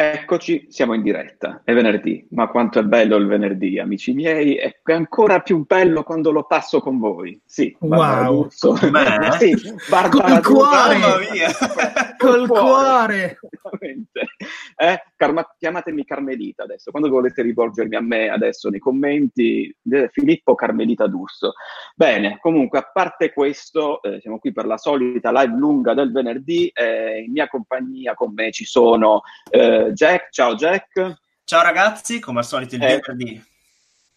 Eccoci, 0.00 0.66
siamo 0.68 0.94
in 0.94 1.02
diretta. 1.02 1.62
È 1.64 1.74
venerdì, 1.74 2.24
ma 2.30 2.46
quanto 2.46 2.78
è 2.78 2.84
bello 2.84 3.16
il 3.16 3.26
venerdì, 3.26 3.80
amici 3.80 4.12
miei. 4.12 4.54
È 4.54 4.72
ancora 4.92 5.40
più 5.40 5.66
bello 5.66 6.04
quando 6.04 6.30
lo 6.30 6.44
passo 6.44 6.78
con 6.78 7.00
voi. 7.00 7.40
Sì, 7.44 7.76
wow. 7.80 8.46
sì, 8.48 9.50
Col 10.16 10.40
cuore, 10.44 11.00
col 12.16 12.46
cuore. 12.46 13.38
Eh, 14.80 15.02
Carma- 15.16 15.52
chiamatemi 15.58 16.04
Carmelita 16.04 16.62
adesso. 16.62 16.92
Quando 16.92 17.08
volete 17.08 17.42
rivolgermi 17.42 17.96
a 17.96 18.00
me 18.00 18.28
adesso 18.28 18.68
nei 18.68 18.78
commenti, 18.78 19.74
eh, 19.90 20.08
Filippo 20.12 20.54
Carmelita 20.54 21.08
D'Urso. 21.08 21.54
Bene, 21.96 22.38
comunque, 22.40 22.78
a 22.78 22.88
parte 22.92 23.32
questo, 23.32 24.00
eh, 24.02 24.20
siamo 24.20 24.38
qui 24.38 24.52
per 24.52 24.66
la 24.66 24.76
solita 24.76 25.32
live 25.32 25.56
lunga 25.56 25.94
del 25.94 26.12
venerdì. 26.12 26.70
Eh, 26.72 27.24
in 27.26 27.32
mia 27.32 27.48
compagnia 27.48 28.14
con 28.14 28.32
me 28.32 28.52
ci 28.52 28.64
sono 28.64 29.22
eh, 29.50 29.87
Jack. 29.92 30.30
Ciao 30.30 30.54
Jack. 30.54 31.14
Ciao 31.44 31.62
ragazzi, 31.62 32.20
come 32.20 32.40
al 32.40 32.44
solito 32.44 32.74
il 32.74 32.82
Eh, 32.82 33.00
venerdì. 33.00 33.42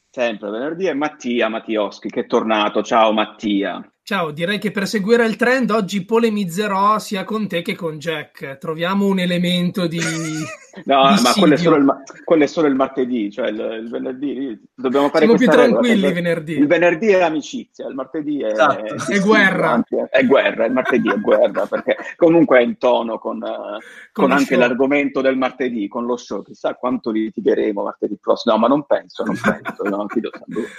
Sempre 0.10 0.50
venerdì 0.50 0.88
e 0.88 0.94
Mattia 0.94 1.48
Mattioschi 1.48 2.10
che 2.10 2.22
è 2.22 2.26
tornato. 2.26 2.84
Ciao 2.84 3.14
Mattia. 3.14 3.82
Ciao, 4.04 4.32
direi 4.32 4.58
che 4.58 4.72
per 4.72 4.88
seguire 4.88 5.26
il 5.28 5.36
trend 5.36 5.70
oggi 5.70 6.04
polemizzerò 6.04 6.98
sia 6.98 7.24
con 7.24 7.48
te 7.48 7.62
che 7.62 7.76
con 7.76 8.00
Jack. 8.00 8.58
Troviamo 8.58 9.06
un 9.06 9.20
elemento 9.20 9.88
di. 9.88 10.00
No, 10.86 11.14
di 11.14 11.22
ma 11.22 11.34
quello 11.34 11.54
è, 11.54 11.78
il, 11.78 11.84
ma- 11.84 12.02
quello 12.24 12.44
è 12.46 12.48
solo 12.48 12.68
il 12.68 12.76
martedì, 12.76 13.30
cioè 13.30 13.50
il, 13.50 13.80
il 13.84 13.90
venerdì 13.90 14.58
dobbiamo 14.74 15.10
fare 15.10 15.26
Siamo 15.26 15.38
più 15.38 15.48
regola, 15.48 15.68
tranquilli 15.68 16.00
perché 16.00 16.16
venerdì. 16.16 16.54
Il 16.54 16.68
venerdì 16.68 17.08
è 17.08 17.22
amicizia, 17.22 17.88
il 17.90 17.94
martedì 17.94 18.42
è, 18.42 18.52
Esatto. 18.54 19.12
È 19.12 19.20
guerra. 19.20 19.72
anzi, 19.72 19.98
è, 19.98 20.04
è 20.04 20.26
guerra, 20.26 20.66
il 20.66 20.72
martedì 20.72 21.10
è 21.10 21.20
guerra, 21.20 21.66
perché 21.66 21.98
comunque 22.16 22.60
è 22.60 22.62
in 22.62 22.78
tono 22.78 23.20
con, 23.20 23.44
eh, 23.44 23.84
con 24.14 24.30
lo 24.30 24.34
anche 24.34 24.46
show. 24.46 24.60
l'argomento 24.60 25.20
del 25.20 25.36
martedì, 25.36 25.90
con 25.90 26.06
lo 26.06 26.16
show, 26.16 26.42
chissà 26.42 26.76
quanto 26.76 27.12
litigheremo 27.12 27.84
martedì 27.84 28.18
prossimo, 28.18 28.56
no, 28.56 28.62
ma 28.62 28.68
non 28.70 28.86
penso, 28.86 29.26
non 29.26 29.38
penso, 29.44 29.84
no, 29.84 30.06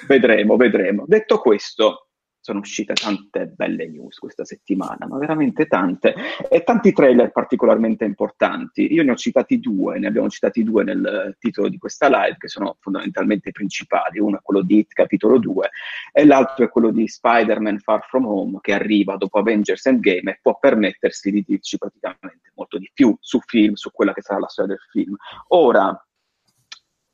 vedremo, 0.06 0.56
vedremo. 0.56 1.04
Detto 1.06 1.38
questo, 1.38 2.11
sono 2.42 2.58
uscite 2.58 2.94
tante 2.94 3.46
belle 3.46 3.88
news 3.88 4.18
questa 4.18 4.44
settimana, 4.44 5.06
ma 5.06 5.16
veramente 5.16 5.66
tante, 5.66 6.14
e 6.50 6.64
tanti 6.64 6.92
trailer 6.92 7.30
particolarmente 7.30 8.04
importanti. 8.04 8.92
Io 8.92 9.04
ne 9.04 9.12
ho 9.12 9.16
citati 9.16 9.60
due, 9.60 10.00
ne 10.00 10.08
abbiamo 10.08 10.28
citati 10.28 10.64
due 10.64 10.82
nel 10.82 11.36
titolo 11.38 11.68
di 11.68 11.78
questa 11.78 12.08
live, 12.08 12.36
che 12.38 12.48
sono 12.48 12.76
fondamentalmente 12.80 13.50
i 13.50 13.52
principali. 13.52 14.18
Uno 14.18 14.38
è 14.38 14.42
quello 14.42 14.62
di 14.62 14.78
It, 14.78 14.92
capitolo 14.92 15.38
2, 15.38 15.70
e 16.12 16.24
l'altro 16.24 16.64
è 16.64 16.68
quello 16.68 16.90
di 16.90 17.06
Spider-Man 17.06 17.78
Far 17.78 18.04
From 18.08 18.26
Home, 18.26 18.58
che 18.60 18.74
arriva 18.74 19.16
dopo 19.16 19.38
Avengers 19.38 19.86
Endgame 19.86 20.32
e 20.32 20.38
può 20.42 20.58
permettersi 20.58 21.30
di 21.30 21.44
dirci 21.46 21.78
praticamente 21.78 22.50
molto 22.56 22.76
di 22.76 22.90
più 22.92 23.16
su 23.20 23.38
film, 23.40 23.74
su 23.74 23.92
quella 23.92 24.12
che 24.12 24.22
sarà 24.22 24.40
la 24.40 24.48
storia 24.48 24.74
del 24.74 24.84
film. 24.90 25.14
Ora, 25.48 25.96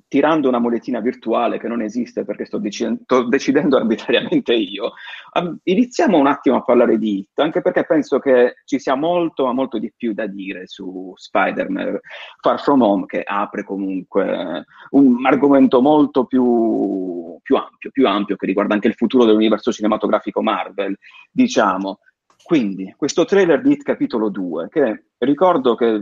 tirando 0.08 0.48
una 0.48 0.58
moletina 0.58 1.00
virtuale 1.00 1.58
che 1.58 1.68
non 1.68 1.82
esiste 1.82 2.24
perché 2.24 2.46
sto, 2.46 2.58
deciden- 2.58 3.00
sto 3.02 3.24
decidendo 3.28 3.76
arbitrariamente 3.78 4.54
io, 4.54 4.92
am- 5.32 5.58
iniziamo 5.62 6.16
un 6.18 6.26
attimo 6.26 6.56
a 6.56 6.62
parlare 6.62 6.98
di 6.98 7.18
It, 7.18 7.38
anche 7.38 7.60
perché 7.60 7.84
penso 7.84 8.18
che 8.18 8.56
ci 8.64 8.78
sia 8.78 8.94
molto, 8.94 9.44
ma 9.44 9.52
molto 9.52 9.78
di 9.78 9.92
più 9.94 10.14
da 10.14 10.26
dire 10.26 10.66
su 10.66 11.12
Spider-Man 11.14 12.00
Far 12.40 12.60
From 12.60 12.80
Home, 12.82 13.06
che 13.06 13.22
apre 13.22 13.64
comunque 13.64 14.64
un 14.90 15.26
argomento 15.26 15.82
molto 15.82 16.24
più, 16.24 17.38
più 17.42 17.56
ampio, 17.56 17.90
più 17.90 18.06
ampio, 18.08 18.36
che 18.36 18.46
riguarda 18.46 18.74
anche 18.74 18.88
il 18.88 18.94
futuro 18.94 19.24
dell'universo 19.24 19.70
cinematografico 19.70 20.42
Marvel, 20.42 20.96
diciamo. 21.30 22.00
Quindi, 22.42 22.94
questo 22.96 23.26
trailer 23.26 23.60
di 23.60 23.72
It 23.72 23.82
capitolo 23.82 24.30
2, 24.30 24.68
che 24.70 25.04
ricordo 25.18 25.74
che 25.74 26.00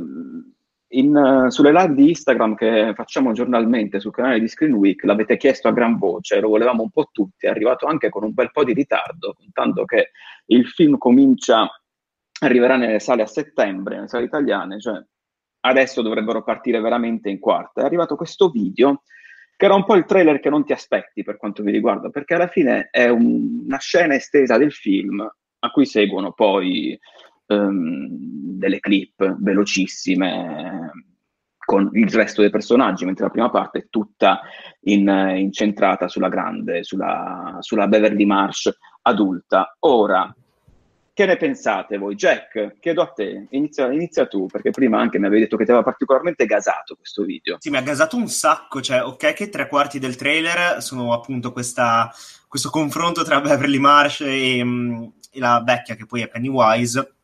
in, 0.88 1.16
eh, 1.16 1.50
sulle 1.50 1.72
live 1.72 1.94
di 1.94 2.08
Instagram 2.10 2.54
che 2.54 2.92
facciamo 2.94 3.32
giornalmente 3.32 3.98
sul 3.98 4.12
canale 4.12 4.38
di 4.38 4.48
Screen 4.48 4.74
Week 4.74 5.02
l'avete 5.04 5.36
chiesto 5.36 5.68
a 5.68 5.72
gran 5.72 5.98
voce, 5.98 6.40
lo 6.40 6.48
volevamo 6.48 6.82
un 6.82 6.90
po' 6.90 7.08
tutti, 7.10 7.46
è 7.46 7.48
arrivato 7.48 7.86
anche 7.86 8.08
con 8.08 8.24
un 8.24 8.32
bel 8.32 8.50
po' 8.52 8.64
di 8.64 8.72
ritardo, 8.72 9.34
contando 9.34 9.84
che 9.84 10.10
il 10.46 10.66
film 10.66 10.96
comincia, 10.98 11.68
arriverà 12.40 12.76
nelle 12.76 13.00
sale 13.00 13.22
a 13.22 13.26
settembre, 13.26 13.96
nelle 13.96 14.08
sale 14.08 14.24
italiane, 14.24 14.78
cioè 14.78 15.02
adesso 15.60 16.02
dovrebbero 16.02 16.44
partire 16.44 16.80
veramente 16.80 17.28
in 17.28 17.40
quarta. 17.40 17.82
È 17.82 17.84
arrivato 17.84 18.14
questo 18.14 18.50
video 18.50 19.02
che 19.56 19.64
era 19.64 19.74
un 19.74 19.84
po' 19.84 19.96
il 19.96 20.04
trailer 20.04 20.38
che 20.38 20.50
non 20.50 20.64
ti 20.64 20.72
aspetti 20.72 21.24
per 21.24 21.38
quanto 21.38 21.62
mi 21.62 21.72
riguarda, 21.72 22.10
perché 22.10 22.34
alla 22.34 22.46
fine 22.46 22.88
è 22.90 23.08
un- 23.08 23.62
una 23.64 23.78
scena 23.78 24.14
estesa 24.14 24.58
del 24.58 24.70
film 24.70 25.20
a 25.58 25.70
cui 25.70 25.86
seguono 25.86 26.32
poi 26.32 26.96
ehm, 27.46 28.08
delle 28.58 28.80
clip 28.80 29.36
velocissime 29.38 30.90
con 31.66 31.90
il 31.94 32.08
resto 32.10 32.42
dei 32.42 32.50
personaggi, 32.50 33.04
mentre 33.04 33.24
la 33.24 33.30
prima 33.30 33.50
parte 33.50 33.78
è 33.78 33.86
tutta 33.90 34.40
in- 34.82 35.34
incentrata 35.36 36.06
sulla 36.06 36.28
grande, 36.28 36.84
sulla, 36.84 37.56
sulla 37.60 37.88
Beverly 37.88 38.24
Marsh 38.24 38.72
adulta. 39.02 39.76
Ora, 39.80 40.32
che 41.12 41.26
ne 41.26 41.36
pensate 41.36 41.98
voi? 41.98 42.14
Jack, 42.14 42.76
chiedo 42.78 43.02
a 43.02 43.06
te, 43.06 43.46
inizia, 43.50 43.90
inizia 43.90 44.26
tu, 44.26 44.46
perché 44.46 44.70
prima 44.70 45.00
anche 45.00 45.18
mi 45.18 45.26
avevi 45.26 45.42
detto 45.42 45.56
che 45.56 45.64
ti 45.64 45.70
aveva 45.70 45.84
particolarmente 45.84 46.46
gasato 46.46 46.94
questo 46.94 47.24
video. 47.24 47.56
Sì, 47.58 47.70
mi 47.70 47.78
ha 47.78 47.82
gasato 47.82 48.16
un 48.16 48.28
sacco, 48.28 48.80
cioè, 48.80 49.02
ok 49.02 49.32
che 49.32 49.48
tre 49.48 49.66
quarti 49.66 49.98
del 49.98 50.14
trailer 50.14 50.82
sono 50.82 51.12
appunto 51.14 51.52
questa, 51.52 52.12
questo 52.46 52.70
confronto 52.70 53.24
tra 53.24 53.40
Beverly 53.40 53.78
Marsh 53.78 54.20
e, 54.20 54.62
mm, 54.62 55.04
e 55.32 55.38
la 55.40 55.62
vecchia, 55.64 55.96
che 55.96 56.06
poi 56.06 56.20
è 56.20 56.28
Pennywise, 56.28 57.15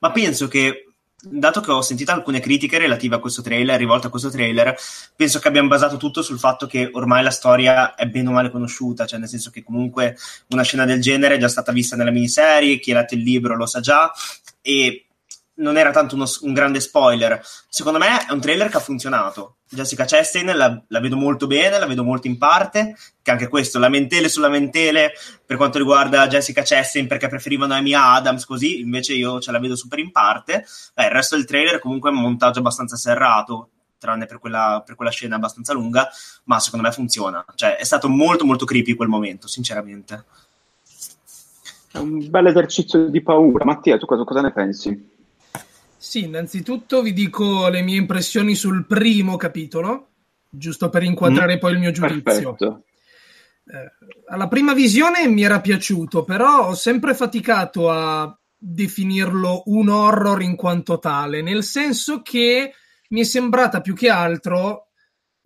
ma 0.00 0.10
penso 0.12 0.48
che, 0.48 0.84
dato 1.20 1.60
che 1.60 1.70
ho 1.70 1.80
sentito 1.80 2.12
alcune 2.12 2.40
critiche 2.40 2.78
relative 2.78 3.16
a 3.16 3.18
questo 3.18 3.42
trailer, 3.42 3.78
rivolte 3.78 4.06
a 4.06 4.10
questo 4.10 4.30
trailer, 4.30 4.76
penso 5.16 5.38
che 5.38 5.48
abbiamo 5.48 5.68
basato 5.68 5.96
tutto 5.96 6.22
sul 6.22 6.38
fatto 6.38 6.66
che 6.66 6.88
ormai 6.92 7.22
la 7.22 7.30
storia 7.30 7.94
è 7.94 8.06
bene 8.06 8.28
o 8.28 8.32
male 8.32 8.50
conosciuta, 8.50 9.06
cioè 9.06 9.18
nel 9.18 9.28
senso 9.28 9.50
che 9.50 9.64
comunque 9.64 10.16
una 10.50 10.62
scena 10.62 10.84
del 10.84 11.00
genere 11.00 11.34
è 11.34 11.38
già 11.38 11.48
stata 11.48 11.72
vista 11.72 11.96
nella 11.96 12.10
miniserie, 12.10 12.78
chi 12.78 12.92
ha 12.92 12.96
letto 12.96 13.14
il 13.14 13.22
libro 13.22 13.56
lo 13.56 13.66
sa 13.66 13.80
già, 13.80 14.12
e 14.62 15.07
non 15.58 15.76
era 15.76 15.90
tanto 15.90 16.14
uno- 16.14 16.26
un 16.40 16.52
grande 16.52 16.80
spoiler. 16.80 17.40
Secondo 17.68 17.98
me 17.98 18.26
è 18.26 18.32
un 18.32 18.40
trailer 18.40 18.68
che 18.68 18.76
ha 18.76 18.80
funzionato. 18.80 19.56
Jessica 19.68 20.04
Chastain 20.06 20.46
la, 20.56 20.82
la 20.86 21.00
vedo 21.00 21.16
molto 21.16 21.46
bene, 21.46 21.78
la 21.78 21.86
vedo 21.86 22.02
molto 22.02 22.26
in 22.26 22.38
parte, 22.38 22.96
che 23.22 23.30
anche 23.30 23.48
questo, 23.48 23.78
lamentele 23.78 24.28
su 24.28 24.40
lamentele 24.40 25.12
per 25.44 25.56
quanto 25.56 25.78
riguarda 25.78 26.26
Jessica 26.26 26.62
Chastain 26.64 27.06
perché 27.06 27.28
preferivano 27.28 27.74
Amy 27.74 27.92
Adams 27.92 28.44
così, 28.44 28.80
invece 28.80 29.14
io 29.14 29.40
ce 29.40 29.52
la 29.52 29.58
vedo 29.58 29.76
super 29.76 29.98
in 29.98 30.10
parte. 30.10 30.64
Beh, 30.94 31.04
il 31.04 31.10
resto 31.10 31.36
del 31.36 31.44
trailer 31.44 31.78
comunque 31.78 32.10
è 32.10 32.12
un 32.12 32.20
montaggio 32.20 32.60
abbastanza 32.60 32.96
serrato, 32.96 33.70
tranne 33.98 34.26
per 34.26 34.38
quella, 34.38 34.82
per 34.84 34.94
quella 34.94 35.10
scena 35.10 35.36
abbastanza 35.36 35.72
lunga, 35.72 36.08
ma 36.44 36.58
secondo 36.60 36.86
me 36.86 36.92
funziona. 36.92 37.44
Cioè, 37.54 37.76
è 37.76 37.84
stato 37.84 38.08
molto 38.08 38.46
molto 38.46 38.64
creepy 38.64 38.94
quel 38.94 39.08
momento, 39.08 39.48
sinceramente. 39.48 40.24
È 41.90 41.98
un 41.98 42.30
bel 42.30 42.46
esercizio 42.46 43.08
di 43.08 43.20
paura. 43.22 43.64
Mattia, 43.64 43.98
tu 43.98 44.06
cosa, 44.06 44.24
cosa 44.24 44.40
ne 44.40 44.52
pensi? 44.52 45.16
Sì, 46.00 46.24
innanzitutto 46.24 47.02
vi 47.02 47.12
dico 47.12 47.66
le 47.68 47.82
mie 47.82 47.96
impressioni 47.96 48.54
sul 48.54 48.86
primo 48.86 49.36
capitolo, 49.36 50.10
giusto 50.48 50.88
per 50.90 51.02
inquadrare 51.02 51.58
poi 51.58 51.72
il 51.72 51.78
mio 51.80 51.90
giudizio. 51.90 52.56
Eh, 52.56 53.92
alla 54.28 54.46
prima 54.46 54.74
visione 54.74 55.26
mi 55.26 55.42
era 55.42 55.60
piaciuto, 55.60 56.22
però 56.22 56.68
ho 56.68 56.74
sempre 56.74 57.14
faticato 57.14 57.90
a 57.90 58.32
definirlo 58.56 59.64
un 59.66 59.88
horror 59.88 60.40
in 60.40 60.54
quanto 60.54 61.00
tale, 61.00 61.42
nel 61.42 61.64
senso 61.64 62.22
che 62.22 62.74
mi 63.08 63.20
è 63.20 63.24
sembrata 63.24 63.80
più 63.80 63.94
che 63.94 64.08
altro 64.08 64.90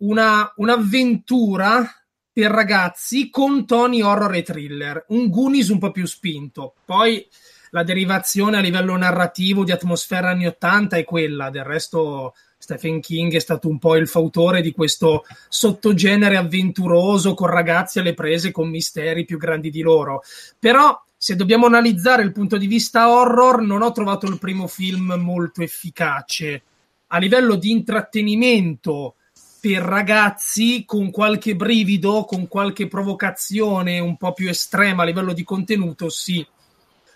una, 0.03 0.53
un'avventura 0.55 1.83
per 2.31 2.51
ragazzi 2.51 3.29
con 3.31 3.65
toni 3.65 4.03
horror 4.03 4.35
e 4.35 4.43
thriller, 4.43 5.05
un 5.09 5.29
Goonies 5.29 5.69
un 5.69 5.79
po' 5.79 5.91
più 5.91 6.05
spinto. 6.05 6.75
Poi 6.85 7.27
la 7.73 7.83
derivazione 7.83 8.57
a 8.57 8.61
livello 8.61 8.95
narrativo 8.95 9.63
di 9.63 9.71
atmosfera 9.71 10.29
anni 10.29 10.45
80 10.45 10.97
è 10.97 11.03
quella, 11.03 11.49
del 11.49 11.63
resto 11.63 12.35
Stephen 12.55 13.01
King 13.01 13.33
è 13.33 13.39
stato 13.39 13.67
un 13.67 13.79
po' 13.79 13.95
il 13.95 14.07
fautore 14.07 14.61
di 14.61 14.71
questo 14.71 15.25
sottogenere 15.49 16.37
avventuroso 16.37 17.33
con 17.33 17.47
ragazzi 17.47 17.97
alle 17.97 18.13
prese 18.13 18.51
con 18.51 18.69
misteri 18.69 19.25
più 19.25 19.39
grandi 19.39 19.71
di 19.71 19.81
loro. 19.81 20.21
Però 20.59 21.03
se 21.17 21.35
dobbiamo 21.35 21.65
analizzare 21.65 22.21
il 22.21 22.31
punto 22.31 22.57
di 22.57 22.67
vista 22.67 23.09
horror, 23.11 23.63
non 23.63 23.81
ho 23.81 23.91
trovato 23.91 24.27
il 24.27 24.37
primo 24.37 24.67
film 24.67 25.15
molto 25.17 25.63
efficace. 25.63 26.61
A 27.07 27.17
livello 27.17 27.55
di 27.55 27.71
intrattenimento 27.71 29.15
per 29.59 29.81
ragazzi, 29.81 30.83
con 30.85 31.09
qualche 31.09 31.55
brivido, 31.55 32.23
con 32.25 32.47
qualche 32.47 32.87
provocazione 32.87 33.97
un 33.97 34.15
po' 34.15 34.31
più 34.33 34.47
estrema 34.47 35.01
a 35.01 35.05
livello 35.05 35.33
di 35.33 35.43
contenuto, 35.43 36.09
sì. 36.09 36.45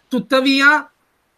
Tuttavia, 0.07 0.89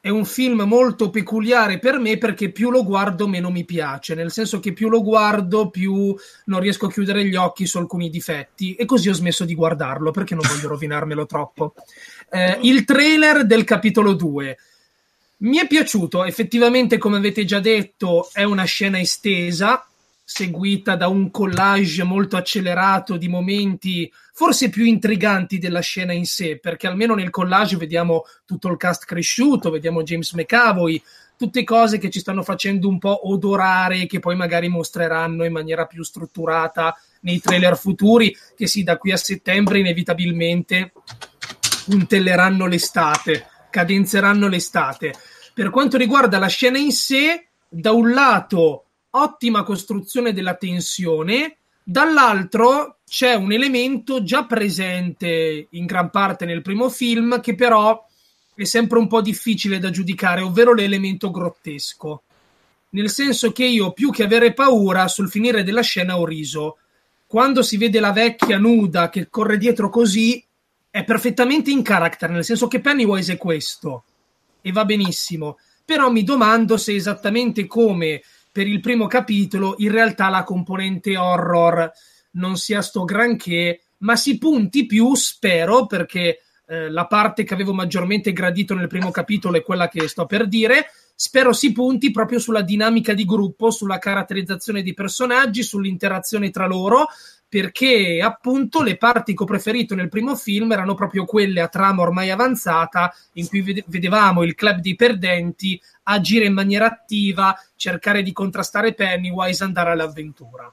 è 0.01 0.07
un 0.07 0.23
film 0.23 0.61
molto 0.61 1.09
peculiare 1.09 1.77
per 1.77 1.99
me 1.99 2.17
perché 2.17 2.51
più 2.51 2.71
lo 2.71 2.85
guardo 2.85 3.27
meno 3.27 3.49
mi 3.49 3.65
piace, 3.65 4.15
nel 4.15 4.31
senso 4.31 4.59
che 4.59 4.71
più 4.71 4.87
lo 4.87 5.03
guardo 5.03 5.69
più 5.69 6.15
non 6.45 6.59
riesco 6.61 6.85
a 6.85 6.91
chiudere 6.91 7.25
gli 7.25 7.35
occhi 7.35 7.65
su 7.65 7.77
alcuni 7.77 8.09
difetti. 8.09 8.75
E 8.75 8.85
così 8.85 9.09
ho 9.09 9.13
smesso 9.13 9.43
di 9.43 9.55
guardarlo 9.55 10.11
perché 10.11 10.35
non 10.35 10.47
voglio 10.47 10.69
rovinarmelo 10.69 11.25
troppo. 11.25 11.73
Eh, 12.29 12.59
il 12.61 12.85
trailer 12.85 13.45
del 13.45 13.65
capitolo 13.65 14.13
2 14.13 14.57
mi 15.41 15.57
è 15.57 15.67
piaciuto, 15.67 16.23
effettivamente 16.23 16.97
come 16.97 17.17
avete 17.17 17.45
già 17.45 17.59
detto 17.59 18.29
è 18.31 18.43
una 18.43 18.65
scena 18.65 18.99
estesa, 18.99 19.88
seguita 20.31 20.95
da 20.95 21.07
un 21.07 21.31
collage 21.31 22.03
molto 22.03 22.37
accelerato 22.37 23.17
di 23.17 23.27
momenti 23.27 24.13
forse 24.31 24.69
più 24.69 24.85
intriganti 24.85 25.57
della 25.57 25.79
scena 25.79 26.13
in 26.13 26.27
sé, 26.27 26.59
perché 26.59 26.85
almeno 26.85 27.15
nel 27.15 27.31
collage 27.31 27.77
vediamo 27.77 28.25
tutto 28.45 28.67
il 28.67 28.77
cast 28.77 29.05
cresciuto, 29.05 29.71
vediamo 29.71 30.03
James 30.03 30.31
McAvoy, 30.33 31.01
tutte 31.35 31.63
cose 31.63 31.97
che 31.97 32.11
ci 32.11 32.19
stanno 32.19 32.43
facendo 32.43 32.87
un 32.87 32.99
po' 32.99 33.27
odorare, 33.27 34.05
che 34.05 34.19
poi 34.19 34.35
magari 34.35 34.69
mostreranno 34.69 35.45
in 35.45 35.51
maniera 35.51 35.87
più 35.87 36.03
strutturata 36.03 36.95
nei 37.21 37.39
trailer 37.39 37.75
futuri, 37.75 38.31
che 38.55 38.67
sì, 38.67 38.83
da 38.83 38.97
qui 38.97 39.11
a 39.11 39.17
settembre 39.17 39.79
inevitabilmente 39.79 40.91
puntelleranno 41.85 42.67
l'estate, 42.67 43.47
cadenzeranno 43.71 44.47
l'estate. 44.47 45.11
Per 45.55 45.71
quanto 45.71 45.97
riguarda 45.97 46.37
la 46.37 46.47
scena 46.47 46.77
in 46.77 46.91
sé, 46.91 47.47
da 47.67 47.93
un 47.93 48.11
lato 48.11 48.83
ottima 49.11 49.63
costruzione 49.63 50.33
della 50.33 50.55
tensione, 50.55 51.57
dall'altro 51.83 52.97
c'è 53.07 53.33
un 53.33 53.51
elemento 53.51 54.23
già 54.23 54.45
presente 54.45 55.67
in 55.69 55.85
gran 55.85 56.11
parte 56.11 56.45
nel 56.45 56.61
primo 56.61 56.89
film 56.89 57.41
che 57.41 57.55
però 57.55 58.05
è 58.53 58.63
sempre 58.65 58.99
un 58.99 59.07
po' 59.07 59.21
difficile 59.21 59.79
da 59.79 59.89
giudicare, 59.89 60.41
ovvero 60.41 60.73
l'elemento 60.73 61.31
grottesco. 61.31 62.23
Nel 62.91 63.09
senso 63.09 63.51
che 63.51 63.65
io, 63.65 63.93
più 63.93 64.11
che 64.11 64.23
avere 64.23 64.53
paura, 64.53 65.07
sul 65.07 65.29
finire 65.29 65.63
della 65.63 65.81
scena 65.81 66.19
ho 66.19 66.25
riso. 66.25 66.77
Quando 67.25 67.61
si 67.61 67.77
vede 67.77 67.99
la 67.99 68.11
vecchia 68.11 68.57
nuda 68.57 69.09
che 69.09 69.29
corre 69.29 69.57
dietro 69.57 69.89
così, 69.89 70.43
è 70.89 71.03
perfettamente 71.03 71.71
in 71.71 71.83
character, 71.83 72.29
nel 72.31 72.43
senso 72.43 72.67
che 72.67 72.81
Pennywise 72.81 73.33
è 73.33 73.37
questo. 73.37 74.03
E 74.61 74.71
va 74.71 74.83
benissimo. 74.85 75.57
Però 75.85 76.11
mi 76.11 76.23
domando 76.23 76.77
se 76.77 76.93
esattamente 76.93 77.65
come 77.65 78.21
per 78.59 78.67
il 78.67 78.81
primo 78.81 79.07
capitolo 79.07 79.75
in 79.77 79.89
realtà 79.89 80.27
la 80.27 80.43
componente 80.43 81.15
horror 81.15 81.89
non 82.31 82.57
sia 82.57 82.81
sto 82.81 83.05
granché, 83.05 83.83
ma 83.99 84.17
si 84.17 84.37
punti 84.37 84.85
più, 84.85 85.15
spero, 85.15 85.85
perché 85.85 86.41
eh, 86.67 86.89
la 86.89 87.07
parte 87.07 87.45
che 87.45 87.53
avevo 87.53 87.71
maggiormente 87.71 88.33
gradito 88.33 88.73
nel 88.73 88.89
primo 88.89 89.11
capitolo 89.11 89.55
è 89.55 89.63
quella 89.63 89.87
che 89.87 90.09
sto 90.09 90.25
per 90.25 90.45
dire. 90.45 90.91
Spero 91.15 91.53
si 91.53 91.71
punti 91.71 92.11
proprio 92.11 92.37
sulla 92.37 92.61
dinamica 92.61 93.13
di 93.13 93.23
gruppo, 93.23 93.71
sulla 93.71 93.97
caratterizzazione 93.97 94.83
dei 94.83 94.93
personaggi, 94.93 95.63
sull'interazione 95.63 96.49
tra 96.49 96.67
loro, 96.67 97.07
perché 97.49 98.21
appunto 98.21 98.83
le 98.83 98.95
parti 98.95 99.33
che 99.33 99.41
ho 99.41 99.47
preferito 99.47 99.95
nel 99.95 100.07
primo 100.07 100.35
film 100.35 100.71
erano 100.71 100.93
proprio 100.93 101.25
quelle 101.25 101.61
a 101.61 101.67
trama 101.67 102.03
ormai 102.03 102.29
avanzata, 102.29 103.11
in 103.33 103.47
cui 103.47 103.83
vedevamo 103.87 104.43
il 104.43 104.53
club 104.53 104.79
dei 104.79 104.95
perdenti 104.95 105.81
agire 106.03 106.45
in 106.45 106.53
maniera 106.53 106.85
attiva, 106.85 107.59
cercare 107.75 108.21
di 108.21 108.31
contrastare 108.31 108.93
Pennywise, 108.93 109.63
andare 109.63 109.91
all'avventura. 109.91 110.71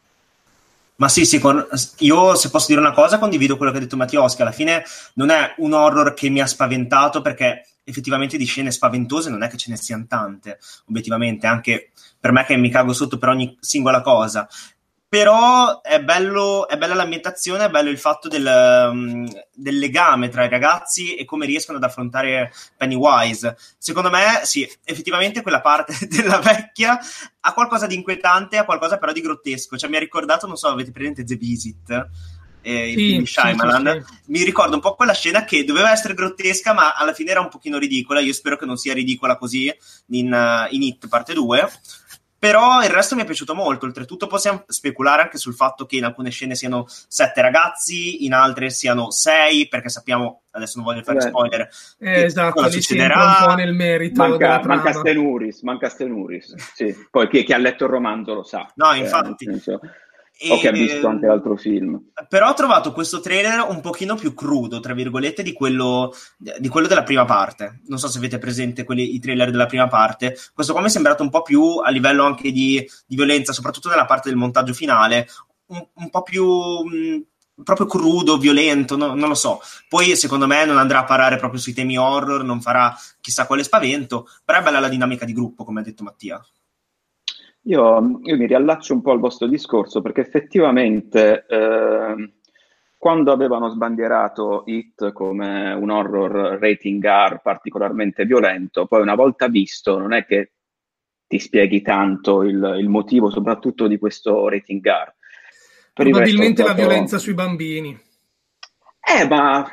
Ma 0.96 1.08
sì, 1.08 1.24
sì, 1.24 1.40
io 1.98 2.34
se 2.34 2.50
posso 2.50 2.66
dire 2.68 2.80
una 2.80 2.92
cosa, 2.92 3.18
condivido 3.18 3.56
quello 3.56 3.72
che 3.72 3.78
ha 3.78 3.80
detto 3.80 3.96
Mattioschi. 3.96 4.42
Alla 4.42 4.52
fine 4.52 4.84
non 5.14 5.30
è 5.30 5.54
un 5.58 5.72
horror 5.72 6.12
che 6.12 6.28
mi 6.28 6.40
ha 6.40 6.46
spaventato 6.46 7.22
perché 7.22 7.66
effettivamente 7.84 8.36
di 8.36 8.44
scene 8.44 8.70
spaventose 8.70 9.30
non 9.30 9.42
è 9.42 9.48
che 9.48 9.56
ce 9.56 9.70
ne 9.70 9.76
siano 9.76 10.06
tante, 10.08 10.58
obiettivamente, 10.88 11.46
anche 11.46 11.90
per 12.18 12.32
me 12.32 12.44
che 12.44 12.56
mi 12.56 12.70
cago 12.70 12.92
sotto 12.92 13.18
per 13.18 13.28
ogni 13.28 13.56
singola 13.60 14.00
cosa 14.00 14.48
però 15.16 15.80
è, 15.80 15.98
bello, 16.02 16.68
è 16.68 16.76
bella 16.76 16.92
l'ambientazione, 16.92 17.64
è 17.64 17.70
bello 17.70 17.88
il 17.88 17.96
fatto 17.96 18.28
del, 18.28 18.44
um, 18.44 19.26
del, 19.50 19.78
legame 19.78 20.28
tra 20.28 20.44
i 20.44 20.50
ragazzi 20.50 21.14
e 21.14 21.24
come 21.24 21.46
riescono 21.46 21.78
ad 21.78 21.84
affrontare 21.84 22.52
Pennywise. 22.76 23.56
Secondo 23.78 24.10
me, 24.10 24.42
sì, 24.42 24.70
effettivamente 24.84 25.40
quella 25.40 25.62
parte 25.62 25.96
della 26.06 26.38
vecchia 26.40 26.98
ha 27.40 27.54
qualcosa 27.54 27.86
di 27.86 27.94
inquietante, 27.94 28.58
ha 28.58 28.66
qualcosa 28.66 28.98
però 28.98 29.12
di 29.12 29.22
grottesco. 29.22 29.78
Cioè, 29.78 29.88
mi 29.88 29.96
ha 29.96 30.00
ricordato, 30.00 30.46
non 30.46 30.56
so, 30.56 30.68
avete 30.68 30.90
presente 30.90 31.24
The 31.24 31.36
Visit? 31.36 32.08
Eh, 32.60 32.90
il 32.90 32.96
film 32.96 33.18
di 33.20 33.26
Shyamalan, 33.26 33.86
sì, 33.86 34.06
sì, 34.06 34.14
sì. 34.22 34.30
mi 34.32 34.44
ricordo 34.44 34.74
un 34.74 34.82
po' 34.82 34.96
quella 34.96 35.14
scena 35.14 35.44
che 35.44 35.64
doveva 35.64 35.92
essere 35.92 36.12
grottesca, 36.12 36.74
ma 36.74 36.94
alla 36.94 37.14
fine 37.14 37.30
era 37.30 37.40
un 37.40 37.48
pochino 37.48 37.78
ridicola. 37.78 38.20
Io 38.20 38.34
spero 38.34 38.58
che 38.58 38.66
non 38.66 38.76
sia 38.76 38.92
ridicola 38.92 39.38
così 39.38 39.74
in, 40.08 40.30
uh, 40.30 40.74
in 40.74 40.82
It 40.82 41.08
parte 41.08 41.32
2 41.32 41.70
però 42.38 42.82
il 42.82 42.90
resto 42.90 43.14
mi 43.14 43.22
è 43.22 43.24
piaciuto 43.24 43.54
molto. 43.54 43.86
Oltretutto, 43.86 44.26
possiamo 44.26 44.64
speculare 44.66 45.22
anche 45.22 45.38
sul 45.38 45.54
fatto 45.54 45.86
che 45.86 45.96
in 45.96 46.04
alcune 46.04 46.30
scene 46.30 46.54
siano 46.54 46.84
sette 46.86 47.40
ragazzi, 47.40 48.24
in 48.24 48.34
altre 48.34 48.70
siano 48.70 49.10
sei, 49.10 49.68
perché 49.68 49.88
sappiamo, 49.88 50.42
adesso 50.50 50.78
non 50.78 50.86
voglio 50.86 51.02
fare 51.02 51.18
Beh, 51.18 51.28
spoiler, 51.28 51.68
eh, 51.98 52.24
esatto, 52.24 52.52
cosa 52.52 52.70
succederà. 52.70 53.38
Un 53.40 53.46
po' 53.46 53.54
nel 53.54 53.72
merito. 53.72 54.26
Manca, 54.26 54.60
manca 54.64 54.92
Stenuris, 54.92 55.62
manca 55.62 55.88
Stenuris. 55.88 56.54
Sì. 56.74 56.94
Poi 57.10 57.28
chi, 57.28 57.42
chi, 57.42 57.52
ha 57.52 57.58
letto 57.58 57.84
il 57.84 57.90
romanzo 57.90 58.34
lo 58.34 58.42
sa. 58.42 58.70
No, 58.74 58.92
eh, 58.92 58.98
infatti. 58.98 59.46
Eh, 59.46 59.60
e, 60.38 60.52
o 60.52 60.58
che 60.58 60.68
ha 60.68 60.72
visto 60.72 61.06
anche 61.06 61.26
l'altro 61.26 61.56
film. 61.56 62.10
Però 62.28 62.48
ho 62.48 62.54
trovato 62.54 62.92
questo 62.92 63.20
trailer 63.20 63.64
un 63.68 63.80
pochino 63.80 64.16
più 64.16 64.34
crudo, 64.34 64.80
tra 64.80 64.92
virgolette, 64.92 65.42
di 65.42 65.52
quello, 65.52 66.12
di 66.58 66.68
quello 66.68 66.86
della 66.86 67.02
prima 67.02 67.24
parte. 67.24 67.80
Non 67.86 67.98
so 67.98 68.08
se 68.08 68.18
avete 68.18 68.38
presente 68.38 68.84
quelli, 68.84 69.14
i 69.14 69.18
trailer 69.18 69.50
della 69.50 69.66
prima 69.66 69.88
parte. 69.88 70.36
Questo 70.52 70.72
qua 70.72 70.82
mi 70.82 70.88
è 70.88 70.90
sembrato 70.90 71.22
un 71.22 71.30
po' 71.30 71.42
più 71.42 71.78
a 71.82 71.90
livello 71.90 72.24
anche 72.24 72.52
di, 72.52 72.86
di 73.06 73.16
violenza, 73.16 73.52
soprattutto 73.52 73.88
nella 73.88 74.04
parte 74.04 74.28
del 74.28 74.38
montaggio 74.38 74.74
finale, 74.74 75.26
un, 75.66 75.86
un 75.94 76.10
po' 76.10 76.22
più... 76.22 76.46
Mh, 76.46 77.24
proprio 77.64 77.86
crudo, 77.86 78.36
violento, 78.36 78.98
no, 78.98 79.14
non 79.14 79.28
lo 79.28 79.34
so. 79.34 79.60
Poi 79.88 80.14
secondo 80.14 80.46
me 80.46 80.66
non 80.66 80.76
andrà 80.76 80.98
a 80.98 81.04
parare 81.04 81.38
proprio 81.38 81.58
sui 81.58 81.72
temi 81.72 81.96
horror, 81.96 82.44
non 82.44 82.60
farà 82.60 82.94
chissà 83.18 83.46
quale 83.46 83.62
spavento, 83.62 84.28
però 84.44 84.58
è 84.58 84.62
bella 84.62 84.78
la 84.78 84.90
dinamica 84.90 85.24
di 85.24 85.32
gruppo, 85.32 85.64
come 85.64 85.80
ha 85.80 85.82
detto 85.82 86.02
Mattia. 86.02 86.38
Io, 87.66 88.20
io, 88.22 88.36
mi 88.36 88.46
riallaccio 88.46 88.94
un 88.94 89.02
po' 89.02 89.10
al 89.10 89.18
vostro 89.18 89.48
discorso 89.48 90.00
perché 90.00 90.20
effettivamente 90.20 91.46
eh, 91.48 92.32
quando 92.96 93.32
avevano 93.32 93.68
sbandierato 93.70 94.62
It 94.66 95.12
come 95.12 95.72
un 95.72 95.90
horror 95.90 96.58
rating 96.60 97.04
R 97.04 97.40
particolarmente 97.42 98.24
violento, 98.24 98.86
poi 98.86 99.02
una 99.02 99.16
volta 99.16 99.48
visto 99.48 99.98
non 99.98 100.12
è 100.12 100.24
che 100.24 100.52
ti 101.26 101.40
spieghi 101.40 101.82
tanto 101.82 102.44
il, 102.44 102.76
il 102.78 102.88
motivo 102.88 103.30
soprattutto 103.30 103.88
di 103.88 103.98
questo 103.98 104.48
rating 104.48 104.86
R. 104.86 105.14
Per 105.92 106.08
Probabilmente 106.08 106.62
la 106.62 106.72
violenza 106.72 107.18
sui 107.18 107.34
bambini. 107.34 107.98
Eh, 109.00 109.26
ma 109.26 109.68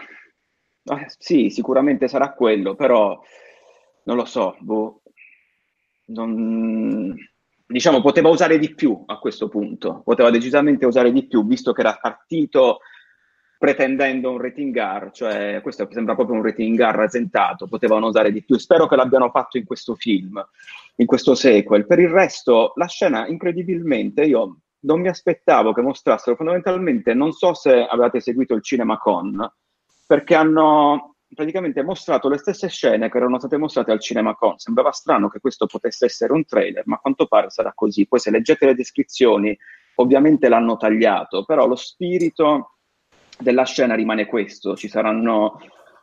sì, 1.18 1.52
sicuramente 1.52 2.08
sarà 2.08 2.34
quello, 2.34 2.74
però 2.74 3.22
non 4.06 4.16
lo 4.16 4.26
so, 4.26 4.56
boh, 4.60 5.02
non 6.08 7.16
diciamo, 7.74 8.02
poteva 8.02 8.30
usare 8.30 8.60
di 8.60 8.74
più 8.74 9.04
a 9.08 9.18
questo 9.18 9.50
punto, 9.50 10.02
poteva 10.06 10.30
decisamente 10.30 10.86
usare 10.86 11.12
di 11.12 11.26
più, 11.28 11.46
visto 11.46 11.74
che 11.74 11.82
era 11.82 11.98
partito 12.00 12.80
pretendendo 13.58 14.30
un 14.30 14.40
rating 14.40 14.78
R, 14.78 15.10
cioè 15.12 15.60
questo 15.64 15.88
sembra 15.90 16.16
proprio 16.16 16.36
un 16.36 16.44
rating 16.44 16.80
R 16.80 16.94
rasentato, 16.94 17.68
potevano 17.68 18.08
usare 18.08 18.32
di 18.32 18.44
più. 18.44 18.58
Spero 18.58 18.88
che 18.88 18.96
l'abbiano 18.96 19.30
fatto 19.30 19.58
in 19.58 19.66
questo 19.66 19.96
film, 19.96 20.46
in 20.98 21.06
questo 21.06 21.34
sequel. 21.34 21.88
Per 21.88 21.98
il 21.98 22.10
resto, 22.10 22.74
la 22.76 22.88
scena, 22.88 23.26
incredibilmente, 23.26 24.24
io 24.24 24.58
non 24.82 25.02
mi 25.02 25.08
aspettavo 25.08 25.74
che 25.74 25.82
mostrassero 25.82 26.36
fondamentalmente, 26.36 27.14
non 27.14 27.32
so 27.32 27.54
se 27.54 27.72
avevate 27.72 28.20
seguito 28.20 28.54
il 28.54 28.62
CinemaCon, 28.62 29.52
perché 30.06 30.36
hanno 30.36 31.13
praticamente 31.34 31.84
mostrato 31.84 32.30
le 32.30 32.38
stesse 32.38 32.68
scene 32.70 33.10
che 33.10 33.18
erano 33.18 33.40
state 33.40 33.58
mostrate 33.58 33.92
al 33.92 34.00
CinemaCon. 34.00 34.58
Sembrava 34.58 34.92
strano 34.92 35.30
che 35.30 35.40
questo 35.40 35.66
potesse 35.66 36.06
essere 36.06 36.34
un 36.34 36.46
trailer, 36.46 36.84
ma 36.86 36.96
a 36.96 37.00
quanto 37.00 37.28
pare 37.28 37.50
sarà 37.50 37.72
così. 37.74 38.08
Poi 38.08 38.20
se 38.20 38.32
leggete 38.32 38.66
le 38.66 38.76
descrizioni, 38.76 39.58
ovviamente 39.96 40.50
l'hanno 40.50 40.78
tagliato, 40.78 41.44
però 41.46 41.68
lo 41.68 41.76
spirito 41.76 42.78
della 43.38 43.66
scena 43.66 43.96
rimane 43.96 44.26
questo. 44.26 44.76
Ci 44.76 44.88
saranno, 44.88 45.60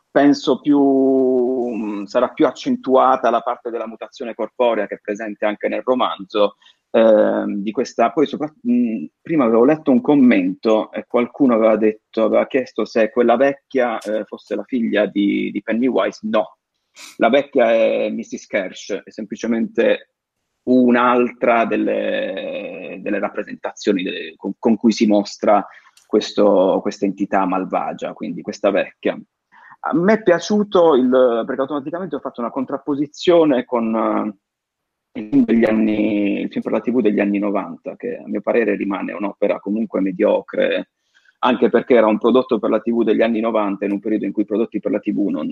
penso, 0.09 0.59
più 0.61 2.05
sarà 2.05 2.29
più 2.29 2.45
accentuata 2.45 3.29
la 3.29 3.41
parte 3.41 3.69
della 3.69 3.87
mutazione 3.87 4.33
corporea 4.33 4.87
che 4.87 4.95
è 4.95 4.99
presente 5.01 5.45
anche 5.45 5.67
nel 5.67 5.83
romanzo 5.83 6.55
eh, 6.91 7.43
di 7.47 7.71
questa. 7.71 8.11
Poi, 8.11 8.27
mh, 8.61 9.05
prima 9.21 9.45
avevo 9.45 9.65
letto 9.65 9.91
un 9.91 10.01
commento 10.01 10.91
e 10.91 11.05
qualcuno 11.07 11.55
aveva 11.55 11.77
detto, 11.77 12.25
aveva 12.25 12.47
chiesto 12.47 12.85
se 12.85 13.09
quella 13.09 13.37
vecchia 13.37 13.97
eh, 13.99 14.25
fosse 14.25 14.55
la 14.55 14.63
figlia 14.63 15.05
di, 15.05 15.51
di, 15.51 15.61
Pennywise. 15.61 16.19
No, 16.23 16.57
la 17.17 17.29
vecchia 17.29 17.71
è 17.71 18.09
Mrs. 18.09 18.45
Kersh, 18.45 19.01
è 19.03 19.09
semplicemente 19.09 20.15
un'altra 20.63 21.65
delle, 21.65 22.99
delle 23.01 23.19
rappresentazioni 23.19 24.03
delle, 24.03 24.33
con, 24.35 24.53
con, 24.59 24.77
cui 24.77 24.91
si 24.91 25.07
mostra 25.07 25.65
questa 26.05 27.05
entità 27.05 27.45
malvagia, 27.45 28.13
quindi 28.13 28.41
questa 28.41 28.69
vecchia. 28.69 29.19
A 29.83 29.93
me 29.95 30.13
è 30.13 30.21
piaciuto 30.21 30.95
il, 30.95 31.43
perché 31.45 31.61
automaticamente 31.61 32.15
ho 32.15 32.19
fatto 32.19 32.41
una 32.41 32.51
contrapposizione 32.51 33.65
con 33.65 33.93
uh, 33.93 34.25
il, 34.25 34.35
film 34.35 34.35
degli 34.35 35.00
anni, 35.13 36.41
il 36.41 36.49
film 36.49 36.61
per 36.61 36.71
la 36.71 36.79
TV 36.79 37.01
degli 37.01 37.19
anni 37.19 37.39
90, 37.39 37.95
che 37.95 38.17
a 38.17 38.27
mio 38.27 38.41
parere 38.41 38.75
rimane 38.75 39.13
un'opera 39.13 39.59
comunque 39.59 40.01
mediocre, 40.01 40.91
anche 41.39 41.69
perché 41.69 41.95
era 41.95 42.07
un 42.07 42.17
prodotto 42.17 42.59
per 42.59 42.69
la 42.69 42.79
TV 42.79 43.03
degli 43.03 43.21
anni 43.21 43.39
90, 43.39 43.85
in 43.85 43.91
un 43.91 43.99
periodo 43.99 44.25
in 44.25 44.31
cui 44.31 44.43
i 44.43 44.45
prodotti 44.45 44.79
per 44.79 44.91
la 44.91 44.99
TV 44.99 45.27
non, 45.27 45.47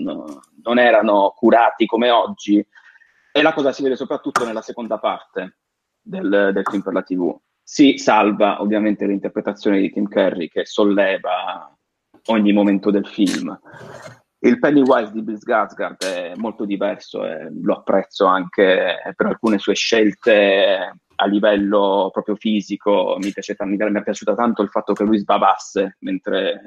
non 0.62 0.78
erano 0.78 1.32
curati 1.36 1.86
come 1.86 2.10
oggi, 2.10 2.64
e 3.32 3.42
la 3.42 3.52
cosa 3.52 3.72
si 3.72 3.82
vede 3.82 3.96
soprattutto 3.96 4.44
nella 4.44 4.62
seconda 4.62 4.98
parte 4.98 5.58
del, 6.00 6.50
del 6.52 6.64
film 6.68 6.82
per 6.82 6.92
la 6.92 7.02
TV. 7.02 7.36
Si 7.62 7.98
salva 7.98 8.60
ovviamente 8.60 9.06
l'interpretazione 9.06 9.80
di 9.80 9.90
Tim 9.90 10.08
Curry 10.08 10.48
che 10.48 10.64
solleva 10.64 11.72
ogni 12.26 12.52
momento 12.52 12.90
del 12.90 13.06
film. 13.06 13.58
Il 14.42 14.58
Pennywise 14.58 15.12
di 15.12 15.22
Bill 15.22 15.36
Skarsgård 15.36 15.98
è 15.98 16.32
molto 16.36 16.64
diverso 16.64 17.26
e 17.26 17.50
lo 17.62 17.74
apprezzo 17.74 18.24
anche 18.24 18.96
per 19.14 19.26
alcune 19.26 19.58
sue 19.58 19.74
scelte 19.74 20.94
a 21.14 21.26
livello 21.26 22.08
proprio 22.10 22.36
fisico. 22.36 23.18
Mi, 23.20 23.32
piace, 23.32 23.54
mi, 23.60 23.76
mi 23.76 23.98
è 23.98 24.02
piaciuto 24.02 24.34
tanto 24.34 24.62
il 24.62 24.70
fatto 24.70 24.94
che 24.94 25.04
lui 25.04 25.18
sbavasse 25.18 25.96
mentre 26.00 26.58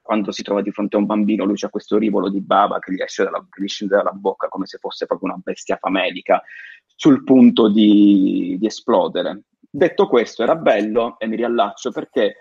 quando 0.00 0.30
si 0.30 0.42
trova 0.42 0.62
di 0.62 0.70
fronte 0.70 0.94
a 0.94 0.98
un 1.00 1.06
bambino 1.06 1.44
lui 1.44 1.56
c'ha 1.56 1.70
questo 1.70 1.96
rivolo 1.96 2.28
di 2.28 2.40
bava 2.40 2.78
che 2.78 2.92
gli 2.92 3.00
esce 3.00 3.24
dalla, 3.24 3.44
gli 3.56 3.66
scende 3.66 3.96
dalla 3.96 4.12
bocca 4.12 4.48
come 4.48 4.66
se 4.66 4.78
fosse 4.78 5.06
proprio 5.06 5.30
una 5.30 5.40
bestia 5.42 5.78
famelica 5.80 6.42
sul 6.94 7.24
punto 7.24 7.68
di, 7.68 8.56
di 8.60 8.66
esplodere. 8.66 9.42
Detto 9.68 10.06
questo, 10.06 10.44
era 10.44 10.54
bello 10.54 11.18
e 11.18 11.26
mi 11.26 11.34
riallaccio 11.34 11.90
perché 11.90 12.36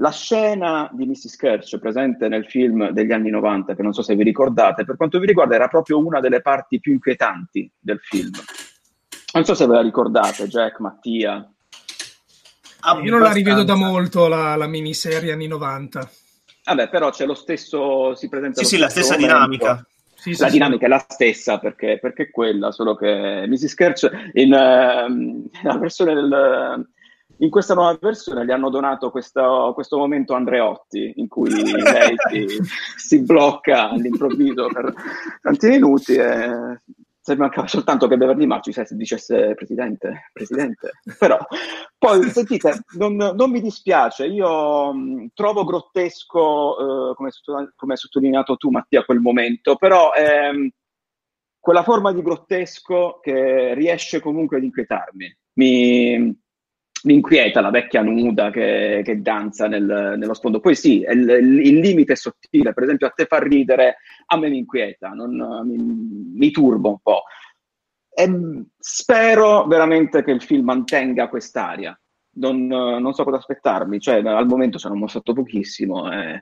la 0.00 0.10
scena 0.10 0.88
di 0.92 1.06
Mrs. 1.06 1.36
Kerch 1.36 1.78
presente 1.78 2.28
nel 2.28 2.46
film 2.46 2.90
degli 2.90 3.12
anni 3.12 3.30
90, 3.30 3.74
che 3.74 3.82
non 3.82 3.92
so 3.92 4.02
se 4.02 4.14
vi 4.14 4.22
ricordate, 4.22 4.84
per 4.84 4.96
quanto 4.96 5.18
vi 5.18 5.26
riguarda 5.26 5.56
era 5.56 5.68
proprio 5.68 5.98
una 5.98 6.20
delle 6.20 6.40
parti 6.40 6.78
più 6.78 6.92
inquietanti 6.92 7.70
del 7.78 7.98
film. 8.00 8.30
Non 9.32 9.44
so 9.44 9.54
se 9.54 9.66
ve 9.66 9.74
la 9.74 9.82
ricordate, 9.82 10.46
Jack, 10.46 10.78
Mattia. 10.78 11.52
Ah, 12.80 13.00
io 13.02 13.10
non 13.10 13.20
la 13.20 13.32
rivedo 13.32 13.64
da 13.64 13.74
molto 13.74 14.28
la, 14.28 14.54
la 14.54 14.68
miniserie 14.68 15.32
anni 15.32 15.48
90. 15.48 16.10
Vabbè, 16.64 16.88
però 16.88 17.10
c'è 17.10 17.26
lo 17.26 17.34
stesso, 17.34 18.14
si 18.14 18.28
presenta... 18.28 18.60
Sì, 18.60 18.66
sì, 18.66 18.78
la 18.78 18.88
stessa 18.88 19.14
momento. 19.14 19.34
dinamica. 19.34 19.86
Sì, 20.14 20.36
la 20.36 20.46
sì, 20.46 20.52
dinamica 20.52 20.78
sì. 20.78 20.84
è 20.84 20.88
la 20.88 21.06
stessa 21.08 21.58
perché, 21.58 21.98
perché 22.00 22.24
è 22.24 22.30
quella, 22.30 22.70
solo 22.70 22.94
che 22.94 23.46
Mrs. 23.48 23.74
Kerch 23.74 24.10
in, 24.34 24.52
uh, 24.52 25.50
nella 25.62 25.78
versione 25.78 26.14
del 26.14 26.88
in 27.38 27.50
questa 27.50 27.74
nuova 27.74 27.96
versione 28.00 28.44
gli 28.44 28.50
hanno 28.50 28.70
donato 28.70 29.10
questo, 29.10 29.72
questo 29.74 29.98
momento 29.98 30.34
Andreotti 30.34 31.14
in 31.16 31.28
cui 31.28 31.50
lei 31.50 32.14
si, 32.30 32.60
si, 32.96 33.22
blocca 33.22 33.90
all'improvviso 33.90 34.66
per 34.68 34.92
tanti 35.40 35.68
minuti 35.68 36.14
e 36.14 36.80
se 37.28 37.36
mancava 37.36 37.66
soltanto 37.66 38.08
che 38.08 38.16
Beverly 38.16 38.46
Marci 38.46 38.72
se 38.72 38.86
dicesse 38.92 39.54
presidente, 39.54 40.30
presidente. 40.32 40.92
Però 41.18 41.38
poi 41.98 42.22
sentite, 42.30 42.84
non, 42.96 43.16
non 43.16 43.50
mi 43.50 43.60
dispiace, 43.60 44.24
io 44.24 44.94
mh, 44.94 45.28
trovo 45.34 45.64
grottesco, 45.64 47.10
eh, 47.10 47.14
come, 47.14 47.30
come, 47.76 47.92
hai 47.92 47.98
sottolineato 47.98 48.56
tu 48.56 48.70
Mattia, 48.70 49.04
quel 49.04 49.20
momento, 49.20 49.76
però 49.76 50.12
ehm, 50.14 50.70
quella 51.60 51.82
forma 51.82 52.12
di 52.12 52.22
grottesco 52.22 53.18
che 53.20 53.74
riesce 53.74 54.20
comunque 54.20 54.56
ad 54.56 54.62
inquietarmi. 54.62 55.38
Mi, 55.58 56.34
mi 57.04 57.14
inquieta 57.14 57.60
la 57.60 57.70
vecchia 57.70 58.02
nuda 58.02 58.50
che, 58.50 59.02
che 59.04 59.20
danza 59.20 59.66
nel, 59.68 60.14
nello 60.16 60.34
sfondo. 60.34 60.60
Poi 60.60 60.74
sì, 60.74 61.00
il, 61.00 61.28
il, 61.28 61.78
limite 61.78 62.12
è 62.12 62.16
sottile, 62.16 62.72
per 62.72 62.84
esempio 62.84 63.06
a 63.06 63.10
te 63.10 63.26
fa 63.26 63.38
ridere, 63.38 63.98
a 64.26 64.36
me 64.38 64.48
mi 64.48 64.58
inquieta, 64.58 65.08
non, 65.10 65.66
mi, 65.66 65.76
mi 65.76 66.50
turba 66.50 66.88
un 66.88 66.98
po'. 67.00 67.24
E 68.08 68.28
spero 68.78 69.66
veramente 69.66 70.24
che 70.24 70.32
il 70.32 70.42
film 70.42 70.64
mantenga 70.64 71.28
quest'aria. 71.28 71.98
Non, 72.38 72.66
non 72.66 73.12
so 73.14 73.24
cosa 73.24 73.38
aspettarmi, 73.38 73.98
cioè 73.98 74.22
al 74.24 74.46
momento 74.46 74.78
sono 74.78 74.94
mostrato 74.94 75.32
pochissimo. 75.32 76.10
Eh 76.12 76.40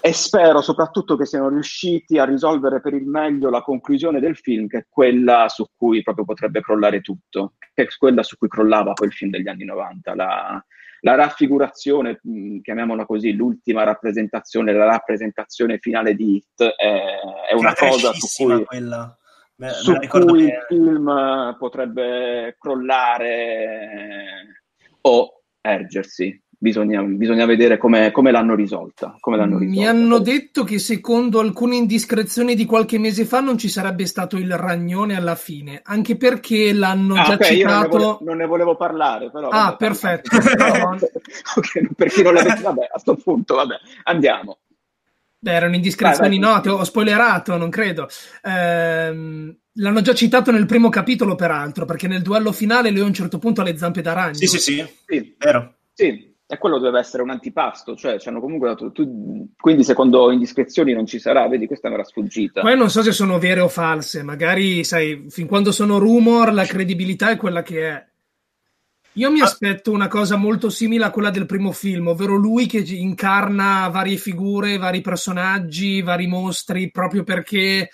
e 0.00 0.12
spero 0.12 0.60
soprattutto 0.60 1.16
che 1.16 1.24
siano 1.24 1.48
riusciti 1.48 2.18
a 2.18 2.24
risolvere 2.24 2.80
per 2.80 2.94
il 2.94 3.06
meglio 3.06 3.48
la 3.48 3.62
conclusione 3.62 4.20
del 4.20 4.36
film, 4.36 4.66
che 4.66 4.78
è 4.78 4.86
quella 4.88 5.48
su 5.48 5.66
cui 5.76 6.02
proprio 6.02 6.24
potrebbe 6.24 6.60
crollare 6.60 7.00
tutto, 7.00 7.54
che 7.72 7.84
è 7.84 7.86
quella 7.96 8.22
su 8.22 8.36
cui 8.36 8.48
crollava 8.48 8.92
quel 8.92 9.12
film 9.12 9.30
degli 9.30 9.48
anni 9.48 9.64
90, 9.64 10.14
la, 10.14 10.64
la 11.00 11.14
raffigurazione, 11.14 12.20
chiamiamola 12.62 13.06
così, 13.06 13.32
l'ultima 13.32 13.84
rappresentazione, 13.84 14.72
la 14.72 14.86
rappresentazione 14.86 15.78
finale 15.78 16.14
di 16.14 16.36
Hit, 16.36 16.62
è, 16.62 17.02
è 17.50 17.54
una 17.54 17.74
cosa 17.74 18.12
su 18.12 18.44
cui... 18.44 18.64
Quella. 18.64 19.16
Me, 19.56 19.70
su 19.70 19.92
me 19.92 20.08
cui 20.08 20.46
che... 20.46 20.52
il 20.52 20.64
film 20.66 21.56
potrebbe 21.58 22.56
crollare 22.58 24.64
o 25.02 25.42
ergersi 25.60 26.43
bisogna, 26.64 27.02
bisogna 27.02 27.44
vedere 27.44 27.76
come, 27.76 28.10
come, 28.10 28.30
l'hanno 28.30 28.54
risolta, 28.54 29.18
come 29.20 29.36
l'hanno 29.36 29.58
risolta. 29.58 29.80
Mi 29.80 29.86
hanno 29.86 30.18
detto 30.18 30.64
che 30.64 30.78
secondo 30.78 31.38
alcune 31.38 31.76
indiscrezioni 31.76 32.54
di 32.54 32.64
qualche 32.64 32.98
mese 32.98 33.26
fa 33.26 33.40
non 33.40 33.58
ci 33.58 33.68
sarebbe 33.68 34.06
stato 34.06 34.38
il 34.38 34.56
ragnone 34.56 35.14
alla 35.14 35.34
fine, 35.34 35.82
anche 35.84 36.16
perché 36.16 36.72
l'hanno 36.72 37.16
ah, 37.16 37.24
già 37.24 37.32
okay, 37.34 37.56
citato... 37.56 37.68
Non 37.68 37.82
ne, 37.82 37.86
volevo, 37.86 38.18
non 38.22 38.36
ne, 38.38 38.46
volevo, 38.46 38.76
parlare, 38.76 39.30
però... 39.30 39.48
Ah, 39.50 39.64
vabbè, 39.64 39.76
perfetto. 39.76 40.36
okay, 41.56 41.88
per 41.94 42.08
chi 42.08 42.22
non 42.22 42.32
l'ha 42.32 42.42
detto, 42.42 42.62
vabbè, 42.62 42.84
a 42.84 42.88
questo 42.88 43.16
punto, 43.16 43.56
vabbè, 43.56 43.76
andiamo. 44.04 44.58
Beh, 45.38 45.52
erano 45.52 45.74
indiscrezioni 45.74 46.38
vai, 46.38 46.38
vai. 46.38 46.54
note, 46.54 46.70
ho 46.70 46.84
spoilerato, 46.84 47.58
non 47.58 47.68
credo. 47.68 48.08
Ehm, 48.42 49.54
l'hanno 49.74 50.00
già 50.00 50.14
citato 50.14 50.50
nel 50.50 50.64
primo 50.64 50.88
capitolo, 50.88 51.34
peraltro, 51.34 51.84
perché 51.84 52.08
nel 52.08 52.22
duello 52.22 52.52
finale 52.52 52.90
lui 52.90 53.00
a 53.00 53.04
un 53.04 53.12
certo 53.12 53.38
punto 53.38 53.60
ha 53.60 53.64
le 53.64 53.76
zampe 53.76 54.00
da 54.00 54.14
ragno. 54.14 54.32
Sì, 54.32 54.46
sì, 54.46 54.58
sì, 54.58 54.86
sì. 55.06 55.34
vero. 55.36 55.74
Sì, 55.92 56.33
e 56.46 56.58
quello 56.58 56.78
deve 56.78 56.98
essere 56.98 57.22
un 57.22 57.30
antipasto, 57.30 57.96
cioè 57.96 58.18
ci 58.18 58.28
hanno 58.28 58.40
comunque 58.40 58.68
dato. 58.68 58.92
Tu, 58.92 59.48
quindi, 59.56 59.82
secondo 59.82 60.30
indiscrezioni 60.30 60.92
non 60.92 61.06
ci 61.06 61.18
sarà, 61.18 61.48
vedi, 61.48 61.66
questa 61.66 61.88
mi 61.88 61.94
era 61.94 62.04
sfuggita. 62.04 62.60
Poi 62.60 62.76
non 62.76 62.90
so 62.90 63.02
se 63.02 63.12
sono 63.12 63.38
vere 63.38 63.60
o 63.60 63.68
false, 63.68 64.22
magari, 64.22 64.84
sai, 64.84 65.26
fin 65.28 65.46
quando 65.46 65.72
sono 65.72 65.98
rumor, 65.98 66.52
la 66.52 66.64
credibilità 66.64 67.30
è 67.30 67.36
quella 67.36 67.62
che 67.62 67.88
è. 67.88 68.06
Io 69.16 69.30
mi 69.30 69.40
ah. 69.40 69.44
aspetto 69.44 69.92
una 69.92 70.08
cosa 70.08 70.36
molto 70.36 70.68
simile 70.68 71.04
a 71.04 71.10
quella 71.10 71.30
del 71.30 71.46
primo 71.46 71.72
film, 71.72 72.08
ovvero 72.08 72.34
lui 72.34 72.66
che 72.66 72.78
incarna 72.78 73.88
varie 73.88 74.16
figure, 74.16 74.76
vari 74.76 75.00
personaggi, 75.00 76.02
vari 76.02 76.26
mostri, 76.26 76.90
proprio 76.90 77.22
perché 77.22 77.88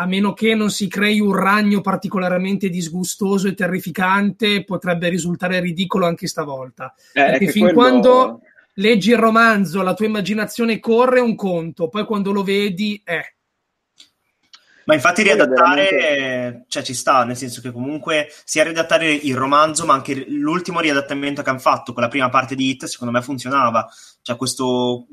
a 0.00 0.06
meno 0.06 0.32
che 0.32 0.54
non 0.54 0.70
si 0.70 0.86
crei 0.86 1.18
un 1.18 1.34
ragno 1.34 1.80
particolarmente 1.80 2.68
disgustoso 2.68 3.48
e 3.48 3.54
terrificante, 3.54 4.62
potrebbe 4.62 5.08
risultare 5.08 5.58
ridicolo 5.58 6.06
anche 6.06 6.28
stavolta. 6.28 6.94
Eh, 7.12 7.24
Perché 7.24 7.48
fin 7.48 7.64
quello... 7.64 7.78
quando 7.78 8.40
leggi 8.74 9.10
il 9.10 9.18
romanzo, 9.18 9.82
la 9.82 9.94
tua 9.94 10.06
immaginazione 10.06 10.78
corre 10.78 11.18
un 11.18 11.34
conto, 11.34 11.88
poi 11.88 12.04
quando 12.04 12.30
lo 12.30 12.44
vedi, 12.44 13.00
eh. 13.04 13.34
Ma 14.84 14.94
infatti 14.94 15.22
riadattare, 15.22 15.88
veramente... 15.90 16.64
cioè 16.68 16.82
ci 16.84 16.94
sta, 16.94 17.24
nel 17.24 17.36
senso 17.36 17.60
che 17.60 17.72
comunque 17.72 18.28
sia 18.44 18.62
riadattare 18.62 19.12
il 19.12 19.36
romanzo, 19.36 19.84
ma 19.84 19.94
anche 19.94 20.26
l'ultimo 20.28 20.78
riadattamento 20.78 21.42
che 21.42 21.50
hanno 21.50 21.58
fatto 21.58 21.92
con 21.92 22.02
la 22.02 22.08
prima 22.08 22.28
parte 22.28 22.54
di 22.54 22.70
Hit, 22.70 22.84
secondo 22.84 23.12
me 23.12 23.20
funzionava. 23.20 23.86
Cioè 24.22 24.36
questo, 24.36 25.06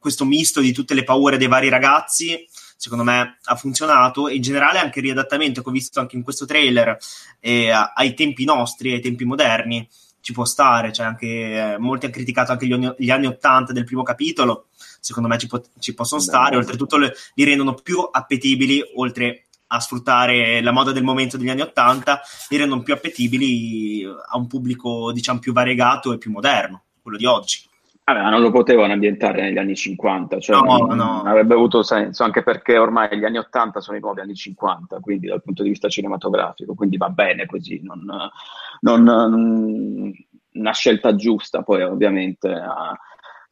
questo 0.00 0.24
misto 0.24 0.60
di 0.60 0.72
tutte 0.72 0.94
le 0.94 1.04
paure 1.04 1.38
dei 1.38 1.46
vari 1.46 1.68
ragazzi 1.68 2.44
secondo 2.82 3.04
me 3.04 3.38
ha 3.44 3.54
funzionato 3.54 4.26
e 4.26 4.34
in 4.34 4.42
generale 4.42 4.80
anche 4.80 4.98
il 4.98 5.04
riadattamento 5.04 5.62
che 5.62 5.68
ho 5.68 5.72
visto 5.72 6.00
anche 6.00 6.16
in 6.16 6.24
questo 6.24 6.46
trailer 6.46 6.98
eh, 7.38 7.70
ai 7.70 8.12
tempi 8.14 8.44
nostri, 8.44 8.92
ai 8.92 9.00
tempi 9.00 9.24
moderni, 9.24 9.88
ci 10.20 10.32
può 10.32 10.44
stare, 10.44 10.92
cioè 10.92 11.06
anche, 11.06 11.26
eh, 11.26 11.78
molti 11.78 12.06
hanno 12.06 12.14
criticato 12.14 12.50
anche 12.50 12.66
gli, 12.66 12.74
gli, 12.98 13.10
anni 13.10 13.26
80 13.26 13.72
del 13.72 13.84
primo 13.84 14.02
capitolo, 14.02 14.66
secondo 14.98 15.28
me 15.28 15.38
ci, 15.38 15.46
po- 15.46 15.62
ci 15.78 15.94
possono 15.94 16.20
stare, 16.20 16.56
oltretutto 16.56 16.96
le, 16.96 17.14
li 17.34 17.44
rendono 17.44 17.74
più 17.74 18.00
appetibili, 18.10 18.82
oltre 18.96 19.44
a 19.68 19.78
sfruttare 19.78 20.60
la 20.60 20.72
moda 20.72 20.90
del 20.90 21.04
momento 21.04 21.36
degli 21.36 21.50
anni 21.50 21.60
80, 21.60 22.20
li 22.48 22.56
rendono 22.56 22.82
più 22.82 22.94
appetibili 22.94 24.04
a 24.04 24.36
un 24.36 24.48
pubblico 24.48 25.12
diciamo 25.12 25.38
più 25.38 25.52
variegato 25.52 26.12
e 26.12 26.18
più 26.18 26.32
moderno, 26.32 26.82
quello 27.00 27.16
di 27.16 27.26
oggi. 27.26 27.70
Vabbè, 28.04 28.30
non 28.30 28.40
lo 28.40 28.50
potevano 28.50 28.92
ambientare 28.92 29.42
negli 29.42 29.58
anni 29.58 29.76
50, 29.76 30.40
cioè 30.40 30.56
No, 30.60 30.76
non, 30.86 30.96
no. 30.96 31.22
avrebbe 31.22 31.54
avuto 31.54 31.82
senso, 31.84 32.24
anche 32.24 32.42
perché 32.42 32.76
ormai 32.76 33.16
gli 33.16 33.24
anni 33.24 33.38
80 33.38 33.80
sono 33.80 33.96
i 33.96 34.00
nuovi 34.00 34.20
anni 34.20 34.34
50, 34.34 34.98
quindi 34.98 35.28
dal 35.28 35.42
punto 35.42 35.62
di 35.62 35.68
vista 35.68 35.88
cinematografico, 35.88 36.74
quindi 36.74 36.96
va 36.96 37.10
bene 37.10 37.46
così, 37.46 37.80
non, 37.82 38.00
non- 38.80 39.02
non- 39.02 40.12
una 40.54 40.72
scelta 40.72 41.14
giusta, 41.14 41.62
poi 41.62 41.82
ovviamente 41.82 42.48
ah, 42.50 42.94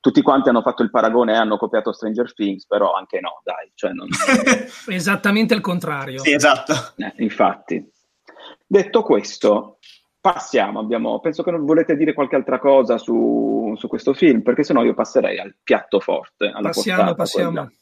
tutti 0.01 0.21
quanti 0.21 0.49
hanno 0.49 0.63
fatto 0.63 0.83
il 0.83 0.91
paragone 0.91 1.33
e 1.33 1.37
hanno 1.37 1.57
copiato 1.57 1.93
Stranger 1.93 2.35
Things, 2.35 2.67
però 2.67 2.93
anche 2.95 3.21
no, 3.21 3.41
dai, 3.45 3.71
cioè 3.75 3.93
non, 3.93 4.09
Esattamente 4.89 5.55
il 5.55 5.61
contrario. 5.61 6.19
sì, 6.19 6.33
esatto. 6.33 6.73
eh, 6.97 7.13
infatti. 7.19 7.89
Detto 8.67 9.03
questo, 9.03 9.79
passiamo. 10.21 10.79
Abbiamo, 10.79 11.21
penso 11.21 11.43
che 11.43 11.51
non 11.51 11.65
volete 11.65 11.97
dire 11.97 12.13
qualche 12.13 12.37
altra 12.37 12.59
cosa 12.59 12.99
su, 12.99 13.75
su 13.77 13.89
questo 13.89 14.13
film, 14.13 14.43
perché 14.43 14.63
sennò 14.63 14.85
io 14.85 14.95
passerei 14.95 15.39
al 15.39 15.55
piatto 15.63 16.01
forte. 16.01 16.51
Passiamo, 16.61 16.99
portata, 16.99 17.15
passiamo. 17.15 17.51
quella. 17.51 17.73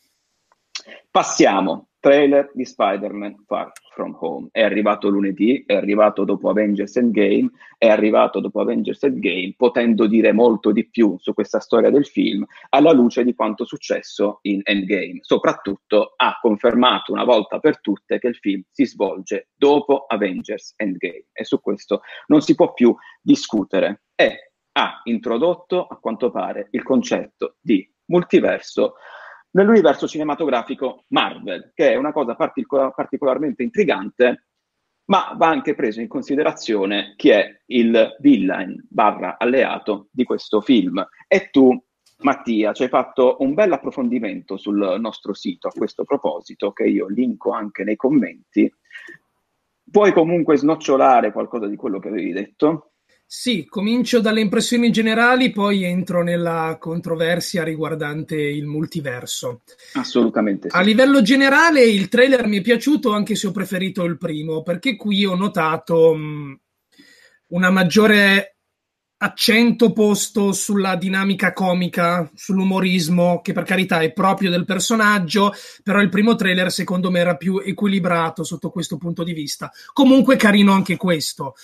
Passiamo. 1.11 1.89
Trailer 2.01 2.53
di 2.55 2.65
Spider-Man 2.65 3.43
Far 3.45 3.73
From 3.93 4.17
Home. 4.21 4.49
È 4.53 4.63
arrivato 4.63 5.09
lunedì, 5.09 5.65
è 5.67 5.75
arrivato 5.75 6.23
dopo 6.23 6.49
Avengers 6.49 6.97
Endgame, 6.97 7.51
è 7.77 7.89
arrivato 7.89 8.39
dopo 8.39 8.61
Avengers 8.61 9.03
Endgame, 9.03 9.55
potendo 9.57 10.07
dire 10.07 10.33
molto 10.33 10.71
di 10.71 10.89
più 10.89 11.17
su 11.19 11.35
questa 11.35 11.59
storia 11.59 11.91
del 11.91 12.07
film, 12.07 12.47
alla 12.69 12.93
luce 12.93 13.25
di 13.25 13.35
quanto 13.35 13.65
successo 13.65 14.39
in 14.43 14.61
Endgame. 14.63 15.19
Soprattutto 15.23 16.13
ha 16.15 16.39
confermato 16.41 17.13
una 17.13 17.25
volta 17.25 17.59
per 17.59 17.81
tutte 17.81 18.21
che 18.21 18.29
il 18.29 18.37
film 18.37 18.63
si 18.71 18.87
svolge 18.87 19.49
dopo 19.57 20.05
Avengers 20.07 20.75
Endgame 20.77 21.27
e 21.33 21.45
su 21.45 21.61
questo 21.61 22.03
non 22.29 22.43
si 22.43 22.55
può 22.55 22.73
più 22.73 22.95
discutere. 23.21 24.05
E 24.15 24.53
ha 24.73 25.01
introdotto, 25.05 25.85
a 25.85 25.99
quanto 25.99 26.31
pare, 26.31 26.69
il 26.71 26.85
concetto 26.85 27.57
di 27.61 27.85
multiverso 28.07 28.95
nell'universo 29.51 30.07
cinematografico 30.07 31.05
Marvel, 31.09 31.73
che 31.75 31.93
è 31.93 31.97
una 31.97 32.13
cosa 32.13 32.35
partico- 32.35 32.93
particolarmente 32.95 33.63
intrigante, 33.63 34.47
ma 35.07 35.35
va 35.37 35.49
anche 35.49 35.75
preso 35.75 36.01
in 36.01 36.09
considerazione 36.09 37.15
chi 37.17 37.31
è 37.31 37.63
il 37.67 38.17
villain 38.21 38.87
barra 38.89 39.39
alleato 39.39 40.09
di 40.11 40.25
questo 40.25 40.61
film. 40.61 41.05
E 41.27 41.49
tu, 41.51 41.83
Mattia, 42.19 42.73
ci 42.73 42.83
hai 42.83 42.89
fatto 42.89 43.37
un 43.41 43.55
bel 43.55 43.73
approfondimento 43.73 44.57
sul 44.57 44.97
nostro 45.01 45.33
sito 45.33 45.69
a 45.69 45.73
questo 45.73 46.05
proposito, 46.05 46.73
che 46.73 46.85
io 46.85 47.07
linko 47.07 47.53
anche 47.53 47.85
nei 47.85 47.97
commenti. 47.97 48.71
Puoi 49.91 50.13
comunque 50.13 50.59
snocciolare 50.59 51.33
qualcosa 51.33 51.67
di 51.67 51.77
quello 51.77 51.99
che 51.99 52.09
avevi 52.09 52.33
detto? 52.33 52.93
Sì, 53.31 53.67
comincio 53.69 54.23
dalle 54.23 54.41
impressioni 54.41 54.91
generali, 54.91 55.51
poi 55.51 55.85
entro 55.85 56.23
nella 56.23 56.79
controversia 56.81 57.63
riguardante 57.63 58.37
il 58.37 58.65
multiverso. 58.65 59.61
Assolutamente 59.93 60.71
sì. 60.71 60.75
A 60.75 60.81
livello 60.81 61.21
generale 61.21 61.85
il 61.85 62.09
trailer 62.09 62.47
mi 62.47 62.61
è 62.61 62.63
piaciuto 62.63 63.13
anche 63.13 63.35
se 63.35 63.49
ho 63.49 63.51
preferito 63.51 64.05
il 64.05 64.17
primo, 64.17 64.63
perché 64.63 64.97
qui 64.97 65.27
ho 65.27 65.35
notato 65.35 66.15
mh, 66.15 66.61
una 67.49 67.69
maggiore 67.69 68.57
accento 69.19 69.93
posto 69.93 70.53
sulla 70.53 70.97
dinamica 70.97 71.53
comica, 71.53 72.31
sull'umorismo, 72.35 73.43
che 73.43 73.53
per 73.53 73.65
carità 73.65 74.01
è 74.01 74.11
proprio 74.11 74.49
del 74.49 74.65
personaggio, 74.65 75.53
però 75.83 76.01
il 76.01 76.09
primo 76.09 76.35
trailer 76.35 76.73
secondo 76.73 77.11
me 77.11 77.19
era 77.19 77.37
più 77.37 77.61
equilibrato 77.63 78.43
sotto 78.43 78.71
questo 78.71 78.97
punto 78.97 79.23
di 79.23 79.35
vista. 79.35 79.71
Comunque 79.93 80.37
carino 80.37 80.73
anche 80.73 80.97
questo. 80.97 81.55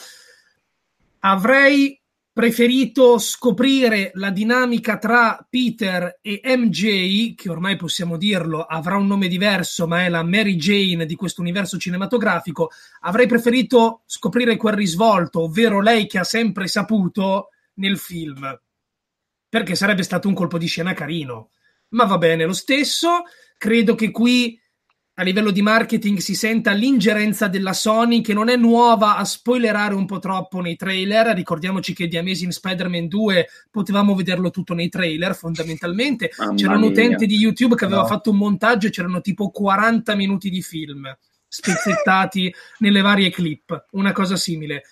Avrei 1.26 1.99
preferito 2.31 3.16
scoprire 3.16 4.11
la 4.14 4.31
dinamica 4.31 4.99
tra 4.99 5.47
Peter 5.49 6.19
e 6.21 6.43
MJ, 6.45 7.35
che 7.35 7.49
ormai 7.49 7.76
possiamo 7.76 8.19
dirlo, 8.19 8.62
avrà 8.62 8.97
un 8.97 9.07
nome 9.07 9.28
diverso, 9.28 9.87
ma 9.87 10.04
è 10.04 10.11
la 10.11 10.23
Mary 10.23 10.57
Jane 10.57 11.07
di 11.07 11.14
questo 11.14 11.40
universo 11.40 11.78
cinematografico. 11.78 12.71
Avrei 13.00 13.26
preferito 13.26 14.02
scoprire 14.04 14.57
quel 14.57 14.75
risvolto, 14.75 15.45
ovvero 15.45 15.81
lei 15.81 16.07
che 16.07 16.19
ha 16.19 16.25
sempre 16.25 16.66
saputo 16.66 17.49
nel 17.75 17.97
film, 17.97 18.61
perché 19.49 19.75
sarebbe 19.75 20.02
stato 20.02 20.28
un 20.28 20.35
colpo 20.35 20.59
di 20.59 20.66
scena 20.66 20.93
carino. 20.93 21.52
Ma 21.90 22.04
va 22.04 22.19
bene 22.19 22.45
lo 22.45 22.52
stesso. 22.52 23.23
Credo 23.57 23.95
che 23.95 24.11
qui 24.11 24.61
a 25.16 25.23
livello 25.23 25.52
di 25.52 25.62
marketing 25.62 26.18
si 26.18 26.35
senta 26.35 26.73
l'ingerenza 26.73 27.47
della 27.47 27.73
Sony 27.73 28.21
che 28.21 28.35
non 28.35 28.49
è 28.49 28.56
nuova 28.56 29.16
a 29.16 29.25
spoilerare 29.25 29.94
un 29.94 30.06
po' 30.06 30.18
troppo 30.18 30.61
nei 30.61 30.75
trailer. 30.75 31.28
Ricordiamoci 31.28 31.94
che 31.94 32.09
di 32.09 32.16
Amazing 32.16 32.50
Spider-Man 32.50 33.06
2 33.06 33.47
potevamo 33.71 34.17
vederlo 34.17 34.50
tutto 34.50 34.75
nei 34.75 34.89
trailer 34.89 35.36
fondamentalmente. 35.36 36.32
Mamma 36.36 36.54
C'era 36.54 36.75
un 36.76 36.82
utente 36.82 37.26
di 37.26 37.36
YouTube 37.36 37.76
che 37.76 37.84
aveva 37.84 38.00
No. 38.00 38.06
fatto 38.08 38.30
un 38.30 38.39
montaggio 38.39 38.89
e 38.89 38.91
c'erano 38.91 39.21
tipo 39.21 39.50
40 39.50 40.17
minuti 40.17 40.50
di 40.50 40.62
film 40.62 41.17
spezzettati 41.47 42.52
nelle 42.78 43.00
varie 43.00 43.30
clip, 43.30 43.86
una 43.93 44.10
cosa 44.10 44.34
simile. 44.34 44.82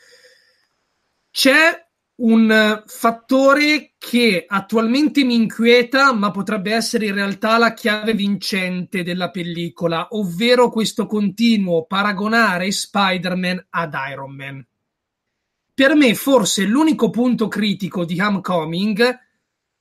C'è 1.32 1.84
un 2.14 2.82
fattore 2.86 3.94
che 3.98 4.44
attualmente 4.46 5.24
mi 5.24 5.34
inquieta, 5.34 6.12
ma 6.12 6.30
potrebbe 6.30 6.72
essere 6.72 7.06
in 7.06 7.14
realtà 7.14 7.56
la 7.58 7.72
chiave 7.72 8.14
vincente 8.14 9.02
della 9.02 9.30
pellicola, 9.30 10.08
ovvero 10.10 10.70
questo 10.70 11.06
continuo 11.06 11.84
paragonare 11.86 12.70
Spider-Man 12.70 13.66
ad 13.70 13.94
Iron 14.10 14.34
Man. 14.34 14.66
Per 15.74 15.94
me, 15.94 16.14
forse 16.14 16.64
l'unico 16.64 17.10
punto 17.10 17.48
critico 17.48 18.04
di 18.04 18.20
Homecoming 18.20 19.20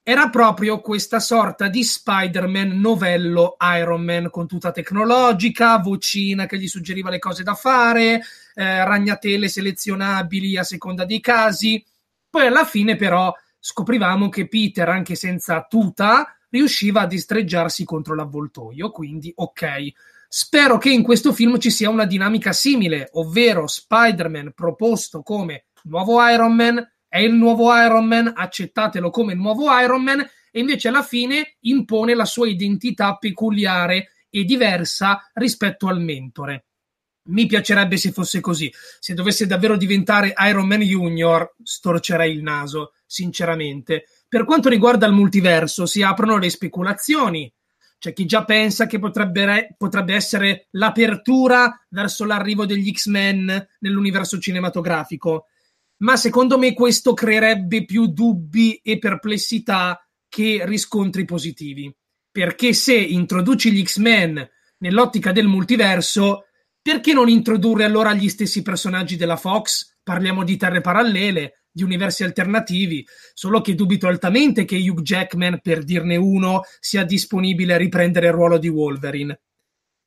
era 0.03 0.29
proprio 0.29 0.79
questa 0.81 1.19
sorta 1.19 1.67
di 1.67 1.83
Spider-Man 1.83 2.79
novello 2.79 3.55
Iron 3.77 4.01
Man 4.01 4.29
con 4.31 4.47
tutta 4.47 4.71
tecnologica, 4.71 5.77
vocina 5.77 6.47
che 6.47 6.57
gli 6.57 6.67
suggeriva 6.67 7.11
le 7.11 7.19
cose 7.19 7.43
da 7.43 7.53
fare, 7.53 8.21
eh, 8.55 8.83
ragnatele 8.83 9.47
selezionabili 9.47 10.57
a 10.57 10.63
seconda 10.63 11.05
dei 11.05 11.19
casi. 11.19 11.85
Poi 12.31 12.47
alla 12.47 12.63
fine, 12.63 12.95
però, 12.95 13.31
scoprivamo 13.59 14.29
che 14.29 14.47
Peter, 14.47 14.87
anche 14.87 15.15
senza 15.15 15.65
tuta, 15.69 16.33
riusciva 16.49 17.01
a 17.01 17.07
distreggiarsi 17.07 17.83
contro 17.83 18.15
l'avvoltoio. 18.15 18.89
Quindi, 18.89 19.33
ok. 19.35 19.91
Spero 20.29 20.77
che 20.77 20.89
in 20.89 21.03
questo 21.03 21.33
film 21.33 21.59
ci 21.59 21.69
sia 21.69 21.89
una 21.89 22.05
dinamica 22.05 22.53
simile, 22.53 23.09
ovvero 23.13 23.67
Spider-Man 23.67 24.53
proposto 24.55 25.23
come 25.23 25.65
nuovo 25.83 26.25
Iron 26.25 26.55
Man, 26.55 26.91
è 27.05 27.19
il 27.19 27.33
nuovo 27.33 27.75
Iron 27.75 28.05
Man, 28.05 28.31
accettatelo 28.33 29.09
come 29.09 29.33
nuovo 29.33 29.77
Iron 29.77 30.01
Man, 30.01 30.25
e 30.51 30.59
invece 30.61 30.87
alla 30.87 31.03
fine 31.03 31.57
impone 31.59 32.15
la 32.15 32.23
sua 32.23 32.47
identità 32.47 33.17
peculiare 33.17 34.11
e 34.29 34.45
diversa 34.45 35.29
rispetto 35.33 35.87
al 35.87 35.99
mentore. 35.99 36.67
Mi 37.23 37.45
piacerebbe 37.45 37.97
se 37.97 38.11
fosse 38.11 38.39
così. 38.39 38.71
Se 38.99 39.13
dovesse 39.13 39.45
davvero 39.45 39.77
diventare 39.77 40.33
Iron 40.47 40.67
Man 40.67 40.81
Junior, 40.81 41.55
storcerei 41.61 42.33
il 42.33 42.41
naso, 42.41 42.93
sinceramente. 43.05 44.05
Per 44.27 44.45
quanto 44.45 44.69
riguarda 44.69 45.05
il 45.05 45.13
multiverso, 45.13 45.85
si 45.85 46.01
aprono 46.01 46.37
le 46.37 46.49
speculazioni. 46.49 47.51
C'è 47.99 48.13
chi 48.13 48.25
già 48.25 48.43
pensa 48.45 48.87
che 48.87 48.97
potrebbe, 48.97 49.45
re- 49.45 49.75
potrebbe 49.77 50.15
essere 50.15 50.67
l'apertura 50.71 51.85
verso 51.89 52.25
l'arrivo 52.25 52.65
degli 52.65 52.91
X-Men 52.91 53.67
nell'universo 53.79 54.39
cinematografico. 54.39 55.45
Ma 55.97 56.15
secondo 56.15 56.57
me 56.57 56.73
questo 56.73 57.13
creerebbe 57.13 57.85
più 57.85 58.07
dubbi 58.07 58.79
e 58.83 58.97
perplessità 58.97 60.03
che 60.27 60.63
riscontri 60.65 61.25
positivi. 61.25 61.95
Perché 62.31 62.73
se 62.73 62.95
introduci 62.95 63.71
gli 63.71 63.83
X-Men 63.83 64.49
nell'ottica 64.77 65.31
del 65.31 65.45
multiverso, 65.45 66.45
perché 66.81 67.13
non 67.13 67.29
introdurre 67.29 67.83
allora 67.83 68.13
gli 68.13 68.29
stessi 68.29 68.61
personaggi 68.61 69.15
della 69.15 69.37
Fox? 69.37 69.97
Parliamo 70.03 70.43
di 70.43 70.57
terre 70.57 70.81
parallele, 70.81 71.65
di 71.71 71.83
universi 71.83 72.23
alternativi, 72.23 73.05
solo 73.33 73.61
che 73.61 73.75
dubito 73.75 74.07
altamente 74.07 74.65
che 74.65 74.77
Hugh 74.77 75.01
Jackman, 75.01 75.59
per 75.61 75.83
dirne 75.83 76.15
uno, 76.15 76.63
sia 76.79 77.03
disponibile 77.03 77.75
a 77.75 77.77
riprendere 77.77 78.27
il 78.27 78.33
ruolo 78.33 78.57
di 78.57 78.67
Wolverine. 78.67 79.39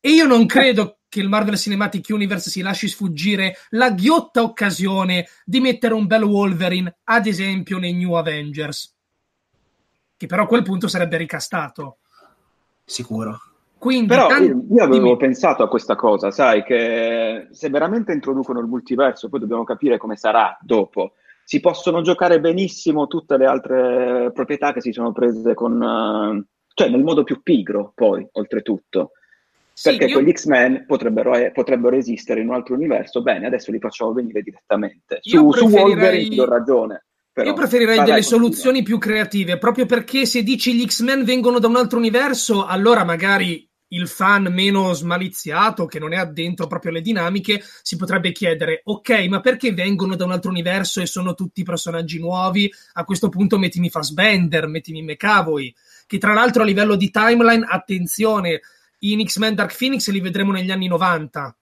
E 0.01 0.11
io 0.11 0.27
non 0.27 0.47
credo 0.47 0.99
che 1.09 1.21
il 1.21 1.29
Marvel 1.29 1.57
Cinematic 1.57 2.07
Universe 2.11 2.51
si 2.51 2.61
lasci 2.61 2.89
sfuggire 2.89 3.57
la 3.71 3.93
ghiotta 3.93 4.43
occasione 4.43 5.29
di 5.45 5.61
mettere 5.61 5.95
un 5.95 6.07
bel 6.07 6.25
Wolverine, 6.25 6.99
ad 7.05 7.27
esempio, 7.27 7.79
nei 7.79 7.95
New 7.95 8.13
Avengers. 8.15 8.95
Che 10.17 10.27
però 10.27 10.43
a 10.43 10.47
quel 10.47 10.63
punto 10.63 10.89
sarebbe 10.89 11.17
ricastato. 11.17 11.99
Sicuro. 12.85 13.54
Quindi, 13.85 14.07
Però 14.07 14.29
tan- 14.29 14.67
io, 14.71 14.83
avevo 14.83 15.15
pensato 15.19 15.63
a 15.63 15.69
questa 15.69 15.95
cosa, 15.95 16.31
sai, 16.31 16.63
che 16.65 17.49
se 17.51 17.69
veramente 17.69 18.15
introducono 18.15 18.59
il 18.61 18.67
multiverso, 18.67 19.29
poi 19.29 19.41
dobbiamo 19.41 19.63
capire 19.65 19.99
come 19.99 20.17
sarà 20.17 20.57
dopo. 20.63 21.13
Si 21.45 21.61
possono 21.61 22.01
giocare 22.01 22.41
benissimo 22.41 23.07
tutte 23.09 23.37
le 23.37 23.45
altre 23.45 24.31
proprietà 24.33 24.73
che 24.73 24.81
si 24.81 24.91
sono 24.91 25.13
prese 25.13 25.53
con, 25.53 25.83
eh, 25.83 26.45
cioè 26.73 26.89
nel 26.89 27.03
modo 27.03 27.25
più 27.25 27.43
pigro, 27.43 27.93
poi, 27.95 28.27
oltretutto. 28.33 29.11
Sì, 29.71 29.91
Perché 29.91 30.07
io- 30.07 30.13
quegli 30.15 30.33
X-Men 30.33 30.85
potrebbero, 30.87 31.33
potrebbero 31.53 31.95
esistere 31.97 32.41
in 32.41 32.49
un 32.49 32.55
altro 32.55 32.75
universo. 32.77 33.21
Bene, 33.21 33.45
adesso 33.45 33.71
li 33.71 33.81
facciamo 33.81 34.15
venire 34.15 34.41
direttamente. 34.41 35.19
Su, 35.21 35.37
su 35.53 35.67
preferirei- 35.67 35.83
Wolverine 35.83 36.29
ti 36.31 36.37
do 36.37 36.49
ragione. 36.49 37.05
Però, 37.35 37.49
Io 37.49 37.55
preferirei 37.55 37.99
delle 37.99 38.11
vai, 38.13 38.23
soluzioni 38.23 38.83
più 38.83 38.97
creative, 38.97 39.59
proprio 39.59 39.85
perché 39.85 40.25
se 40.25 40.43
dici 40.43 40.73
gli 40.73 40.87
X-Men 40.87 41.25
vengono 41.25 41.59
da 41.59 41.67
un 41.69 41.77
altro 41.77 41.99
universo, 41.99 42.65
allora 42.65 43.05
magari 43.05 43.69
il 43.89 44.09
fan 44.09 44.45
meno 44.53 44.93
smaliziato, 44.93 45.87
che 45.87 45.99
non 45.99 46.13
è 46.13 46.17
addentro 46.17 46.67
proprio 46.67 46.91
alle 46.91 47.01
dinamiche, 47.01 47.63
si 47.83 47.97
potrebbe 47.97 48.33
chiedere: 48.33 48.81
ok, 48.85 49.27
ma 49.29 49.41
perché 49.41 49.73
vengono 49.73 50.17
da 50.17 50.25
un 50.25 50.33
altro 50.33 50.51
universo 50.51 51.01
e 51.01 51.07
sono 51.07 51.35
tutti 51.35 51.63
personaggi 51.63 52.19
nuovi? 52.19 52.73
A 52.95 53.05
questo 53.05 53.29
punto 53.29 53.59
mettimi 53.59 53.91
Fassbender, 53.91 54.67
mettimi 54.67 55.03
McAvoy, 55.03 55.73
che 56.07 56.19
tra 56.19 56.33
l'altro 56.33 56.63
a 56.63 56.67
livello 56.67 56.97
di 56.97 57.11
timeline, 57.11 57.67
attenzione, 57.69 58.61
in 59.01 59.25
X-Men 59.25 59.55
Dark 59.55 59.77
Phoenix 59.77 60.09
li 60.09 60.21
vedremo 60.21 60.53
negli 60.53 60.71
anni 60.71 60.89
90. 60.89 61.57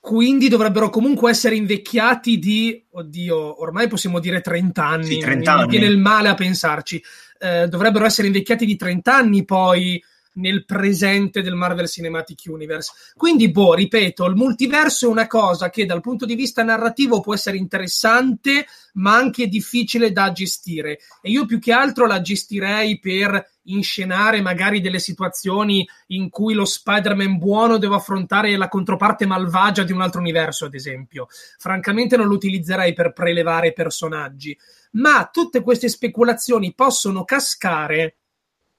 Quindi 0.00 0.48
dovrebbero 0.48 0.90
comunque 0.90 1.30
essere 1.30 1.56
invecchiati 1.56 2.38
di, 2.38 2.86
oddio, 2.92 3.60
ormai 3.60 3.88
possiamo 3.88 4.20
dire 4.20 4.40
30 4.40 4.84
anni. 4.84 5.04
Sì, 5.04 5.18
30 5.18 5.50
mi, 5.50 5.56
mi 5.56 5.62
anni. 5.62 5.70
viene 5.70 5.86
il 5.86 5.98
male 5.98 6.28
a 6.28 6.34
pensarci. 6.34 7.02
Eh, 7.38 7.68
dovrebbero 7.68 8.04
essere 8.04 8.28
invecchiati 8.28 8.64
di 8.64 8.76
30 8.76 9.14
anni 9.14 9.44
poi 9.44 10.02
nel 10.38 10.64
presente 10.64 11.42
del 11.42 11.54
Marvel 11.54 11.88
Cinematic 11.88 12.42
Universe. 12.46 12.92
Quindi, 13.14 13.50
boh, 13.50 13.74
ripeto, 13.74 14.24
il 14.26 14.34
multiverso 14.34 15.06
è 15.06 15.10
una 15.10 15.26
cosa 15.26 15.70
che 15.70 15.86
dal 15.86 16.00
punto 16.00 16.24
di 16.24 16.34
vista 16.34 16.62
narrativo 16.62 17.20
può 17.20 17.34
essere 17.34 17.56
interessante, 17.56 18.66
ma 18.94 19.14
anche 19.14 19.46
difficile 19.46 20.10
da 20.12 20.32
gestire. 20.32 20.98
E 21.20 21.30
io 21.30 21.46
più 21.46 21.58
che 21.58 21.72
altro 21.72 22.06
la 22.06 22.20
gestirei 22.20 22.98
per 22.98 23.56
inscenare 23.68 24.40
magari 24.40 24.80
delle 24.80 24.98
situazioni 24.98 25.86
in 26.08 26.30
cui 26.30 26.54
lo 26.54 26.64
Spider-Man 26.64 27.38
buono 27.38 27.78
deve 27.78 27.96
affrontare 27.96 28.56
la 28.56 28.68
controparte 28.68 29.26
malvagia 29.26 29.82
di 29.82 29.92
un 29.92 30.00
altro 30.00 30.20
universo, 30.20 30.64
ad 30.64 30.74
esempio. 30.74 31.26
Francamente 31.58 32.16
non 32.16 32.28
lo 32.28 32.34
utilizzerei 32.34 32.92
per 32.92 33.12
prelevare 33.12 33.72
personaggi, 33.72 34.56
ma 34.92 35.28
tutte 35.30 35.62
queste 35.62 35.88
speculazioni 35.88 36.74
possono 36.74 37.24
cascare 37.24 38.16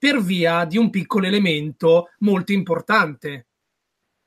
per 0.00 0.22
via 0.22 0.64
di 0.64 0.78
un 0.78 0.88
piccolo 0.88 1.26
elemento 1.26 2.08
molto 2.20 2.52
importante. 2.52 3.48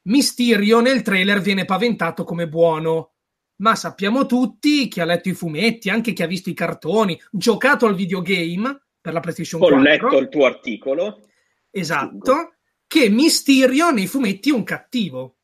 Mysterio 0.03 0.81
nel 0.81 1.01
trailer 1.01 1.41
viene 1.41 1.65
paventato 1.65 2.23
come 2.23 2.47
buono, 2.47 3.13
ma 3.55 3.73
sappiamo 3.73 4.27
tutti, 4.27 4.87
chi 4.87 4.99
ha 4.99 5.05
letto 5.05 5.29
i 5.29 5.33
fumetti, 5.33 5.89
anche 5.89 6.13
chi 6.13 6.21
ha 6.21 6.27
visto 6.27 6.51
i 6.51 6.53
cartoni, 6.53 7.19
giocato 7.31 7.87
al 7.87 7.95
videogame 7.95 8.83
per 9.01 9.13
la 9.13 9.19
PlayStation 9.19 9.63
Ho 9.63 9.67
4. 9.67 9.81
letto 9.81 10.17
il 10.19 10.29
tuo 10.29 10.45
articolo. 10.45 11.27
Esatto, 11.71 12.53
che 12.85 13.09
Mysterio 13.09 13.89
nei 13.89 14.05
fumetti 14.05 14.51
è 14.51 14.53
un 14.53 14.63
cattivo. 14.63 15.37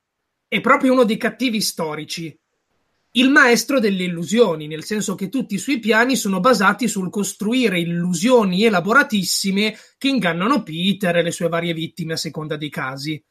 È 0.48 0.62
proprio 0.62 0.94
uno 0.94 1.06
dei 1.06 1.18
cattivi 1.18 1.60
storici. 1.60 2.38
Il 3.19 3.32
maestro 3.32 3.82
delle 3.82 4.05
illusioni, 4.05 4.65
nel 4.65 4.86
senso 4.86 5.13
che 5.13 5.27
tutti 5.27 5.55
i 5.55 5.58
suoi 5.58 5.79
piani 5.79 6.15
sono 6.15 6.39
basati 6.39 6.88
sul 6.88 7.10
costruire 7.10 7.77
illusioni 7.77 8.63
elaboratissime 8.63 9.77
che 9.97 10.08
ingannano 10.08 10.63
Peter 10.63 11.17
e 11.17 11.21
le 11.21 11.32
sue 11.32 11.49
varie 11.49 11.73
vittime 11.73 12.13
a 12.13 12.15
seconda 12.15 12.55
dei 12.55 12.69
casi. 12.69 13.21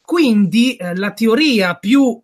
Quindi 0.00 0.76
eh, 0.76 0.96
la 0.96 1.12
teoria 1.12 1.74
più 1.74 2.18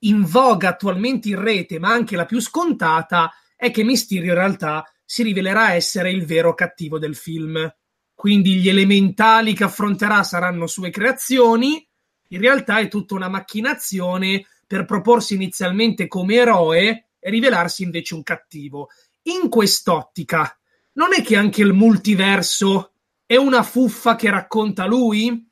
in 0.00 0.24
voga 0.26 0.68
attualmente 0.68 1.30
in 1.30 1.40
rete, 1.40 1.78
ma 1.78 1.90
anche 1.90 2.16
la 2.16 2.26
più 2.26 2.38
scontata, 2.38 3.32
è 3.56 3.70
che 3.70 3.82
Mysterio 3.82 4.32
in 4.32 4.38
realtà 4.38 4.84
si 5.06 5.22
rivelerà 5.22 5.72
essere 5.72 6.10
il 6.10 6.26
vero 6.26 6.52
cattivo 6.52 6.98
del 6.98 7.16
film. 7.16 7.66
Quindi 8.12 8.56
gli 8.56 8.68
elementali 8.68 9.54
che 9.54 9.64
affronterà 9.64 10.22
saranno 10.22 10.66
sue 10.66 10.90
creazioni, 10.90 11.82
in 12.28 12.40
realtà 12.40 12.78
è 12.78 12.88
tutta 12.88 13.14
una 13.14 13.28
macchinazione 13.28 14.44
per 14.68 14.84
proporsi 14.84 15.34
inizialmente 15.34 16.06
come 16.06 16.34
eroe 16.34 17.06
e 17.18 17.30
rivelarsi 17.30 17.82
invece 17.82 18.14
un 18.14 18.22
cattivo. 18.22 18.90
In 19.22 19.48
quest'ottica, 19.48 20.56
non 20.92 21.08
è 21.16 21.22
che 21.22 21.36
anche 21.36 21.62
il 21.62 21.72
multiverso 21.72 22.92
è 23.24 23.36
una 23.36 23.62
fuffa 23.62 24.14
che 24.14 24.30
racconta 24.30 24.84
lui? 24.86 25.46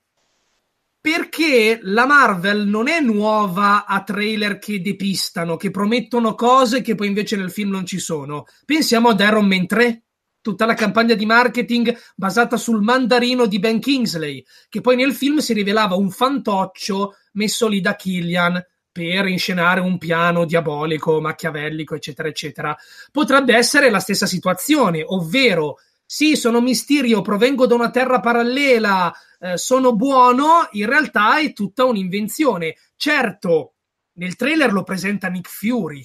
Perché 1.01 1.79
la 1.83 2.05
Marvel 2.05 2.67
non 2.67 2.89
è 2.89 3.01
nuova 3.01 3.87
a 3.87 4.03
trailer 4.03 4.59
che 4.59 4.81
depistano, 4.81 5.57
che 5.57 5.71
promettono 5.71 6.35
cose 6.35 6.83
che 6.83 6.95
poi 6.95 7.07
invece 7.07 7.37
nel 7.37 7.51
film 7.51 7.71
non 7.71 7.87
ci 7.87 7.99
sono. 7.99 8.45
Pensiamo 8.65 9.11
ad 9.11 9.21
Iron 9.21 9.47
Man 9.47 9.67
3, 9.67 10.03
tutta 10.43 10.67
la 10.67 10.75
campagna 10.75 11.15
di 11.15 11.25
marketing 11.25 11.97
basata 12.15 12.57
sul 12.57 12.83
mandarino 12.83 13.47
di 13.47 13.59
Ben 13.59 13.81
Kingsley, 13.81 14.45
che 14.69 14.81
poi 14.81 14.97
nel 14.97 15.15
film 15.15 15.39
si 15.39 15.53
rivelava 15.53 15.95
un 15.95 16.11
fantoccio 16.11 17.15
messo 17.33 17.67
lì 17.69 17.81
da 17.81 17.95
Killian 17.95 18.63
per 18.97 19.27
inscenare 19.27 19.81
un 19.81 19.99
piano 19.99 20.47
diabolico, 20.47 21.21
machiavellico, 21.21 21.95
eccetera, 21.95 22.29
eccetera. 22.29 22.75
Potrebbe 23.13 23.55
essere 23.55 23.91
la 23.91 23.99
stessa 24.01 24.25
situazione, 24.25 25.03
ovvero 25.05 25.79
sì, 26.07 26.35
sono 26.35 26.63
Mysterio, 26.63 27.21
provengo 27.21 27.67
da 27.67 27.75
una 27.75 27.91
terra 27.91 28.21
parallela, 28.21 29.13
eh, 29.39 29.59
sono 29.59 29.95
buono, 29.95 30.67
in 30.71 30.87
realtà 30.87 31.39
è 31.39 31.53
tutta 31.53 31.85
un'invenzione. 31.85 32.77
Certo, 32.97 33.75
nel 34.15 34.37
trailer 34.37 34.73
lo 34.73 34.83
presenta 34.83 35.29
Nick 35.29 35.51
Fury, 35.51 36.03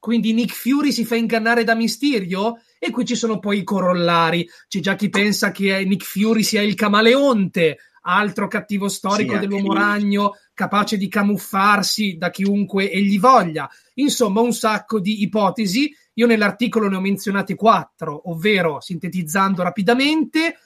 quindi 0.00 0.32
Nick 0.32 0.52
Fury 0.54 0.90
si 0.90 1.04
fa 1.04 1.14
ingannare 1.14 1.62
da 1.62 1.74
Mysterio 1.76 2.60
e 2.78 2.90
qui 2.90 3.04
ci 3.04 3.14
sono 3.14 3.38
poi 3.38 3.58
i 3.58 3.64
corollari. 3.64 4.48
C'è 4.66 4.80
già 4.80 4.96
chi 4.96 5.10
pensa 5.10 5.52
che 5.52 5.84
Nick 5.84 6.04
Fury 6.04 6.42
sia 6.42 6.62
il 6.62 6.74
camaleonte, 6.74 7.78
altro 8.02 8.48
cattivo 8.48 8.88
storico 8.88 9.34
Sì, 9.34 9.38
dell'uomo 9.38 9.72
anche 9.72 9.78
lui. 9.78 9.78
ragno, 9.78 10.32
capace 10.56 10.96
di 10.96 11.06
camuffarsi 11.06 12.16
da 12.16 12.30
chiunque 12.30 12.90
egli 12.90 13.20
voglia. 13.20 13.70
Insomma, 13.94 14.40
un 14.40 14.54
sacco 14.54 14.98
di 14.98 15.22
ipotesi. 15.22 15.94
Io 16.14 16.26
nell'articolo 16.26 16.88
ne 16.88 16.96
ho 16.96 17.00
menzionate 17.00 17.54
quattro, 17.54 18.30
ovvero, 18.30 18.80
sintetizzando 18.80 19.62
rapidamente, 19.62 20.58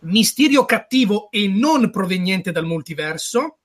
Mysterio 0.00 0.64
cattivo 0.64 1.30
e 1.30 1.48
non 1.48 1.90
proveniente 1.90 2.52
dal 2.52 2.64
multiverso. 2.64 3.58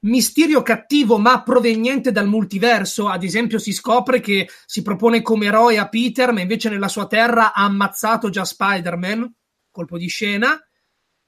Mysterio 0.00 0.62
cattivo 0.62 1.18
ma 1.18 1.42
proveniente 1.42 2.10
dal 2.10 2.26
multiverso, 2.26 3.08
ad 3.08 3.22
esempio 3.22 3.58
si 3.58 3.72
scopre 3.72 4.20
che 4.20 4.48
si 4.66 4.82
propone 4.82 5.22
come 5.22 5.46
eroe 5.46 5.78
a 5.78 5.88
Peter, 5.88 6.32
ma 6.32 6.40
invece 6.40 6.68
nella 6.68 6.88
sua 6.88 7.06
terra 7.06 7.52
ha 7.52 7.64
ammazzato 7.64 8.28
già 8.28 8.44
Spider-Man, 8.44 9.34
colpo 9.70 9.98
di 9.98 10.08
scena. 10.08 10.58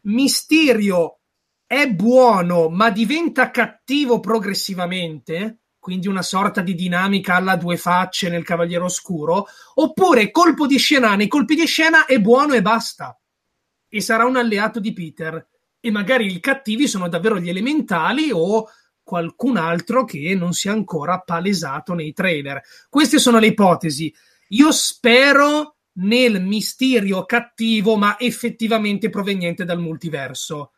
Mysterio 0.03 1.21
è 1.67 1.89
buono 1.89 2.69
ma 2.69 2.91
diventa 2.91 3.51
cattivo 3.51 4.21
progressivamente, 4.21 5.61
quindi 5.79 6.09
una 6.09 6.23
sorta 6.23 6.61
di 6.61 6.75
dinamica 6.75 7.35
alla 7.35 7.57
due 7.57 7.77
facce 7.77 8.29
nel 8.29 8.45
Cavaliere 8.45 8.85
Oscuro, 8.85 9.47
oppure 9.75 10.31
colpo 10.31 10.67
di 10.67 10.79
scena, 10.79 11.15
nei 11.15 11.29
colpi 11.29 11.55
di 11.55 11.67
scena 11.67 12.07
è 12.07 12.19
buono 12.21 12.55
e 12.55 12.63
basta. 12.63 13.19
E 13.89 14.01
sarà 14.01 14.25
un 14.25 14.37
alleato 14.37 14.81
di 14.81 14.93
Peter. 14.93 15.49
E 15.79 15.91
magari 15.93 16.33
i 16.33 16.41
cattivi 16.41 16.89
sono 16.89 17.09
davvero 17.09 17.39
gli 17.39 17.49
elementali 17.49 18.31
o 18.33 18.69
qualcun 19.03 19.57
altro 19.57 20.05
che 20.05 20.35
non 20.35 20.53
si 20.53 20.67
è 20.67 20.73
ancora 20.73 21.21
palesato 21.21 21.95
nei 21.95 22.13
trailer. 22.13 22.61
Queste 22.89 23.19
sono 23.19 23.39
le 23.39 23.47
ipotesi. 23.47 24.13
Io 24.49 24.73
spero 24.73 25.77
nel 25.99 26.43
misterio 26.43 27.25
cattivo, 27.25 27.97
ma 27.97 28.19
effettivamente 28.19 29.09
proveniente 29.09 29.65
dal 29.65 29.79
multiverso. 29.79 30.73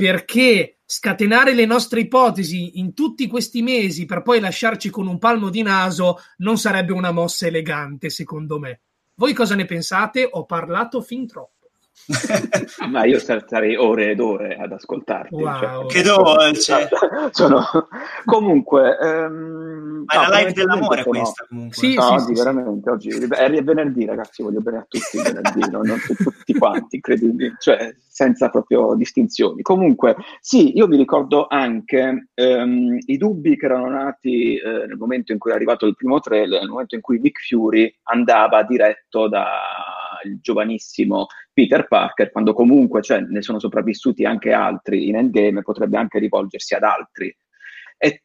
Perché 0.00 0.78
scatenare 0.86 1.52
le 1.52 1.66
nostre 1.66 2.00
ipotesi 2.00 2.78
in 2.78 2.94
tutti 2.94 3.26
questi 3.26 3.60
mesi 3.60 4.06
per 4.06 4.22
poi 4.22 4.40
lasciarci 4.40 4.88
con 4.88 5.06
un 5.06 5.18
palmo 5.18 5.50
di 5.50 5.60
naso 5.60 6.20
non 6.38 6.56
sarebbe 6.56 6.94
una 6.94 7.12
mossa 7.12 7.46
elegante, 7.46 8.08
secondo 8.08 8.58
me. 8.58 8.80
Voi 9.16 9.34
cosa 9.34 9.54
ne 9.54 9.66
pensate? 9.66 10.26
Ho 10.32 10.46
parlato 10.46 11.02
fin 11.02 11.26
troppo. 11.26 11.59
Ma 12.90 13.04
io 13.04 13.18
starei 13.18 13.76
ore 13.76 14.10
ed 14.10 14.20
ore 14.20 14.56
ad 14.56 14.72
ascoltarti. 14.72 15.34
Wow. 15.34 15.86
Che 15.86 16.02
dolce. 16.02 16.88
Sono... 17.30 17.64
Comunque... 18.24 18.98
ehm, 18.98 20.04
Ma 20.06 20.14
è 20.14 20.16
no, 20.16 20.28
la 20.28 20.38
live 20.38 20.52
dell'amore 20.52 21.02
no. 21.04 21.10
questa 21.10 21.46
comunque. 21.48 21.76
Sì, 21.76 21.94
No, 21.94 22.02
sì, 22.02 22.12
oggi 22.12 22.20
sì, 22.20 22.34
sì. 22.34 22.42
veramente, 22.42 22.90
oggi 22.90 23.08
è 23.08 23.62
venerdì 23.62 24.04
ragazzi, 24.06 24.42
voglio 24.42 24.60
bene 24.60 24.78
a 24.78 24.86
tutti 24.88 25.16
il 25.16 25.22
venerdì, 25.22 25.70
non, 25.70 25.86
non 25.86 25.98
tutti 26.00 26.54
quanti, 26.54 26.96
incredibili, 26.96 27.54
cioè 27.58 27.94
senza 28.08 28.48
proprio 28.48 28.94
distinzioni. 28.94 29.62
Comunque, 29.62 30.16
sì, 30.40 30.76
io 30.76 30.86
mi 30.86 30.96
ricordo 30.96 31.46
anche 31.48 32.28
ehm, 32.34 32.98
i 33.06 33.16
dubbi 33.16 33.56
che 33.56 33.66
erano 33.66 33.88
nati 33.88 34.56
eh, 34.56 34.86
nel 34.86 34.96
momento 34.96 35.32
in 35.32 35.38
cui 35.38 35.52
è 35.52 35.54
arrivato 35.54 35.86
il 35.86 35.96
primo 35.96 36.20
trailer, 36.20 36.60
nel 36.60 36.68
momento 36.70 36.94
in 36.94 37.00
cui 37.00 37.18
Nick 37.18 37.46
Fury 37.46 37.92
andava 38.04 38.62
diretto 38.62 39.28
dal 40.22 40.38
giovanissimo 40.40 41.26
Peter 41.52 41.86
Parker, 41.86 42.30
quando 42.30 42.52
comunque 42.52 43.02
cioè, 43.02 43.20
ne 43.20 43.42
sono 43.42 43.58
sopravvissuti 43.58 44.24
anche 44.24 44.52
altri 44.52 45.08
in 45.08 45.16
Endgame, 45.16 45.62
potrebbe 45.62 45.96
anche 45.96 46.18
rivolgersi 46.18 46.74
ad 46.74 46.82
altri. 46.82 47.34
E 47.98 48.22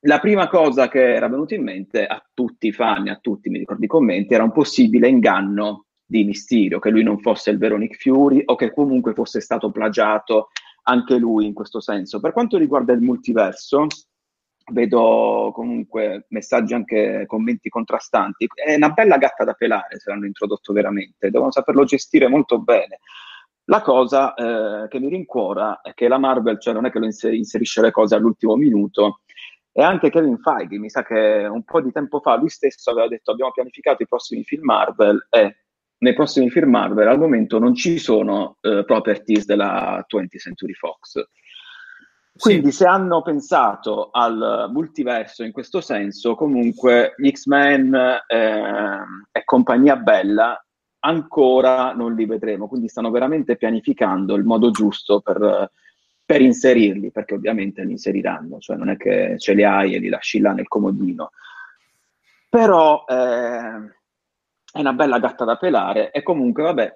la 0.00 0.18
prima 0.20 0.48
cosa 0.48 0.88
che 0.88 1.14
era 1.14 1.28
venuta 1.28 1.54
in 1.54 1.62
mente 1.62 2.06
a 2.06 2.24
tutti 2.32 2.68
i 2.68 2.72
fan, 2.72 3.08
a 3.08 3.18
tutti, 3.20 3.50
mi 3.50 3.58
ricordo 3.58 3.84
i 3.84 3.88
commenti, 3.88 4.34
era 4.34 4.44
un 4.44 4.52
possibile 4.52 5.08
inganno 5.08 5.86
di 6.04 6.24
Mysterio, 6.24 6.78
che 6.78 6.90
lui 6.90 7.02
non 7.02 7.18
fosse 7.18 7.50
il 7.50 7.58
vero 7.58 7.76
Nick 7.76 8.00
Fury 8.00 8.42
o 8.46 8.54
che 8.54 8.72
comunque 8.72 9.12
fosse 9.12 9.40
stato 9.40 9.70
plagiato 9.70 10.48
anche 10.84 11.16
lui 11.18 11.46
in 11.46 11.52
questo 11.52 11.80
senso. 11.80 12.20
Per 12.20 12.32
quanto 12.32 12.56
riguarda 12.56 12.92
il 12.94 13.00
multiverso, 13.00 13.86
vedo 14.70 15.50
comunque 15.54 16.26
messaggi 16.30 16.74
anche 16.74 17.24
commenti 17.26 17.68
contrastanti. 17.68 18.46
È 18.52 18.74
una 18.74 18.90
bella 18.90 19.16
gatta 19.18 19.44
da 19.44 19.54
pelare 19.54 19.98
se 19.98 20.10
l'hanno 20.10 20.26
introdotto 20.26 20.72
veramente, 20.72 21.30
devono 21.30 21.50
saperlo 21.50 21.84
gestire 21.84 22.28
molto 22.28 22.58
bene. 22.60 23.00
La 23.64 23.82
cosa 23.82 24.34
eh, 24.34 24.88
che 24.88 24.98
mi 24.98 25.08
rincuora 25.08 25.80
è 25.82 25.92
che 25.92 26.08
la 26.08 26.18
Marvel, 26.18 26.58
cioè 26.58 26.72
non 26.72 26.86
è 26.86 26.90
che 26.90 26.98
lo 26.98 27.04
inserisce 27.04 27.82
le 27.82 27.90
cose 27.90 28.14
all'ultimo 28.14 28.56
minuto, 28.56 29.20
e 29.72 29.82
anche 29.82 30.10
Kevin 30.10 30.38
Feige, 30.38 30.78
mi 30.78 30.90
sa 30.90 31.04
che 31.04 31.46
un 31.48 31.62
po' 31.62 31.80
di 31.80 31.92
tempo 31.92 32.20
fa 32.20 32.36
lui 32.36 32.48
stesso 32.48 32.90
aveva 32.90 33.06
detto 33.06 33.30
abbiamo 33.30 33.52
pianificato 33.52 34.02
i 34.02 34.08
prossimi 34.08 34.42
film 34.42 34.64
Marvel 34.64 35.28
e 35.30 35.56
nei 35.98 36.14
prossimi 36.14 36.50
film 36.50 36.70
Marvel 36.70 37.06
al 37.06 37.18
momento 37.18 37.58
non 37.58 37.74
ci 37.74 37.98
sono 37.98 38.56
eh, 38.60 38.82
properties 38.84 39.44
della 39.44 40.04
20th 40.08 40.38
Century 40.38 40.72
Fox. 40.72 41.22
Quindi 42.38 42.70
sì. 42.70 42.78
se 42.78 42.86
hanno 42.86 43.20
pensato 43.22 44.10
al 44.12 44.68
multiverso 44.70 45.42
in 45.42 45.50
questo 45.50 45.80
senso, 45.80 46.36
comunque 46.36 47.14
gli 47.16 47.30
X-Men 47.30 47.94
eh, 48.26 49.00
e 49.32 49.44
compagnia 49.44 49.96
bella 49.96 50.64
ancora 51.00 51.92
non 51.92 52.14
li 52.14 52.26
vedremo, 52.26 52.68
quindi 52.68 52.88
stanno 52.88 53.10
veramente 53.10 53.56
pianificando 53.56 54.34
il 54.34 54.44
modo 54.44 54.70
giusto 54.70 55.20
per, 55.20 55.70
per 56.24 56.40
inserirli, 56.40 57.10
perché 57.10 57.34
ovviamente 57.34 57.82
li 57.82 57.92
inseriranno, 57.92 58.58
cioè 58.58 58.76
non 58.76 58.90
è 58.90 58.96
che 58.96 59.34
ce 59.38 59.54
li 59.54 59.64
hai 59.64 59.94
e 59.94 59.98
li 59.98 60.08
lasci 60.08 60.40
là 60.40 60.52
nel 60.52 60.68
comodino. 60.68 61.30
Però 62.48 63.04
eh, 63.06 63.14
è 64.72 64.78
una 64.78 64.92
bella 64.92 65.18
gatta 65.18 65.44
da 65.44 65.56
pelare 65.56 66.10
e 66.12 66.22
comunque, 66.22 66.62
vabbè, 66.62 66.94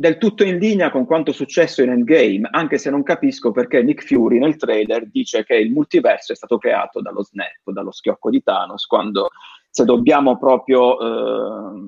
del 0.00 0.16
tutto 0.16 0.44
in 0.44 0.58
linea 0.58 0.92
con 0.92 1.04
quanto 1.06 1.32
successo 1.32 1.82
in 1.82 1.90
Endgame, 1.90 2.48
anche 2.52 2.78
se 2.78 2.88
non 2.88 3.02
capisco 3.02 3.50
perché 3.50 3.82
Nick 3.82 4.04
Fury 4.04 4.38
nel 4.38 4.54
trailer 4.54 5.08
dice 5.10 5.42
che 5.42 5.56
il 5.56 5.72
multiverso 5.72 6.30
è 6.30 6.36
stato 6.36 6.56
creato 6.56 7.00
dallo 7.00 7.24
snap, 7.24 7.68
dallo 7.72 7.90
schiocco 7.90 8.30
di 8.30 8.40
Thanos, 8.40 8.86
quando 8.86 9.30
se 9.68 9.84
dobbiamo 9.84 10.38
proprio 10.38 11.00
eh, 11.00 11.80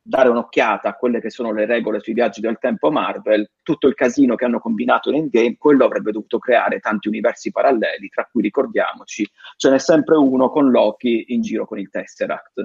dare 0.00 0.28
un'occhiata 0.28 0.90
a 0.90 0.94
quelle 0.94 1.20
che 1.20 1.30
sono 1.30 1.52
le 1.52 1.66
regole 1.66 1.98
sui 1.98 2.12
viaggi 2.12 2.40
del 2.40 2.58
tempo 2.60 2.92
Marvel, 2.92 3.50
tutto 3.64 3.88
il 3.88 3.94
casino 3.94 4.36
che 4.36 4.44
hanno 4.44 4.60
combinato 4.60 5.10
in 5.10 5.16
Endgame, 5.16 5.56
quello 5.58 5.84
avrebbe 5.84 6.12
dovuto 6.12 6.38
creare 6.38 6.78
tanti 6.78 7.08
universi 7.08 7.50
paralleli, 7.50 8.08
tra 8.10 8.28
cui 8.30 8.42
ricordiamoci, 8.42 9.28
ce 9.56 9.70
n'è 9.70 9.78
sempre 9.80 10.16
uno 10.16 10.50
con 10.50 10.70
Loki 10.70 11.24
in 11.34 11.40
giro 11.40 11.66
con 11.66 11.80
il 11.80 11.90
Tesseract. 11.90 12.64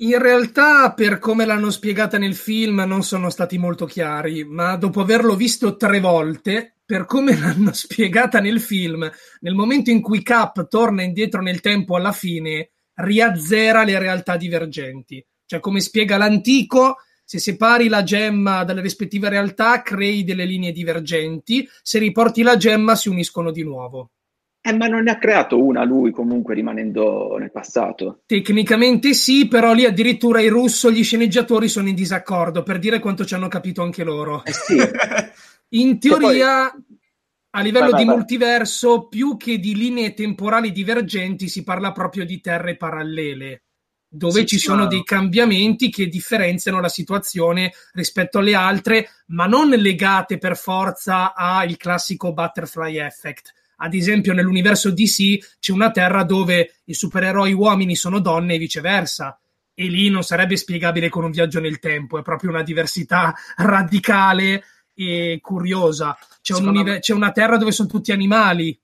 In 0.00 0.16
realtà, 0.18 0.92
per 0.92 1.18
come 1.18 1.44
l'hanno 1.44 1.70
spiegata 1.70 2.18
nel 2.18 2.36
film, 2.36 2.84
non 2.86 3.02
sono 3.02 3.30
stati 3.30 3.58
molto 3.58 3.84
chiari, 3.84 4.44
ma 4.44 4.76
dopo 4.76 5.00
averlo 5.00 5.34
visto 5.34 5.76
tre 5.76 5.98
volte, 5.98 6.76
per 6.86 7.04
come 7.04 7.34
l'hanno 7.36 7.72
spiegata 7.72 8.38
nel 8.38 8.60
film, 8.60 9.10
nel 9.40 9.54
momento 9.54 9.90
in 9.90 10.00
cui 10.00 10.22
Cap 10.22 10.68
torna 10.68 11.02
indietro 11.02 11.42
nel 11.42 11.60
tempo 11.60 11.96
alla 11.96 12.12
fine, 12.12 12.70
riazzera 12.94 13.82
le 13.82 13.98
realtà 13.98 14.36
divergenti. 14.36 15.24
Cioè, 15.44 15.58
come 15.58 15.80
spiega 15.80 16.16
l'antico, 16.16 16.98
se 17.24 17.40
separi 17.40 17.88
la 17.88 18.04
gemma 18.04 18.62
dalle 18.62 18.82
rispettive 18.82 19.28
realtà, 19.28 19.82
crei 19.82 20.22
delle 20.22 20.44
linee 20.44 20.70
divergenti, 20.70 21.68
se 21.82 21.98
riporti 21.98 22.42
la 22.42 22.56
gemma 22.56 22.94
si 22.94 23.08
uniscono 23.08 23.50
di 23.50 23.64
nuovo. 23.64 24.12
Eh, 24.60 24.72
ma 24.72 24.86
non 24.86 25.04
ne 25.04 25.12
ha 25.12 25.18
creato 25.18 25.62
una 25.62 25.84
lui 25.84 26.10
comunque 26.10 26.54
rimanendo 26.54 27.36
nel 27.38 27.50
passato. 27.50 28.22
Tecnicamente 28.26 29.14
sì, 29.14 29.46
però 29.46 29.72
lì 29.72 29.84
addirittura 29.84 30.40
i 30.40 30.48
russo, 30.48 30.90
gli 30.90 31.04
sceneggiatori 31.04 31.68
sono 31.68 31.88
in 31.88 31.94
disaccordo 31.94 32.62
per 32.62 32.78
dire 32.78 32.98
quanto 32.98 33.24
ci 33.24 33.34
hanno 33.34 33.48
capito 33.48 33.82
anche 33.82 34.04
loro. 34.04 34.44
Eh 34.44 34.52
sì. 34.52 34.76
in 35.78 35.98
teoria, 35.98 36.70
poi... 36.70 36.98
a 37.50 37.60
livello 37.62 37.90
vai, 37.90 38.00
di 38.00 38.06
vai. 38.06 38.16
multiverso, 38.16 39.06
più 39.06 39.36
che 39.36 39.58
di 39.58 39.74
linee 39.74 40.12
temporali 40.12 40.72
divergenti, 40.72 41.48
si 41.48 41.62
parla 41.62 41.92
proprio 41.92 42.26
di 42.26 42.40
terre 42.40 42.76
parallele 42.76 43.62
dove 44.10 44.40
sì, 44.40 44.46
ci 44.46 44.58
sono 44.58 44.86
dei 44.86 45.04
cambiamenti 45.04 45.90
che 45.90 46.06
differenziano 46.06 46.80
la 46.80 46.88
situazione 46.88 47.72
rispetto 47.92 48.38
alle 48.38 48.54
altre, 48.54 49.10
ma 49.26 49.46
non 49.46 49.68
legate 49.68 50.38
per 50.38 50.56
forza 50.56 51.34
al 51.34 51.76
classico 51.76 52.32
butterfly 52.32 52.98
effect. 52.98 53.52
Ad 53.80 53.94
esempio, 53.94 54.32
nell'universo 54.32 54.90
DC 54.90 55.58
c'è 55.60 55.72
una 55.72 55.90
terra 55.90 56.24
dove 56.24 56.80
i 56.84 56.94
supereroi 56.94 57.52
uomini 57.52 57.96
sono 57.96 58.20
donne 58.20 58.54
e 58.54 58.58
viceversa. 58.58 59.38
E 59.74 59.86
lì 59.86 60.10
non 60.10 60.22
sarebbe 60.22 60.56
spiegabile 60.56 61.08
con 61.08 61.24
un 61.24 61.30
viaggio 61.30 61.60
nel 61.60 61.78
tempo, 61.78 62.18
è 62.18 62.22
proprio 62.22 62.50
una 62.50 62.62
diversità 62.62 63.34
radicale 63.56 64.64
e 64.94 65.38
curiosa. 65.40 66.18
C'è, 66.42 66.54
un 66.54 66.66
univer- 66.66 67.00
c'è 67.00 67.12
una 67.12 67.30
terra 67.30 67.56
dove 67.56 67.70
sono 67.70 67.88
tutti 67.88 68.10
animali, 68.10 68.76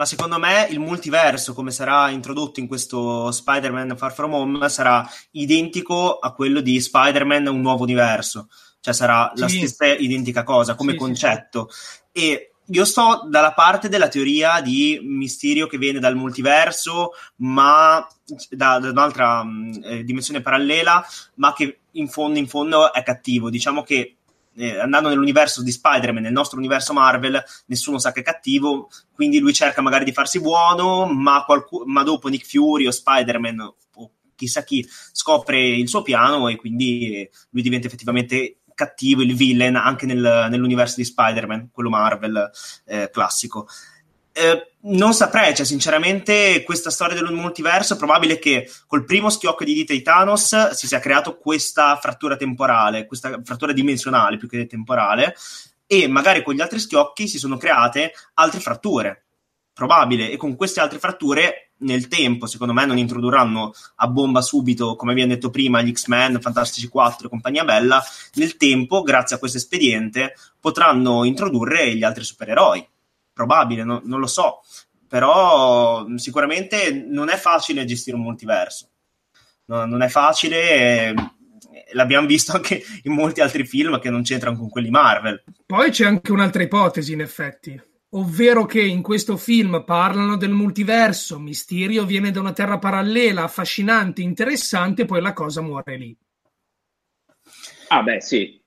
ma 0.00 0.06
secondo 0.06 0.38
me 0.38 0.66
il 0.70 0.80
multiverso, 0.80 1.52
come 1.52 1.70
sarà 1.70 2.08
introdotto 2.08 2.58
in 2.58 2.66
questo 2.66 3.30
Spider-Man 3.30 3.98
Far 3.98 4.14
From 4.14 4.32
Home, 4.32 4.68
sarà 4.70 5.06
identico 5.32 6.18
a 6.18 6.32
quello 6.32 6.62
di 6.62 6.80
Spider-Man 6.80 7.48
Un 7.48 7.60
Nuovo 7.60 7.82
Universo. 7.82 8.48
Cioè 8.80 8.94
sarà 8.94 9.30
sì. 9.34 9.40
la 9.42 9.48
stessa 9.48 9.84
identica 9.84 10.42
cosa 10.42 10.74
come 10.74 10.92
sì, 10.92 10.96
concetto. 10.96 11.68
Sì. 11.70 11.98
E 12.12 12.49
io 12.70 12.84
sto 12.84 13.26
dalla 13.28 13.52
parte 13.52 13.88
della 13.88 14.08
teoria 14.08 14.60
di 14.60 15.00
Misterio 15.02 15.66
che 15.66 15.78
viene 15.78 15.98
dal 15.98 16.16
multiverso, 16.16 17.12
ma 17.36 18.06
da, 18.50 18.78
da 18.78 18.90
un'altra 18.90 19.42
mh, 19.42 19.80
eh, 19.82 20.04
dimensione 20.04 20.40
parallela, 20.40 21.04
ma 21.36 21.52
che 21.52 21.80
in 21.92 22.08
fondo, 22.08 22.38
in 22.38 22.46
fondo 22.46 22.92
è 22.92 23.02
cattivo. 23.02 23.50
Diciamo 23.50 23.82
che 23.82 24.16
eh, 24.54 24.78
andando 24.78 25.08
nell'universo 25.08 25.62
di 25.62 25.70
Spider-Man, 25.70 26.22
nel 26.22 26.32
nostro 26.32 26.58
universo 26.58 26.92
Marvel, 26.92 27.42
nessuno 27.66 27.98
sa 27.98 28.12
che 28.12 28.20
è 28.20 28.24
cattivo, 28.24 28.88
quindi 29.12 29.38
lui 29.38 29.52
cerca 29.52 29.80
magari 29.80 30.04
di 30.04 30.12
farsi 30.12 30.40
buono, 30.40 31.06
ma, 31.06 31.44
qualcu- 31.44 31.84
ma 31.86 32.02
dopo 32.02 32.28
Nick 32.28 32.46
Fury 32.46 32.86
o 32.86 32.90
Spider-Man 32.90 33.60
o 33.60 33.76
chissà 34.40 34.64
chi 34.64 34.86
scopre 35.12 35.60
il 35.68 35.86
suo 35.86 36.00
piano 36.00 36.48
e 36.48 36.56
quindi 36.56 37.28
lui 37.50 37.60
diventa 37.60 37.88
effettivamente 37.88 38.59
cattivo, 38.80 39.20
il 39.20 39.34
villain 39.34 39.76
anche 39.76 40.06
nel, 40.06 40.46
nell'universo 40.48 40.94
di 40.96 41.04
Spider-Man, 41.04 41.68
quello 41.70 41.90
Marvel 41.90 42.50
eh, 42.86 43.10
classico. 43.12 43.68
Eh, 44.32 44.72
non 44.82 45.12
saprei, 45.12 45.54
cioè, 45.54 45.66
sinceramente, 45.66 46.62
questa 46.64 46.88
storia 46.88 47.14
del 47.14 47.30
multiverso 47.32 47.92
è 47.92 47.96
probabile 47.98 48.38
che 48.38 48.70
col 48.86 49.04
primo 49.04 49.28
schiocco 49.28 49.64
di 49.64 49.74
dita 49.74 49.92
di 49.92 50.00
Thanos 50.00 50.70
si 50.70 50.86
sia 50.86 50.98
creato 50.98 51.36
questa 51.36 51.96
frattura 51.96 52.36
temporale, 52.36 53.06
questa 53.06 53.40
frattura 53.44 53.72
dimensionale 53.72 54.38
più 54.38 54.48
che 54.48 54.66
temporale, 54.66 55.36
e 55.86 56.08
magari 56.08 56.42
con 56.42 56.54
gli 56.54 56.62
altri 56.62 56.78
schiocchi 56.78 57.28
si 57.28 57.38
sono 57.38 57.58
create 57.58 58.12
altre 58.34 58.60
fratture. 58.60 59.24
Probabile, 59.74 60.30
e 60.30 60.36
con 60.36 60.56
queste 60.56 60.80
altre 60.80 60.98
fratture 60.98 61.69
nel 61.80 62.08
tempo, 62.08 62.46
secondo 62.46 62.72
me, 62.72 62.86
non 62.86 62.98
introdurranno 62.98 63.72
a 63.96 64.08
bomba 64.08 64.40
subito, 64.40 64.96
come 64.96 65.12
abbiamo 65.12 65.32
detto 65.32 65.50
prima, 65.50 65.82
gli 65.82 65.92
X-Men, 65.92 66.40
Fantastici 66.40 66.88
4 66.88 67.26
e 67.26 67.30
compagnia 67.30 67.64
bella. 67.64 68.02
Nel 68.34 68.56
tempo, 68.56 69.02
grazie 69.02 69.36
a 69.36 69.38
questo 69.38 69.58
espediente, 69.58 70.34
potranno 70.58 71.24
introdurre 71.24 71.94
gli 71.94 72.04
altri 72.04 72.24
supereroi 72.24 72.86
probabile, 73.32 73.84
no, 73.84 74.02
non 74.04 74.20
lo 74.20 74.26
so, 74.26 74.60
però 75.08 76.06
sicuramente 76.16 76.92
non 76.92 77.30
è 77.30 77.36
facile 77.36 77.86
gestire 77.86 78.16
un 78.16 78.22
multiverso. 78.22 78.88
No, 79.66 79.86
non 79.86 80.02
è 80.02 80.08
facile, 80.08 81.08
eh, 81.08 81.14
l'abbiamo 81.92 82.26
visto 82.26 82.52
anche 82.52 82.82
in 83.04 83.12
molti 83.12 83.40
altri 83.40 83.64
film 83.64 83.98
che 83.98 84.10
non 84.10 84.22
c'entrano 84.22 84.58
con 84.58 84.68
quelli 84.68 84.90
Marvel. 84.90 85.42
Poi 85.64 85.90
c'è 85.90 86.04
anche 86.04 86.32
un'altra 86.32 86.62
ipotesi, 86.62 87.12
in 87.12 87.20
effetti, 87.20 87.80
ovvero 88.10 88.66
che 88.66 88.80
in 88.80 89.02
questo 89.02 89.36
film 89.36 89.84
parlano 89.84 90.36
del 90.36 90.50
multiverso, 90.50 91.38
Mysterio 91.38 92.04
viene 92.04 92.30
da 92.30 92.40
una 92.40 92.52
terra 92.52 92.78
parallela, 92.78 93.44
affascinante, 93.44 94.22
interessante, 94.22 95.04
poi 95.04 95.20
la 95.20 95.32
cosa 95.32 95.60
muore 95.60 95.96
lì. 95.96 96.16
Ah, 97.88 98.02
beh, 98.02 98.20
sì, 98.20 98.60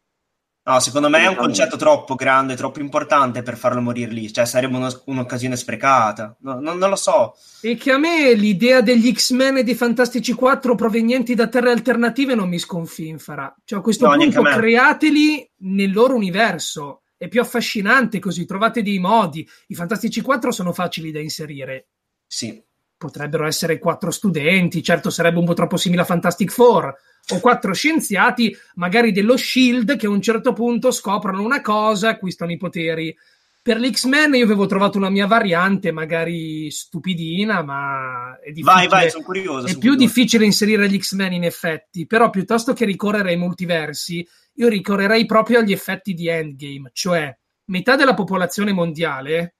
No, 0.66 0.80
secondo 0.80 1.10
me 1.10 1.20
è 1.20 1.28
un 1.28 1.36
concetto 1.36 1.76
troppo 1.76 2.16
grande, 2.16 2.56
troppo 2.56 2.80
importante 2.80 3.44
per 3.44 3.58
farlo 3.58 3.82
morire 3.82 4.14
lì, 4.14 4.32
cioè 4.32 4.46
sarebbe 4.46 4.78
uno, 4.78 4.88
un'occasione 5.08 5.58
sprecata, 5.58 6.38
no, 6.40 6.58
non, 6.62 6.78
non, 6.78 6.90
lo 6.90 6.96
so. 6.96 7.36
E 7.60 7.76
che 7.76 7.92
a 7.92 7.98
me 7.98 8.34
l'idea 8.34 8.80
degli 8.80 9.12
X-Men 9.12 9.58
e 9.58 9.64
dei 9.66 9.76
Fantastici 9.76 10.32
4 10.32 10.74
provenienti 10.76 11.36
da 11.36 11.50
terre 11.50 11.72
alternative 11.72 12.34
non 12.34 12.48
mi 12.48 12.60
sconfinfera. 12.60 13.54
Cioè 13.66 13.80
a 13.80 13.82
questo 13.82 14.08
no, 14.08 14.16
punto 14.16 14.42
createli 14.42 15.52
nel 15.64 15.92
loro 15.92 16.16
universo, 16.16 17.03
è 17.24 17.30
più 17.30 17.40
affascinante 17.40 18.20
così, 18.20 18.46
trovate 18.46 18.82
dei 18.82 19.00
modi. 19.00 19.48
I 19.68 19.76
Fantastici 19.76 20.20
4 20.20 20.52
sono 20.52 20.74
facili 20.74 21.10
da 21.10 21.20
inserire. 21.20 21.88
Sì. 22.28 22.62
Potrebbero 22.98 23.46
essere 23.46 23.80
quattro 23.80 24.12
studenti, 24.12 24.84
certo 24.84 25.10
sarebbe 25.10 25.40
un 25.40 25.46
po' 25.46 25.54
troppo 25.54 25.78
simile 25.78 26.02
a 26.02 26.06
Fantastic 26.06 26.52
Four, 26.52 26.94
o 27.30 27.40
quattro 27.40 27.74
scienziati, 27.74 28.54
magari 28.76 29.14
dello 29.14 29.38
Shield, 29.38 29.96
che 29.96 30.06
a 30.06 30.10
un 30.10 30.22
certo 30.22 30.52
punto 30.52 30.92
scoprono 30.92 31.42
una 31.42 31.62
cosa, 31.62 32.10
acquistano 32.10 32.52
i 32.52 32.58
poteri. 32.58 33.16
Per 33.64 33.80
l'X-Men 33.80 34.34
io 34.34 34.44
avevo 34.44 34.66
trovato 34.66 34.98
una 34.98 35.10
mia 35.10 35.26
variante, 35.26 35.94
magari 35.94 36.70
stupidina, 36.70 37.64
ma 37.64 38.38
è 38.42 38.52
difficile. 38.52 38.74
Vai, 38.74 38.88
vai, 38.90 39.10
sono 39.10 39.24
curioso. 39.24 39.66
È 39.66 39.70
sono 39.70 39.80
più 39.80 39.92
curioso. 39.92 40.14
difficile 40.14 40.44
inserire 40.44 40.90
gli 40.90 41.00
X-Men 41.00 41.32
in 41.32 41.46
effetti, 41.46 42.06
però 42.06 42.30
piuttosto 42.30 42.74
che 42.74 42.84
ricorrere 42.84 43.30
ai 43.30 43.38
multiversi, 43.38 44.28
io 44.56 44.68
ricorrerei 44.68 45.26
proprio 45.26 45.60
agli 45.60 45.72
effetti 45.72 46.14
di 46.14 46.28
Endgame, 46.28 46.90
cioè 46.92 47.34
metà 47.68 47.96
della 47.96 48.14
popolazione 48.14 48.74
mondiale 48.74 49.56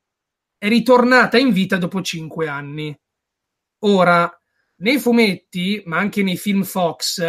è 0.58 0.68
ritornata 0.68 1.38
in 1.38 1.54
vita 1.54 1.78
dopo 1.78 2.02
cinque 2.02 2.50
anni. 2.50 2.94
Ora, 3.86 4.30
nei 4.78 5.00
fumetti, 5.00 5.82
ma 5.86 5.98
anche 5.98 6.24
nei 6.24 6.36
film 6.36 6.64
Fox, 6.64 7.22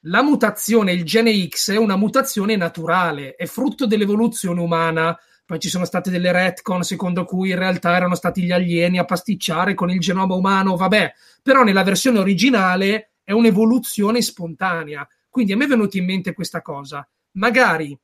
la 0.00 0.22
mutazione, 0.22 0.92
il 0.92 1.04
gene 1.04 1.46
X, 1.46 1.72
è 1.72 1.76
una 1.76 1.96
mutazione 1.96 2.56
naturale, 2.56 3.34
è 3.34 3.44
frutto 3.44 3.86
dell'evoluzione 3.86 4.62
umana. 4.62 5.14
Poi 5.46 5.60
ci 5.60 5.68
sono 5.68 5.84
state 5.84 6.10
delle 6.10 6.32
retcon 6.32 6.82
secondo 6.82 7.24
cui 7.24 7.50
in 7.50 7.58
realtà 7.58 7.94
erano 7.94 8.16
stati 8.16 8.42
gli 8.42 8.50
alieni 8.50 8.98
a 8.98 9.04
pasticciare 9.04 9.74
con 9.74 9.90
il 9.90 10.00
genoma 10.00 10.34
umano, 10.34 10.74
vabbè, 10.74 11.14
però 11.40 11.62
nella 11.62 11.84
versione 11.84 12.18
originale 12.18 13.12
è 13.22 13.30
un'evoluzione 13.30 14.20
spontanea. 14.22 15.08
Quindi 15.30 15.52
a 15.52 15.56
me 15.56 15.64
è 15.64 15.68
venuta 15.68 15.98
in 15.98 16.04
mente 16.04 16.34
questa 16.34 16.62
cosa. 16.62 17.08
Magari 17.34 17.96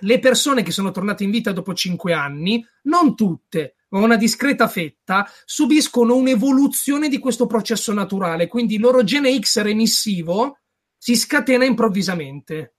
le 0.00 0.18
persone 0.18 0.62
che 0.62 0.70
sono 0.70 0.90
tornate 0.90 1.24
in 1.24 1.30
vita 1.30 1.52
dopo 1.52 1.72
cinque 1.72 2.12
anni, 2.12 2.62
non 2.82 3.16
tutte, 3.16 3.76
ma 3.88 4.00
una 4.00 4.16
discreta 4.16 4.68
fetta, 4.68 5.26
subiscono 5.46 6.14
un'evoluzione 6.14 7.08
di 7.08 7.18
questo 7.18 7.46
processo 7.46 7.94
naturale. 7.94 8.48
Quindi 8.48 8.74
il 8.74 8.82
loro 8.82 9.02
gene 9.02 9.38
X 9.38 9.62
remissivo 9.62 10.58
si 10.98 11.16
scatena 11.16 11.64
improvvisamente, 11.64 12.75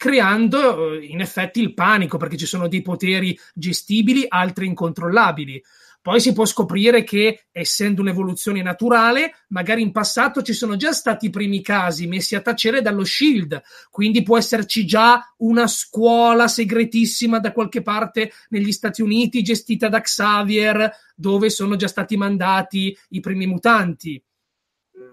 creando 0.00 0.94
eh, 0.94 1.04
in 1.04 1.20
effetti 1.20 1.60
il 1.60 1.74
panico, 1.74 2.16
perché 2.16 2.38
ci 2.38 2.46
sono 2.46 2.68
dei 2.68 2.80
poteri 2.80 3.38
gestibili, 3.52 4.24
altri 4.26 4.64
incontrollabili. 4.64 5.62
Poi 6.00 6.20
si 6.20 6.32
può 6.32 6.46
scoprire 6.46 7.04
che, 7.04 7.48
essendo 7.52 8.00
un'evoluzione 8.00 8.62
naturale, 8.62 9.44
magari 9.48 9.82
in 9.82 9.92
passato 9.92 10.40
ci 10.40 10.54
sono 10.54 10.76
già 10.76 10.92
stati 10.92 11.26
i 11.26 11.30
primi 11.30 11.60
casi 11.60 12.06
messi 12.06 12.34
a 12.34 12.40
tacere 12.40 12.80
dallo 12.80 13.04
Shield, 13.04 13.60
quindi 13.90 14.22
può 14.22 14.38
esserci 14.38 14.86
già 14.86 15.34
una 15.40 15.66
scuola 15.66 16.48
segretissima 16.48 17.38
da 17.38 17.52
qualche 17.52 17.82
parte 17.82 18.32
negli 18.48 18.72
Stati 18.72 19.02
Uniti 19.02 19.42
gestita 19.42 19.90
da 19.90 20.00
Xavier, 20.00 20.90
dove 21.14 21.50
sono 21.50 21.76
già 21.76 21.88
stati 21.88 22.16
mandati 22.16 22.96
i 23.10 23.20
primi 23.20 23.46
mutanti. 23.46 24.22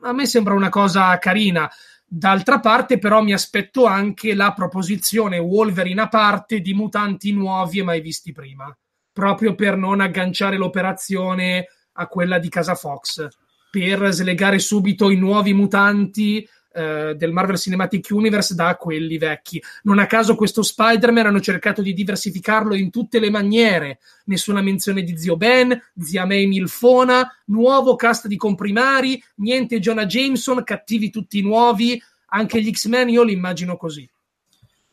A 0.04 0.14
me 0.14 0.26
sembra 0.26 0.54
una 0.54 0.70
cosa 0.70 1.18
carina. 1.18 1.70
D'altra 2.10 2.62
parte, 2.62 3.00
però, 3.00 3.22
mi 3.22 3.34
aspetto 3.34 3.86
anche 3.86 4.34
la 4.34 4.54
proposizione 4.54 5.40
Wolverine 5.40 6.04
a 6.04 6.08
parte 6.08 6.62
di 6.62 6.74
mutanti 6.74 7.34
nuovi 7.34 7.80
e 7.80 7.84
mai 7.84 8.00
visti 8.00 8.32
prima, 8.32 8.74
proprio 9.12 9.56
per 9.56 9.76
non 9.76 10.00
agganciare 10.00 10.56
l'operazione 10.56 11.68
a 11.92 12.08
quella 12.08 12.40
di 12.40 12.48
Casa 12.48 12.76
Fox, 12.76 13.28
per 13.70 14.14
slegare 14.14 14.58
subito 14.58 15.10
i 15.10 15.18
nuovi 15.18 15.54
mutanti 15.54 16.48
eh, 16.74 17.16
del 17.16 17.32
Marvel 17.32 17.58
Cinematic 17.58 18.08
Universe 18.12 18.56
da 18.56 18.76
quelli 18.76 19.18
vecchi. 19.18 19.62
Non 19.84 20.00
a 20.00 20.06
caso 20.06 20.36
questo 20.36 20.62
Spider-Man 20.62 21.28
hanno 21.28 21.40
cercato 21.40 21.82
di 21.82 21.94
diversificarlo 21.94 22.76
in 22.76 22.92
tutte 22.92 23.20
le 23.20 23.30
maniere. 23.30 24.00
Nessuna 24.26 24.62
menzione 24.62 25.04
di 25.04 25.18
zio 25.18 25.38
Ben, 25.38 25.80
zia 26.00 26.26
May 26.26 26.46
Milfona, 26.46 27.32
nuovo 27.46 27.96
cast 27.96 28.28
di 28.28 28.38
comprimari, 28.38 29.22
niente 29.36 29.80
Jonah 29.80 30.06
Jameson, 30.06 30.64
cattivi 30.64 31.10
tutti 31.10 31.42
nuovi. 31.42 32.02
Anche 32.30 32.62
gli 32.62 32.72
X-Men 32.72 33.10
io 33.10 33.24
li 33.24 33.34
immagino 33.34 33.78
così. 33.78 34.08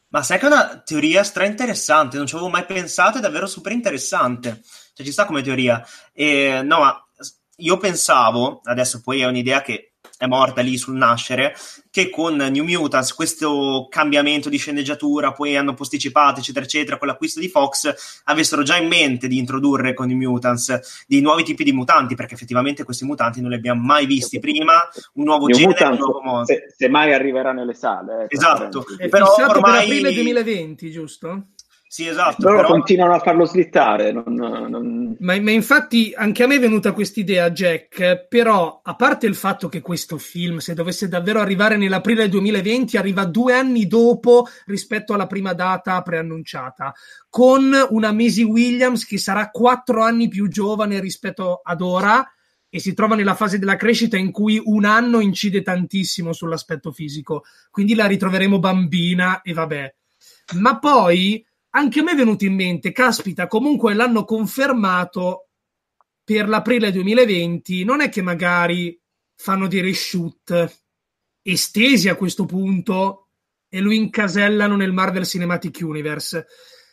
Ma 0.08 0.22
sai 0.22 0.38
che 0.38 0.44
è 0.44 0.48
una 0.48 0.80
teoria 0.84 1.24
stra 1.24 1.44
interessante, 1.44 2.16
non 2.16 2.26
ci 2.26 2.36
avevo 2.36 2.48
mai 2.48 2.64
pensato, 2.64 3.18
è 3.18 3.20
davvero 3.20 3.48
super 3.48 3.72
interessante. 3.72 4.62
Cioè, 4.94 5.04
ci 5.04 5.10
sta 5.10 5.26
come 5.26 5.42
teoria. 5.42 5.84
E, 6.12 6.60
no, 6.62 6.78
ma 6.78 7.04
io 7.56 7.76
pensavo, 7.78 8.60
adesso 8.62 9.00
poi 9.00 9.22
è 9.22 9.26
un'idea 9.26 9.60
che 9.60 9.93
è 10.24 10.28
morta 10.28 10.60
lì 10.60 10.76
sul 10.76 10.96
nascere, 10.96 11.54
che 11.90 12.10
con 12.10 12.36
New 12.36 12.64
Mutants 12.64 13.14
questo 13.14 13.86
cambiamento 13.88 14.48
di 14.48 14.56
sceneggiatura, 14.56 15.32
poi 15.32 15.56
hanno 15.56 15.74
posticipato, 15.74 16.40
eccetera, 16.40 16.64
eccetera, 16.64 16.98
con 16.98 17.06
l'acquisto 17.08 17.40
di 17.40 17.48
Fox, 17.48 18.22
avessero 18.24 18.62
già 18.62 18.76
in 18.76 18.88
mente 18.88 19.28
di 19.28 19.38
introdurre 19.38 19.94
con 19.94 20.08
New 20.08 20.16
Mutants 20.16 21.04
dei 21.06 21.20
nuovi 21.20 21.44
tipi 21.44 21.62
di 21.64 21.72
mutanti, 21.72 22.14
perché 22.14 22.34
effettivamente 22.34 22.84
questi 22.84 23.04
mutanti 23.04 23.40
non 23.40 23.50
li 23.50 23.56
abbiamo 23.56 23.82
mai 23.82 24.06
visti 24.06 24.38
prima, 24.40 24.74
un 25.14 25.24
nuovo 25.24 25.46
New 25.46 25.56
genere, 25.56 25.72
Mutants, 25.72 26.00
un 26.00 26.04
nuovo 26.04 26.20
modo. 26.22 26.44
Se, 26.46 26.74
se 26.76 26.88
mai 26.88 27.12
arriverà 27.12 27.52
nelle 27.52 27.74
sale. 27.74 28.22
eh, 28.22 28.26
Esatto, 28.28 28.84
È 28.96 29.08
però 29.08 29.34
ormai... 29.48 29.88
per 29.88 29.96
aprile 29.96 30.12
2020, 30.12 30.90
giusto? 30.90 31.46
Sì, 31.94 32.08
esatto, 32.08 32.48
Loro 32.48 32.56
però... 32.56 32.68
continuano 32.70 33.14
a 33.14 33.20
farlo 33.20 33.44
slittare. 33.44 34.10
Non, 34.10 34.24
non- 34.34 35.16
Ma, 35.20 35.40
ma 35.40 35.52
infatti 35.52 36.12
anche 36.12 36.42
a 36.42 36.48
me 36.48 36.56
è 36.56 36.58
venuta 36.58 36.90
questa 36.90 37.20
idea, 37.20 37.52
Jack, 37.52 38.26
però 38.26 38.80
a 38.82 38.96
parte 38.96 39.26
il 39.26 39.36
fatto 39.36 39.68
che 39.68 39.80
questo 39.80 40.18
film, 40.18 40.56
se 40.56 40.74
dovesse 40.74 41.06
davvero 41.06 41.38
arrivare 41.38 41.76
nell'aprile 41.76 42.28
2020, 42.28 42.96
arriva 42.96 43.24
due 43.26 43.54
anni 43.54 43.86
dopo 43.86 44.48
rispetto 44.66 45.14
alla 45.14 45.28
prima 45.28 45.52
data 45.52 46.02
preannunciata, 46.02 46.92
con 47.30 47.70
una 47.90 48.10
Maisie 48.10 48.42
Williams 48.42 49.06
che 49.06 49.16
sarà 49.16 49.50
quattro 49.50 50.02
anni 50.02 50.26
più 50.26 50.48
giovane 50.48 50.98
rispetto 50.98 51.60
ad 51.62 51.80
ora 51.80 52.28
e 52.68 52.80
si 52.80 52.92
trova 52.92 53.14
nella 53.14 53.36
fase 53.36 53.60
della 53.60 53.76
crescita 53.76 54.16
in 54.16 54.32
cui 54.32 54.60
un 54.64 54.84
anno 54.84 55.20
incide 55.20 55.62
tantissimo 55.62 56.32
sull'aspetto 56.32 56.90
fisico, 56.90 57.44
quindi 57.70 57.94
la 57.94 58.06
ritroveremo 58.06 58.58
bambina 58.58 59.42
e 59.42 59.52
vabbè. 59.52 59.94
Ma 60.54 60.80
poi 60.80 61.46
anche 61.76 62.00
a 62.00 62.02
me 62.02 62.12
è 62.12 62.16
venuto 62.16 62.44
in 62.44 62.54
mente, 62.54 62.92
caspita, 62.92 63.48
comunque 63.48 63.94
l'hanno 63.94 64.24
confermato 64.24 65.48
per 66.22 66.48
l'aprile 66.48 66.92
2020, 66.92 67.84
non 67.84 68.00
è 68.00 68.08
che 68.08 68.22
magari 68.22 68.98
fanno 69.34 69.66
dei 69.66 69.80
reshoot 69.80 70.82
estesi 71.42 72.08
a 72.08 72.14
questo 72.14 72.46
punto 72.46 73.28
e 73.68 73.80
lo 73.80 73.92
incasellano 73.92 74.76
nel 74.76 74.92
Marvel 74.92 75.26
Cinematic 75.26 75.80
Universe. 75.82 76.46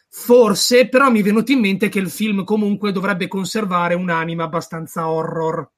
Forse, 0.09 0.89
però 0.89 1.11
mi 1.11 1.19
è 1.19 1.23
venuto 1.23 1.51
in 1.51 1.59
mente 1.59 1.87
che 1.87 1.99
il 1.99 2.09
film 2.09 2.43
comunque 2.43 2.91
dovrebbe 2.91 3.27
conservare 3.27 3.93
un'anima 3.93 4.45
abbastanza 4.45 5.07
horror. 5.07 5.71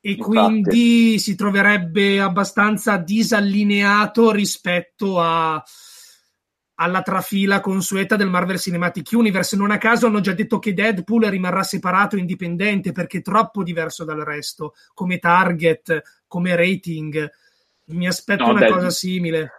E 0.00 0.10
Infatti. 0.10 0.28
quindi 0.28 1.18
si 1.20 1.36
troverebbe 1.36 2.20
abbastanza 2.20 2.96
disallineato 2.96 4.32
rispetto 4.32 5.20
a 5.20 5.62
alla 6.76 7.02
trafila 7.02 7.60
consueta 7.60 8.16
del 8.16 8.28
Marvel 8.30 8.58
Cinematic 8.58 9.10
Universe. 9.12 9.56
Non 9.56 9.70
a 9.70 9.78
caso 9.78 10.06
hanno 10.06 10.20
già 10.20 10.32
detto 10.32 10.58
che 10.58 10.72
Deadpool 10.74 11.24
rimarrà 11.26 11.62
separato 11.62 12.16
e 12.16 12.20
indipendente 12.20 12.92
perché 12.92 13.18
è 13.18 13.22
troppo 13.22 13.62
diverso 13.62 14.04
dal 14.04 14.20
resto, 14.20 14.74
come 14.94 15.18
target, 15.18 16.02
come 16.26 16.56
rating. 16.56 17.30
Mi 17.86 18.06
aspetto 18.06 18.44
No, 18.44 18.50
una 18.50 18.58
Deadpool- 18.60 18.80
cosa 18.80 18.90
simile. 18.94 19.50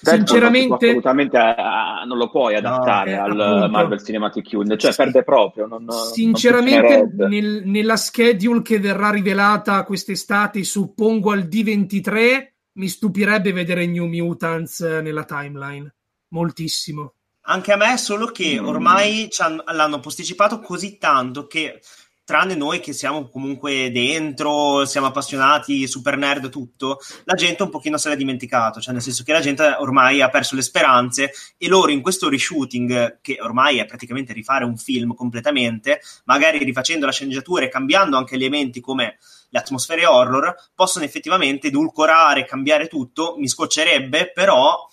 Deadpool 0.00 0.26
Sinceramente, 0.28 0.86
assolutamente 0.86 1.38
eh, 1.38 2.06
non 2.06 2.18
lo 2.18 2.30
puoi 2.30 2.54
adattare 2.54 3.12
eh, 3.12 3.14
al 3.14 3.40
appunto. 3.40 3.68
Marvel 3.68 4.04
Cinematic 4.04 4.48
Universe, 4.52 4.78
cioè 4.78 4.92
Sì. 4.92 5.02
perde 5.02 5.22
proprio. 5.24 5.66
Non, 5.66 5.82
non 5.84 5.96
Sinceramente, 6.12 6.98
funzionerebbe. 6.98 7.26
nel- 7.28 7.62
nella 7.64 7.96
schedule 7.96 8.62
che 8.62 8.78
verrà 8.78 9.10
rivelata 9.10 9.82
quest'estate, 9.84 10.62
suppongo 10.62 11.32
al 11.32 11.48
D23, 11.48 12.52
mi 12.74 12.86
stupirebbe 12.86 13.50
vedere 13.52 13.86
New 13.86 14.06
Mutants 14.06 14.80
eh, 14.80 15.00
nella 15.00 15.24
timeline. 15.24 15.92
Moltissimo. 16.28 17.14
Anche 17.42 17.72
a 17.72 17.76
me, 17.76 17.96
solo 17.96 18.26
che 18.26 18.60
Mm. 18.60 18.66
ormai 18.66 19.28
l'hanno 19.72 20.00
posticipato 20.00 20.60
così 20.60 20.98
tanto 20.98 21.46
che, 21.46 21.80
tranne 22.28 22.54
noi 22.54 22.80
che 22.80 22.92
siamo 22.92 23.30
comunque 23.30 23.90
dentro, 23.90 24.84
siamo 24.84 25.06
appassionati, 25.06 25.86
super 25.86 26.18
nerd, 26.18 26.50
tutto, 26.50 26.98
la 27.24 27.32
gente 27.32 27.62
un 27.62 27.70
pochino 27.70 27.96
se 27.96 28.10
l'è 28.10 28.16
dimenticato, 28.16 28.82
cioè 28.82 28.92
nel 28.92 29.00
senso 29.00 29.22
che 29.24 29.32
la 29.32 29.40
gente 29.40 29.64
ormai 29.78 30.20
ha 30.20 30.28
perso 30.28 30.54
le 30.54 30.60
speranze 30.60 31.32
e 31.56 31.68
loro 31.68 31.90
in 31.90 32.02
questo 32.02 32.28
reshooting, 32.28 33.20
che 33.22 33.38
ormai 33.40 33.78
è 33.78 33.86
praticamente 33.86 34.34
rifare 34.34 34.66
un 34.66 34.76
film 34.76 35.14
completamente, 35.14 36.02
magari 36.24 36.58
rifacendo 36.62 37.06
la 37.06 37.12
sceneggiatura 37.12 37.64
e 37.64 37.70
cambiando 37.70 38.18
anche 38.18 38.34
elementi 38.34 38.80
come 38.80 39.16
le 39.48 39.58
atmosfere 39.58 40.04
horror, 40.04 40.54
possono 40.74 41.06
effettivamente 41.06 41.68
edulcorare, 41.68 42.44
cambiare 42.44 42.88
tutto, 42.88 43.36
mi 43.38 43.48
scoccerebbe, 43.48 44.32
però 44.32 44.86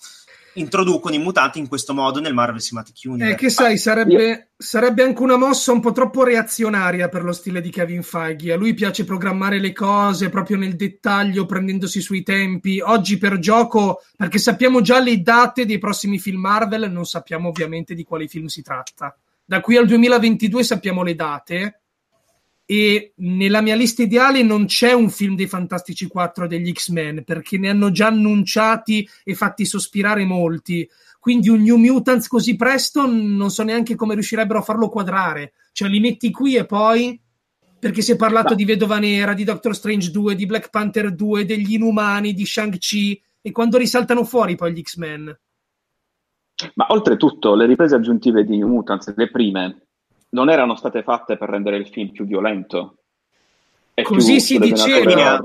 introducono 0.56 1.14
i 1.14 1.18
mutanti 1.18 1.58
in 1.58 1.68
questo 1.68 1.94
modo 1.94 2.20
nel 2.20 2.34
Marvel 2.34 2.60
Cinematic 2.60 3.04
Eh, 3.04 3.08
Universe. 3.08 3.34
che 3.36 3.48
sai, 3.50 3.78
sarebbe, 3.78 4.50
sarebbe 4.56 5.02
anche 5.02 5.22
una 5.22 5.36
mossa 5.36 5.72
un 5.72 5.80
po' 5.80 5.92
troppo 5.92 6.22
reazionaria 6.24 7.08
per 7.08 7.22
lo 7.24 7.32
stile 7.32 7.60
di 7.60 7.70
Kevin 7.70 8.02
Feige. 8.02 8.52
A 8.52 8.56
lui 8.56 8.74
piace 8.74 9.04
programmare 9.04 9.58
le 9.60 9.72
cose 9.72 10.28
proprio 10.28 10.56
nel 10.56 10.76
dettaglio, 10.76 11.46
prendendosi 11.46 12.00
sui 12.00 12.22
tempi. 12.22 12.80
Oggi 12.80 13.18
per 13.18 13.38
gioco, 13.38 14.02
perché 14.16 14.38
sappiamo 14.38 14.80
già 14.80 15.00
le 15.00 15.20
date 15.22 15.66
dei 15.66 15.78
prossimi 15.78 16.18
film 16.18 16.40
Marvel, 16.40 16.90
non 16.90 17.04
sappiamo 17.06 17.48
ovviamente 17.48 17.94
di 17.94 18.04
quali 18.04 18.28
film 18.28 18.46
si 18.46 18.62
tratta. 18.62 19.16
Da 19.44 19.60
qui 19.60 19.76
al 19.76 19.86
2022 19.86 20.62
sappiamo 20.64 21.02
le 21.02 21.14
date. 21.14 21.80
E 22.68 23.12
nella 23.18 23.60
mia 23.60 23.76
lista 23.76 24.02
ideale 24.02 24.42
non 24.42 24.66
c'è 24.66 24.92
un 24.92 25.08
film 25.08 25.36
dei 25.36 25.46
Fantastici 25.46 26.08
4 26.08 26.48
degli 26.48 26.72
X-Men 26.72 27.22
perché 27.22 27.58
ne 27.58 27.68
hanno 27.68 27.92
già 27.92 28.08
annunciati 28.08 29.08
e 29.22 29.34
fatti 29.34 29.64
sospirare 29.64 30.24
molti. 30.24 30.88
Quindi 31.20 31.48
un 31.48 31.62
New 31.62 31.76
Mutants 31.76 32.26
così 32.26 32.56
presto 32.56 33.06
non 33.06 33.50
so 33.50 33.62
neanche 33.62 33.94
come 33.94 34.14
riuscirebbero 34.14 34.58
a 34.58 34.62
farlo 34.62 34.88
quadrare. 34.88 35.52
Cioè 35.72 35.88
li 35.88 36.00
metti 36.00 36.32
qui 36.32 36.56
e 36.56 36.66
poi 36.66 37.20
perché 37.78 38.02
si 38.02 38.12
è 38.12 38.16
parlato 38.16 38.54
di 38.56 38.64
Vedova 38.64 38.98
Nera, 38.98 39.32
di 39.32 39.44
Doctor 39.44 39.74
Strange 39.74 40.10
2, 40.10 40.34
di 40.34 40.46
Black 40.46 40.70
Panther 40.70 41.14
2, 41.14 41.44
degli 41.44 41.74
Inumani, 41.74 42.32
di 42.32 42.44
Shang-Chi 42.44 43.22
e 43.40 43.52
quando 43.52 43.78
risaltano 43.78 44.24
fuori 44.24 44.56
poi 44.56 44.72
gli 44.72 44.82
X-Men. 44.82 45.38
Ma 46.74 46.86
oltretutto 46.88 47.54
le 47.54 47.66
riprese 47.66 47.94
aggiuntive 47.94 48.44
di 48.44 48.56
New 48.56 48.66
Mutants, 48.66 49.14
le 49.14 49.30
prime, 49.30 49.85
non 50.36 50.50
erano 50.50 50.76
state 50.76 51.02
fatte 51.02 51.38
per 51.38 51.48
rendere 51.48 51.78
il 51.78 51.88
film 51.88 52.10
più 52.10 52.26
violento. 52.26 52.98
E 53.94 54.02
Così 54.02 54.38
si 54.38 54.58
diceva. 54.58 55.40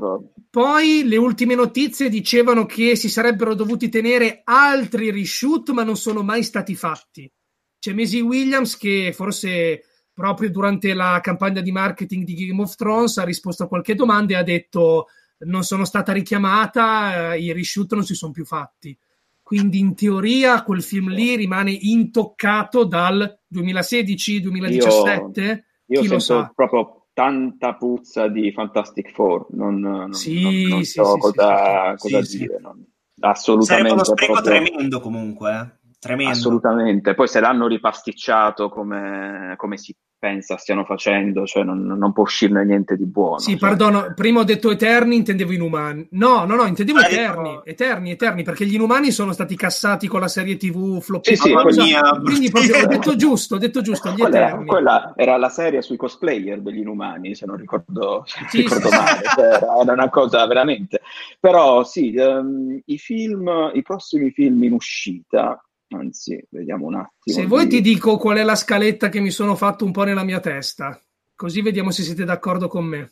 Poi 0.50 1.04
le 1.06 1.16
ultime 1.16 1.56
notizie 1.56 2.10
dicevano 2.10 2.66
che 2.66 2.98
si 2.98 3.08
sarebbero 3.08 3.56
dovuti 3.56 3.88
tenere 3.88 4.42
altri 4.44 5.10
reshoot, 5.10 5.70
ma 5.70 5.84
non 5.84 5.96
sono 5.96 6.24
mai 6.24 6.44
stati 6.44 6.76
fatti. 6.76 7.32
C'è 7.80 7.94
Maisie 7.94 8.20
Williams 8.20 8.76
che 8.76 9.14
forse 9.14 9.86
proprio 10.14 10.52
durante 10.52 10.94
la 10.94 11.20
campagna 11.22 11.62
di 11.62 11.72
marketing 11.72 12.26
di 12.26 12.36
Game 12.36 12.62
of 12.62 12.76
Thrones 12.76 13.18
ha 13.18 13.24
risposto 13.24 13.64
a 13.64 13.68
qualche 13.70 13.96
domanda 13.96 14.34
e 14.34 14.36
ha 14.36 14.44
detto 14.44 15.08
non 15.46 15.64
sono 15.64 15.86
stata 15.86 16.12
richiamata, 16.12 17.34
eh, 17.34 17.39
i 17.39 17.54
reshoot 17.54 17.94
non 17.94 18.04
si 18.04 18.14
sono 18.14 18.34
più 18.34 18.44
fatti. 18.44 18.96
Quindi 19.42 19.80
in 19.80 19.96
teoria 19.96 20.64
quel 20.64 20.84
film 20.84 21.08
lì 21.10 21.38
rimane 21.38 21.72
intoccato 21.72 22.84
dal 22.84 23.41
2016-2017? 23.52 25.64
Io 25.88 26.02
Chi 26.02 26.08
lo 26.08 26.20
sento 26.20 26.43
sa? 26.43 26.52
proprio 26.56 27.06
tanta 27.14 27.76
puzza 27.76 28.28
di 28.30 28.52
Fantastic 28.54 29.12
Four, 29.12 29.47
non, 29.52 29.80
non- 29.80 30.14
Sì, 30.14 30.41
non- 30.41 30.62
non 30.70 30.84
sì, 30.86 30.91
so 30.93 31.14
sì, 31.14 31.20
cosa, 31.20 31.95
sì, 31.97 32.08
cosa 32.08 32.24
sì, 32.24 32.32
sì. 32.32 32.38
dire. 32.39 32.60
non- 32.62 32.86
Sarebbe 33.22 33.38
assolutamente. 33.38 33.91
uno 33.93 34.04
spreco 34.04 34.34
proprio- 34.34 34.54
tremendo 34.54 34.99
comunque, 34.99 35.52
eh. 35.52 35.80
Tremendo. 35.99 36.32
Assolutamente. 36.32 37.14
Poi 37.14 37.28
se 37.28 37.39
l'hanno 37.39 37.68
ripasticciato 37.68 38.70
come, 38.70 39.54
come 39.58 39.78
si 39.78 39.95
pensa 40.22 40.55
stiano 40.55 40.86
facendo, 40.86 41.47
cioè 41.47 41.63
non, 41.63 41.82
non 41.82 42.13
può 42.13 42.22
uscirne 42.22 42.63
niente 42.63 42.95
di 42.95 43.07
buono. 43.07 43.39
Sì, 43.39 43.57
cioè. 43.57 43.59
perdono, 43.69 44.13
prima 44.15 44.41
ho 44.41 44.43
detto 44.43 44.69
Eterni, 44.69 45.15
intendevo 45.15 45.51
Inumani. 45.51 46.07
No, 46.11 46.45
no, 46.45 46.53
no, 46.53 46.67
intendevo 46.67 46.99
Ah, 46.99 47.05
hai 47.05 47.13
Eterni, 47.13 47.49
detto- 47.49 47.65
Eterni, 47.65 48.11
Eterni, 48.11 48.43
perché 48.43 48.65
gli 48.67 48.76
Inumani 48.76 49.09
sono 49.09 49.34
stati 49.34 49.55
cassati 49.55 50.07
con 50.07 50.19
la 50.19 50.28
serie 50.28 50.57
TV 50.57 51.01
flop. 51.01 51.24
Sì, 51.24 51.36
sì, 51.36 51.51
quello- 51.51 51.84
mia, 51.84 52.01
Quindi 52.24 52.51
proprio 52.51 52.84
ho 52.84 52.86
detto 52.86 53.15
giusto, 53.15 53.55
ho 53.55 53.57
detto 53.57 53.82
giusto, 53.82 54.11
gli 54.11 54.19
Quella, 54.19 54.38
era- 54.38 54.47
Eterni. 54.49 54.65
quella 54.67 55.13
era 55.15 55.38
la 55.38 55.49
serie 55.49 55.82
sui 55.82 55.97
cosplayer 55.97 56.61
degli 56.61 56.78
inumani, 56.78 57.34
se 57.34 57.47
non 57.47 57.55
ricordo, 57.55 58.22
se 58.28 58.41
non 58.41 58.49
Sì, 58.49 58.57
ricordo 58.61 58.89
sì, 58.89 58.95
male, 58.95 59.22
Cioè, 59.34 59.43
era, 59.45 59.91
una 59.93 60.09
cosa 60.11 60.45
veramente. 60.45 61.01
Però 61.39 61.84
sì, 61.84 62.13
ehm, 62.13 62.80
i 62.86 62.97
film, 62.99 63.72
i 63.74 63.82
prossimi 63.82 64.30
film 64.30 64.61
in 64.65 64.74
uscita, 64.74 65.59
anzi, 65.92 66.44
vediamo 66.50 66.88
un 66.88 66.96
attimo. 66.96 67.36
Se 67.36 67.46
vuoi 67.46 67.68
di- 67.68 67.76
ti 67.78 67.82
dico 67.82 68.18
qual 68.18 68.38
è 68.38 68.44
la 68.44 68.56
scaletta 68.56 69.10
che 69.10 69.20
mi 69.20 69.32
sono 69.32 69.56
fatto 69.56 69.86
un 69.86 69.92
po' 69.92 70.04
nella 70.04 70.24
mia 70.24 70.39
testa, 70.39 71.00
così 71.36 71.62
vediamo 71.62 71.92
se 71.92 72.04
siete 72.04 72.26
d'accordo 72.26 72.68
con 72.68 72.86
me. 72.86 73.12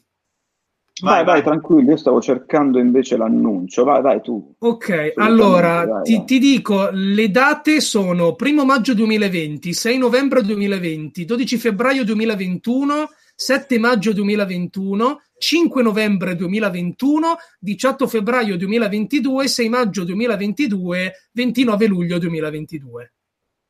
Vai, 1.01 1.23
Vai, 1.23 1.35
vai, 1.35 1.43
tranquillo, 1.43 1.91
io 1.91 1.97
stavo 1.97 2.19
cercando 2.19 2.77
invece 2.77 3.15
l'annuncio. 3.15 3.85
Vai, 3.85 4.01
vai 4.01 4.21
tu. 4.21 4.53
Ok, 4.59 5.13
allora 5.15 5.85
vai, 5.85 6.03
ti, 6.03 6.15
vai. 6.15 6.25
ti 6.25 6.39
dico, 6.39 6.89
le 6.91 7.31
date 7.31 7.79
sono 7.79 8.35
1 8.37 8.65
maggio 8.65 8.93
2020, 8.93 9.73
6 9.73 9.97
novembre 9.97 10.41
2020, 10.41 11.23
12 11.23 11.57
febbraio 11.57 12.03
2021, 12.03 13.09
7 13.39 13.79
maggio 13.79 14.11
2021, 14.11 15.21
5 15.37 15.81
novembre 15.81 16.35
2021, 16.35 17.37
18 17.57 18.07
febbraio 18.07 18.57
2022, 18.57 19.47
6 19.47 19.69
maggio 19.69 20.03
2022, 20.03 21.13
29 21.31 21.87
luglio 21.87 22.17
2022. 22.19 23.13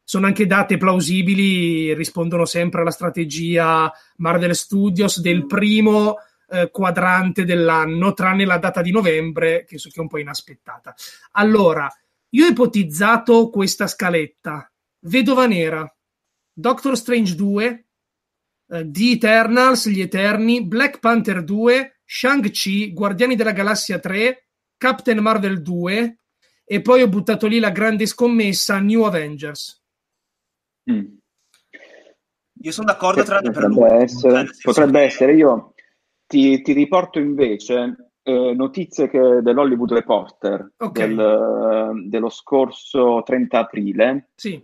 Sono 0.04 0.26
anche 0.26 0.48
date 0.48 0.78
plausibili, 0.78 1.94
rispondono 1.94 2.46
sempre 2.46 2.82
alla 2.82 2.90
strategia 2.90 3.92
Marvel 4.16 4.56
Studios 4.56 5.22
del 5.22 5.46
primo 5.46 6.16
eh, 6.50 6.72
quadrante 6.72 7.46
dell'anno, 7.46 8.14
tranne 8.14 8.46
la 8.46 8.58
data 8.58 8.82
di 8.82 8.90
novembre, 8.90 9.66
che, 9.66 9.76
è 9.76 10.00
un 10.00 10.08
po' 10.08 10.18
inaspettata. 10.18 10.96
Allora, 11.34 11.88
io 12.30 12.46
ho 12.46 12.50
ipotizzato 12.50 13.52
questa 13.52 13.86
scaletta. 13.86 14.68
Vedova 15.02 15.46
Nera, 15.46 15.88
Doctor 16.52 16.98
Strange 16.98 17.36
2, 17.36 17.66
eh, 17.68 17.89
The 18.70 19.12
Eternals, 19.12 19.90
Gli 19.90 20.02
Eterni, 20.02 20.64
Black 20.64 21.00
Panther 21.00 21.44
2, 21.44 22.02
Shang-Chi, 22.06 22.94
Guardiani 22.94 23.36
della 23.36 23.52
Galassia 23.52 24.00
3, 24.00 24.48
Captain 24.78 25.18
Marvel 25.20 25.62
2 25.62 26.18
e 26.64 26.82
poi 26.82 27.02
ho 27.02 27.08
buttato 27.10 27.48
lì 27.48 27.60
la 27.60 27.72
grande 27.72 28.06
scommessa 28.06 28.80
New 28.80 29.02
Avengers. 29.04 29.82
Mm. 30.92 31.06
Io 32.62 32.72
sono 32.72 32.88
d'accordo 32.92 33.24
tranne 33.24 33.52
per 33.52 33.64
potrebbe 33.70 33.90
lui. 33.96 34.04
essere, 34.04 34.48
potrebbe 34.62 35.02
essere. 35.02 35.34
Io 35.34 35.74
ti, 36.28 36.62
ti 36.62 36.74
riporto 36.74 37.18
invece 37.20 38.12
eh, 38.22 38.54
notizie 38.54 39.10
che- 39.10 39.40
dell'Hollywood 39.42 39.94
Reporter 39.94 40.74
Ok. 40.78 41.00
del, 41.00 41.20
eh, 41.20 42.08
dello 42.10 42.30
scorso 42.30 43.24
30 43.26 43.60
aprile 43.60 44.30
Sì, 44.36 44.62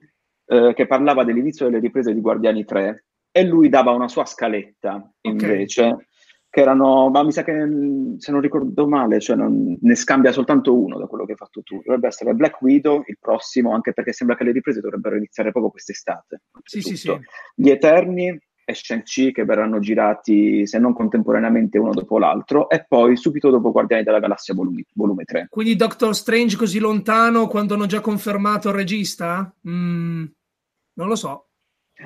eh, 0.47 0.74
che 0.76 0.86
parlava 0.88 1.24
dell'inizio 1.24 1.66
delle 1.66 1.80
riprese 1.80 2.14
di 2.14 2.20
Guardiani 2.22 2.66
3 2.66 3.06
e 3.38 3.44
lui 3.44 3.68
dava 3.68 3.92
una 3.92 4.08
sua 4.08 4.24
scaletta 4.24 5.12
invece 5.24 6.08
che 6.50 6.62
erano, 6.62 7.10
ma 7.10 7.22
mi 7.22 7.34
sa 7.34 7.44
che 7.44 7.52
mh, 7.52 8.16
se 8.16 8.32
non 8.32 8.40
ricordo 8.40 8.88
male, 8.88 9.20
cioè 9.20 9.36
non- 9.36 9.78
ne 9.78 9.96
scambia 9.96 10.32
soltanto 10.32 10.74
uno 10.74 10.98
da 10.98 11.06
quello 11.06 11.26
che 11.26 11.32
hai 11.34 11.38
fatto 11.38 11.62
tu. 11.62 11.82
Dovrebbe 11.84 12.08
essere 12.08 12.34
Black 12.34 12.62
Widow 12.62 13.04
il 13.08 13.18
prossimo, 13.20 13.74
anche 13.74 13.92
perché 13.92 14.14
sembra 14.14 14.38
che 14.38 14.46
le 14.46 14.54
riprese 14.54 14.80
dovrebbero 14.80 15.18
iniziare 15.18 15.52
proprio 15.52 15.70
quest'estate. 15.72 16.44
sì, 16.64 16.80
sì, 16.80 16.96
sì. 16.96 17.14
Gli 17.56 17.68
Eterni 17.70 18.28
e 18.68 18.74
Shang-Chi 18.74 19.34
che 19.34 19.44
verranno 19.44 19.80
girati, 19.80 20.66
se 20.66 20.80
non 20.80 20.94
contemporaneamente, 20.94 21.78
uno 21.78 21.92
dopo 21.92 22.18
l'altro, 22.18 22.70
e 22.70 22.86
poi 22.88 23.18
subito 23.18 23.50
dopo 23.50 23.74
Guardiani 23.74 24.04
della 24.04 24.20
Galassia 24.22 24.54
volume, 24.54 24.86
volume 24.94 25.26
3. 25.26 25.48
Quindi 25.50 25.76
Doctor 25.76 26.16
Strange 26.16 26.56
così 26.56 26.80
lontano 26.80 27.48
quando 27.48 27.74
hanno 27.74 27.86
già 27.86 28.00
confermato 28.00 28.70
il 28.70 28.76
regista? 28.76 29.54
Mm, 29.68 30.24
non 30.94 31.08
lo 31.10 31.16
so. 31.16 31.50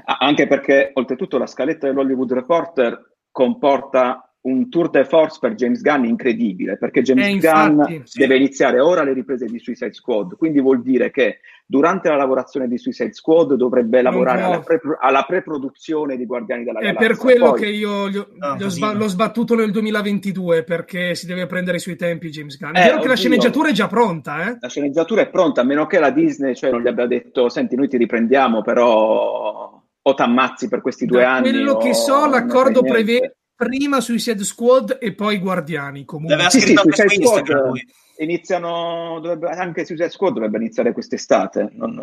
Ah, 0.05 0.17
Anche 0.19 0.47
perché, 0.47 0.91
oltretutto, 0.93 1.37
la 1.37 1.47
scaletta 1.47 1.87
dell'Hollywood 1.87 2.33
Reporter 2.33 3.13
comporta 3.31 4.23
un 4.41 4.69
tour 4.69 4.89
de 4.89 5.03
force 5.03 5.37
per 5.41 5.53
James 5.55 5.81
Gunn 5.81 6.05
incredibile, 6.05 6.77
perché 6.77 7.01
James 7.01 7.25
Eh, 7.25 7.29
infatti, 7.31 7.73
Gunn 7.73 8.01
sì. 8.03 8.19
deve 8.19 8.37
iniziare 8.37 8.79
ora 8.79 9.03
le 9.03 9.11
riprese 9.11 9.45
di 9.47 9.59
Suicide 9.59 9.91
Squad, 9.91 10.37
quindi 10.37 10.61
vuol 10.61 10.81
dire 10.81 11.11
che 11.11 11.39
durante 11.65 12.07
la 12.07 12.15
lavorazione 12.15 12.69
di 12.69 12.77
Suicide 12.77 13.11
Squad 13.11 13.55
dovrebbe 13.55 14.01
Non 14.01 14.11
lavorare 14.13 14.41
alla, 14.43 14.59
pre- 14.61 14.79
alla 15.01 15.23
preproduzione 15.23 16.15
di 16.15 16.25
Guardiani 16.25 16.63
della 16.63 16.79
È 16.79 16.83
Galassia. 16.83 17.07
per 17.07 17.17
quello 17.17 17.49
Poi- 17.49 17.59
che 17.59 17.67
io 17.67 18.09
gli 18.09 18.15
ho- 18.17 18.29
Ah, 18.39 18.55
gli 18.55 18.61
ho 18.61 18.63
così, 18.63 18.77
sba- 18.77 18.93
no. 18.93 18.99
l'ho 18.99 19.07
sbattuto 19.07 19.55
nel 19.55 19.71
2022 19.71 20.63
perché 20.63 21.15
si 21.15 21.25
deve 21.27 21.45
prendere 21.45 21.75
i 21.77 21.81
suoi 21.81 21.97
tempi 21.97 22.29
James 22.29 22.57
Gunn. 22.57 22.75
È 22.75 22.79
Eh, 22.79 22.83
vero 22.83 22.91
che 22.93 23.07
la 23.07 23.11
oddio. 23.11 23.15
sceneggiatura 23.17 23.69
è 23.69 23.73
già 23.73 23.87
pronta, 23.87 24.47
eh? 24.49 24.57
La 24.61 24.69
sceneggiatura 24.69 25.21
è 25.21 25.27
pronta, 25.29 25.61
a 25.61 25.65
meno 25.65 25.85
che 25.85 25.99
la 25.99 26.11
Disney 26.11 26.55
cioè, 26.55 26.71
non 26.71 26.81
gli 26.81 26.87
abbia 26.87 27.07
detto: 27.07 27.49
Senti, 27.49 27.75
noi 27.75 27.89
ti 27.89 27.97
riprendiamo, 27.97 28.61
però 28.61 29.78
o 30.01 30.13
t'ammazzi 30.13 30.67
per 30.67 30.81
questi 30.81 31.05
due 31.05 31.21
Da 31.21 31.35
anni. 31.35 31.49
quello 31.51 31.77
che 31.77 31.93
so, 31.93 32.25
l'accordo 32.27 32.81
prevede 32.81 33.38
prima 33.59 33.99
Suicide 33.99 34.43
Squad 34.45 34.97
e 35.01 35.13
poi 35.13 35.37
Guardiani. 35.37 36.05
Comunque. 36.05 36.37
Deve 36.37 36.49
Sì, 36.49 36.59
sì, 36.61 36.65
scritto 36.67 36.81
anche 36.81 36.95
su 36.95 37.01
Instagram 37.19 37.43
Squad 37.43 37.67
lui. 37.67 37.87
iniziano, 38.19 39.19
dovrebbe, 39.21 39.47
anche 39.49 39.85
Suicide 39.85 40.09
Squad 40.09 40.33
dovrebbe 40.33 40.57
iniziare 40.57 40.93
quest'estate. 40.93 41.69
Non- 41.73 41.99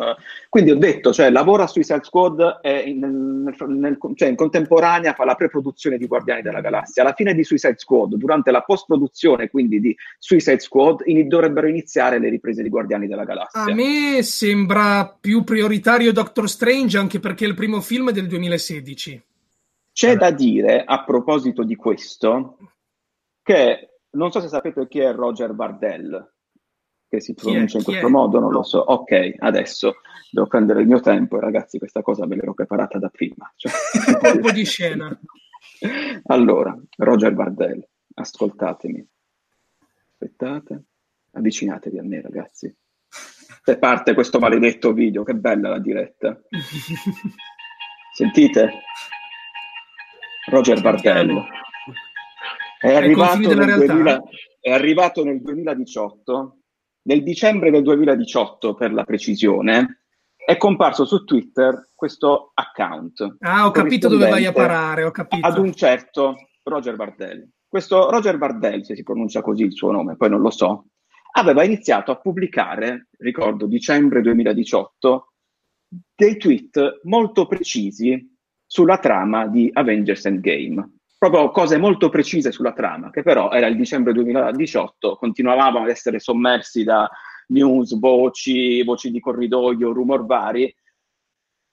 quindi 0.49 0.71
ho 0.71 0.75
detto, 0.75 1.11
cioè, 1.13 1.29
lavora 1.31 1.65
Suicide 1.67 2.03
Squad 2.03 2.59
e 2.61 2.79
in, 2.89 2.99
nel- 2.99 3.55
nel- 3.69 3.97
cioè, 4.15 4.29
in 4.29 4.35
contemporanea 4.35 5.13
fa 5.13 5.25
la 5.25 5.35
pre-produzione 5.35 5.97
di 5.97 6.05
Guardiani 6.07 6.41
della 6.43 6.61
Galassia. 6.61 7.01
Alla 7.03 7.13
fine 7.13 7.33
di 7.33 7.43
Suicide 7.43 7.77
Squad, 7.77 8.15
durante 8.15 8.51
la 8.51 8.61
post-produzione 8.61 9.49
quindi 9.49 9.79
di 9.79 9.95
Suicide 10.19 10.59
Squad, 10.59 11.01
in- 11.05 11.27
dovrebbero 11.27 11.67
iniziare 11.67 12.19
le 12.19 12.29
riprese 12.29 12.61
di 12.63 12.69
Guardiani 12.69 13.07
della 13.07 13.23
Galassia. 13.23 13.61
A 13.61 13.73
me 13.73 14.21
sembra 14.21 15.15
più 15.19 15.43
prioritario 15.43 16.13
Doctor 16.13 16.47
Strange 16.49 16.97
anche 16.97 17.19
perché 17.19 17.45
il 17.45 17.53
primo 17.55 17.81
film 17.81 18.09
è 18.09 18.13
del 18.13 18.27
2016. 18.27 19.21
C'è 19.97 20.15
da 20.15 20.29
dire 20.29 20.83
a 20.83 21.03
proposito 21.03 21.63
di 21.63 21.75
questo 21.75 22.59
che 23.41 24.01
non 24.11 24.29
so 24.31 24.39
se 24.41 24.47
sapete 24.47 24.87
chi 24.87 24.99
è 24.99 25.11
Roger 25.11 25.53
Bardell, 25.53 26.33
che 27.07 27.19
si 27.19 27.31
è? 27.31 27.33
pronuncia 27.33 27.79
in 27.79 27.83
questo 27.83 28.07
modo, 28.07 28.39
non 28.39 28.51
No. 28.51 28.57
lo 28.57 28.63
so. 28.63 28.77
Ok, 28.77 29.33
adesso 29.39 29.95
devo 30.29 30.45
prendere 30.45 30.81
il 30.81 30.87
mio 30.87 30.99
tempo 30.99 31.37
e 31.37 31.39
ragazzi 31.39 31.79
questa 31.79 32.03
cosa 32.03 32.27
ve 32.27 32.35
l'ero 32.35 32.53
preparata 32.53 32.99
da 32.99 33.09
prima. 33.09 33.51
Cioè- 33.55 33.71
Colpo 34.21 34.51
di 34.51 34.65
scena. 34.65 35.19
allora, 36.27 36.77
Roger 36.97 37.33
Bardell, 37.33 37.83
ascoltatemi. 38.13 39.03
Aspettate, 40.11 40.83
avvicinatevi 41.31 41.97
a 41.97 42.03
me 42.03 42.21
ragazzi. 42.21 42.71
Se 43.63 43.79
parte 43.79 44.13
questo 44.13 44.37
maledetto 44.37 44.93
video, 44.93 45.23
che 45.23 45.33
bella 45.33 45.69
la 45.69 45.79
diretta. 45.79 46.39
Sentite? 48.13 48.71
Roger 50.49 50.81
Bardell. 50.81 51.43
È 52.79 52.93
arrivato, 52.93 53.31
confini 53.31 53.47
della 53.47 53.65
nel 53.65 53.75
realtà? 53.75 53.93
2000 53.93 54.23
è 54.61 54.71
arrivato 54.71 55.23
nel 55.23 55.41
2018, 55.41 56.57
nel 57.03 57.23
dicembre 57.23 57.71
del 57.71 57.83
2018 57.83 58.73
per 58.75 58.93
la 58.93 59.03
precisione, 59.03 60.03
è 60.35 60.55
comparso 60.57 61.05
su 61.05 61.23
Twitter 61.23 61.91
questo 61.93 62.51
account. 62.53 63.37
Ah, 63.39 63.65
ho 63.65 63.71
capito 63.71 64.07
dove 64.07 64.29
vai 64.29 64.45
a 64.45 64.53
parare, 64.53 65.03
ho 65.03 65.11
capito. 65.11 65.45
Ad 65.45 65.57
un 65.57 65.73
certo 65.73 66.35
Roger 66.63 66.95
Bardell. 66.95 67.47
Questo 67.67 68.09
Roger 68.09 68.37
Bardell, 68.37 68.81
se 68.81 68.95
si 68.95 69.03
pronuncia 69.03 69.41
così 69.41 69.63
il 69.63 69.73
suo 69.73 69.91
nome, 69.91 70.15
poi 70.15 70.29
non 70.29 70.39
lo 70.39 70.49
so, 70.49 70.87
aveva 71.33 71.63
iniziato 71.63 72.11
a 72.11 72.19
pubblicare, 72.19 73.09
ricordo 73.17 73.65
dicembre 73.67 74.21
2018, 74.21 75.33
dei 76.15 76.37
tweet 76.37 77.01
molto 77.03 77.45
precisi 77.47 78.36
sulla 78.77 78.99
trama 78.99 79.47
di 79.47 79.71
Avengers 79.73 80.25
Endgame. 80.25 80.97
Proprio 81.17 81.49
cose 81.49 81.79
molto 81.79 82.09
precise 82.09 82.51
sulla 82.51 82.73
trama, 82.73 83.09
che 83.09 83.23
però 83.23 83.49
era 83.49 83.65
il 83.65 83.75
dicembre 83.75 84.13
2018, 84.13 85.15
continuavamo 85.15 85.79
ad 85.79 85.89
essere 85.89 86.19
sommersi 86.19 86.83
da 86.83 87.09
news, 87.47 87.97
voci, 87.97 88.83
voci 88.83 89.09
di 89.09 89.19
corridoio, 89.19 89.91
rumor 89.93 90.27
vari. 90.27 90.71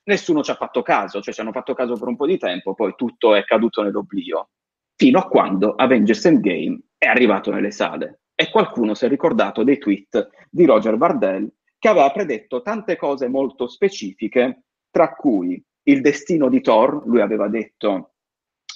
Nessuno 0.04 0.42
ci 0.42 0.50
ha 0.50 0.54
fatto 0.54 0.80
caso, 0.80 1.20
cioè 1.20 1.34
ci 1.34 1.42
hanno 1.42 1.52
fatto 1.52 1.74
caso 1.74 1.92
per 1.92 2.08
un 2.08 2.16
po' 2.16 2.24
di 2.24 2.38
tempo, 2.38 2.72
poi 2.72 2.94
tutto 2.96 3.34
è 3.34 3.44
caduto 3.44 3.82
nell'oblio. 3.82 4.48
Fino 4.96 5.18
a 5.18 5.28
quando 5.28 5.74
Avengers 5.74 6.24
Endgame 6.24 6.80
è 6.96 7.04
arrivato 7.04 7.50
nelle 7.50 7.70
sale 7.70 8.20
e 8.34 8.48
qualcuno 8.48 8.94
si 8.94 9.04
è 9.04 9.08
ricordato 9.08 9.62
dei 9.62 9.76
tweet 9.76 10.30
di 10.48 10.64
Roger 10.64 10.96
Vardell 10.96 11.52
che 11.78 11.88
aveva 11.88 12.10
predetto 12.12 12.62
tante 12.62 12.96
cose 12.96 13.28
molto 13.28 13.68
specifiche, 13.68 14.62
tra 14.90 15.14
cui 15.14 15.62
il 15.84 16.00
destino 16.00 16.48
di 16.48 16.60
Thor, 16.60 17.06
lui 17.06 17.20
aveva 17.20 17.48
detto 17.48 18.14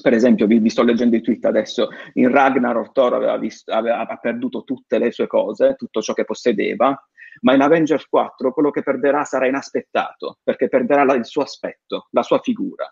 per 0.00 0.12
esempio, 0.12 0.46
vi, 0.46 0.58
vi, 0.58 0.70
sto 0.70 0.82
leggendo 0.82 1.16
i 1.16 1.20
tweet 1.20 1.44
adesso, 1.44 1.88
in 2.14 2.30
Ragnarok 2.30 2.92
Thor 2.92 3.14
aveva, 3.14 3.36
visto, 3.36 3.72
aveva, 3.72 4.06
perduto 4.20 4.62
tutte 4.62 4.98
le 4.98 5.10
sue 5.10 5.26
cose, 5.26 5.74
tutto 5.74 6.00
ciò 6.00 6.12
che 6.12 6.24
possedeva, 6.24 6.96
ma 7.40 7.54
in 7.54 7.60
Avengers 7.60 8.06
4 8.06 8.52
quello 8.52 8.70
che 8.70 8.82
perderà 8.82 9.24
sarà 9.24 9.46
inaspettato, 9.46 10.38
perché 10.42 10.68
perderà 10.68 11.04
la, 11.04 11.14
il 11.14 11.26
suo 11.26 11.42
aspetto, 11.42 12.06
la 12.10 12.22
sua 12.22 12.38
figura. 12.38 12.88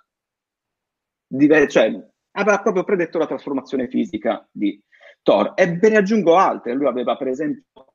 Dive, 1.28 1.68
cioè, 1.68 1.92
aveva 2.32 2.60
proprio 2.60 2.84
predetto 2.84 3.18
la 3.18 3.26
trasformazione 3.26 3.88
fisica 3.88 4.46
di 4.50 4.80
Thor. 5.22 5.52
E 5.54 5.76
ve 5.76 5.88
ne 5.88 5.96
aggiungo 5.98 6.36
altre, 6.36 6.74
lui 6.74 6.86
aveva 6.86 7.16
per 7.16 7.28
esempio 7.28 7.85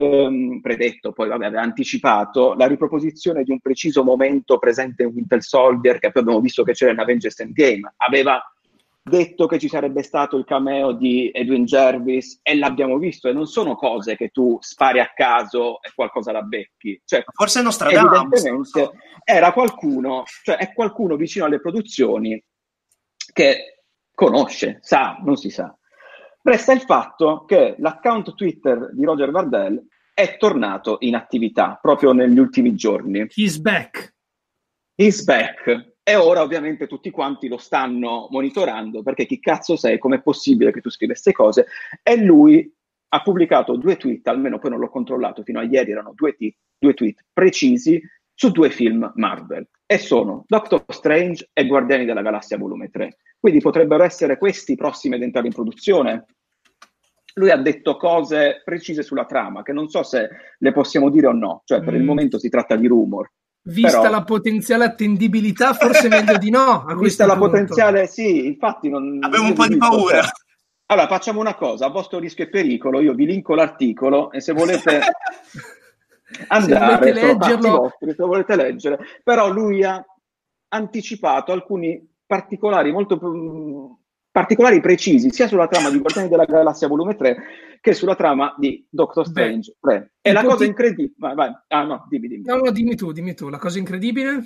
ehm, 0.00 0.60
predetto, 0.60 1.12
poi 1.12 1.28
vabbè, 1.28 1.46
aveva 1.46 1.62
anticipato 1.62 2.54
la 2.54 2.66
riproposizione 2.66 3.44
di 3.44 3.50
un 3.50 3.60
preciso 3.60 4.02
momento 4.02 4.58
presente 4.58 5.02
in 5.02 5.10
Winter 5.14 5.42
Soldier 5.42 5.98
che 5.98 6.06
abbiamo 6.06 6.40
visto 6.40 6.62
che 6.62 6.72
c'era 6.72 6.92
in 6.92 6.98
Avengers 6.98 7.38
Endgame. 7.40 7.92
Aveva 7.98 8.42
detto 9.02 9.46
che 9.46 9.58
ci 9.58 9.68
sarebbe 9.68 10.02
stato 10.02 10.36
il 10.36 10.44
cameo 10.44 10.92
di 10.92 11.30
Edwin 11.32 11.64
Jervis 11.64 12.40
e 12.42 12.56
l'abbiamo 12.56 12.98
visto 12.98 13.28
e 13.28 13.32
non 13.32 13.46
sono 13.46 13.74
cose 13.74 14.16
che 14.16 14.28
tu 14.28 14.56
spari 14.60 15.00
a 15.00 15.10
caso 15.14 15.82
e 15.82 15.90
qualcosa 15.94 16.32
la 16.32 16.42
becchi. 16.42 17.00
Cioè, 17.04 17.24
Forse 17.32 17.62
Nostradamus. 17.62 18.44
Evidentemente 18.44 18.98
era 19.24 19.52
qualcuno, 19.52 20.24
cioè 20.42 20.56
è 20.56 20.72
qualcuno 20.72 21.16
vicino 21.16 21.44
alle 21.44 21.60
produzioni 21.60 22.42
che 23.32 23.84
conosce, 24.14 24.78
sa, 24.80 25.18
non 25.22 25.36
si 25.36 25.50
sa. 25.50 25.74
Resta 26.42 26.72
il 26.72 26.80
fatto 26.80 27.44
che 27.44 27.74
l'account 27.78 28.34
Twitter 28.34 28.90
di 28.92 29.04
Roger 29.04 29.30
Vardell 29.30 29.82
è 30.14 30.36
tornato 30.38 30.96
in 31.00 31.14
attività 31.14 31.78
proprio 31.80 32.12
negli 32.12 32.38
ultimi 32.38 32.74
giorni. 32.74 33.26
He's 33.34 33.58
back. 33.58 34.14
He's 34.94 35.22
back. 35.22 35.94
E 36.02 36.14
ora 36.14 36.42
ovviamente 36.42 36.86
tutti 36.86 37.10
quanti 37.10 37.46
lo 37.46 37.58
stanno 37.58 38.28
monitorando 38.30 39.02
perché 39.02 39.26
chi 39.26 39.38
cazzo 39.38 39.76
sei, 39.76 39.98
com'è 39.98 40.22
possibile 40.22 40.72
che 40.72 40.80
tu 40.80 40.90
scriva 40.90 41.12
queste 41.12 41.32
cose? 41.32 41.66
E 42.02 42.16
lui 42.16 42.70
ha 43.12 43.22
pubblicato 43.22 43.76
due 43.76 43.96
tweet, 43.96 44.26
almeno 44.26 44.58
poi 44.58 44.70
non 44.70 44.80
l'ho 44.80 44.88
controllato, 44.88 45.42
fino 45.42 45.60
a 45.60 45.64
ieri 45.64 45.90
erano 45.90 46.12
due, 46.14 46.34
t- 46.34 46.54
due 46.78 46.94
tweet 46.94 47.24
precisi 47.32 48.00
su 48.34 48.50
due 48.50 48.70
film 48.70 49.10
Marvel 49.16 49.68
e 49.84 49.98
sono 49.98 50.44
Doctor 50.46 50.84
Strange 50.88 51.50
e 51.52 51.66
Guardiani 51.66 52.04
della 52.04 52.22
Galassia 52.22 52.56
volume 52.56 52.88
3. 52.88 53.16
Quindi 53.40 53.60
potrebbero 53.60 54.04
essere 54.04 54.36
questi 54.36 54.76
prossimi 54.76 55.14
ad 55.14 55.22
entrare 55.22 55.46
in 55.46 55.54
produzione. 55.54 56.26
Lui 57.34 57.50
ha 57.50 57.56
detto 57.56 57.96
cose 57.96 58.60
precise 58.62 59.02
sulla 59.02 59.24
trama, 59.24 59.62
che 59.62 59.72
non 59.72 59.88
so 59.88 60.02
se 60.02 60.28
le 60.58 60.72
possiamo 60.72 61.08
dire 61.08 61.28
o 61.28 61.32
no, 61.32 61.62
cioè 61.64 61.80
per 61.80 61.94
mm. 61.94 61.96
il 61.96 62.02
momento 62.02 62.38
si 62.38 62.50
tratta 62.50 62.76
di 62.76 62.86
rumor. 62.86 63.30
Vista 63.62 64.00
Però... 64.00 64.12
la 64.12 64.24
potenziale 64.24 64.84
attendibilità, 64.84 65.72
forse 65.72 66.08
meglio 66.08 66.36
di 66.36 66.50
no. 66.50 66.84
Vista 67.00 67.24
la 67.24 67.36
punto. 67.36 67.50
potenziale, 67.50 68.06
sì, 68.06 68.46
infatti 68.46 68.90
non... 68.90 69.18
Avevo 69.22 69.44
un 69.44 69.54
po' 69.54 69.66
di 69.66 69.76
paura. 69.76 70.20
Cioè. 70.20 70.30
Allora, 70.86 71.06
facciamo 71.06 71.40
una 71.40 71.54
cosa, 71.54 71.86
a 71.86 71.90
vostro 71.90 72.18
rischio 72.18 72.44
e 72.44 72.48
pericolo, 72.48 73.00
io 73.00 73.14
vi 73.14 73.24
linko 73.24 73.54
l'articolo 73.54 74.32
e 74.32 74.40
se 74.40 74.52
volete 74.52 75.00
andare, 76.48 77.12
se 77.12 77.12
volete 77.12 77.26
leggerlo... 77.26 77.76
Vostri, 77.76 78.14
se 78.14 78.22
volete 78.24 78.56
leggere, 78.56 78.98
però 79.22 79.48
lui 79.48 79.84
ha 79.84 80.04
anticipato 80.72 81.52
alcuni 81.52 82.09
particolari 82.30 82.92
molto 82.92 83.98
particolari 84.30 84.80
precisi 84.80 85.32
sia 85.32 85.48
sulla 85.48 85.66
trama 85.66 85.90
di 85.90 85.98
Guardiani 85.98 86.28
della 86.28 86.44
Galassia 86.44 86.86
volume 86.86 87.16
3 87.16 87.36
che 87.80 87.92
sulla 87.92 88.14
trama 88.14 88.54
di 88.56 88.86
Doctor 88.88 89.26
Strange 89.26 89.74
3. 89.80 90.12
E 90.20 90.32
la 90.32 90.44
cosa 90.44 90.64
incredibile... 90.64 91.14
Vai, 91.16 91.34
vai. 91.34 91.52
Ah 91.66 91.82
no, 91.82 92.06
dimmi, 92.08 92.28
dimmi. 92.28 92.44
No, 92.44 92.56
no, 92.56 92.70
dimmi 92.70 92.94
tu, 92.94 93.10
dimmi 93.10 93.34
tu. 93.34 93.48
La 93.48 93.58
cosa 93.58 93.78
incredibile... 93.78 94.44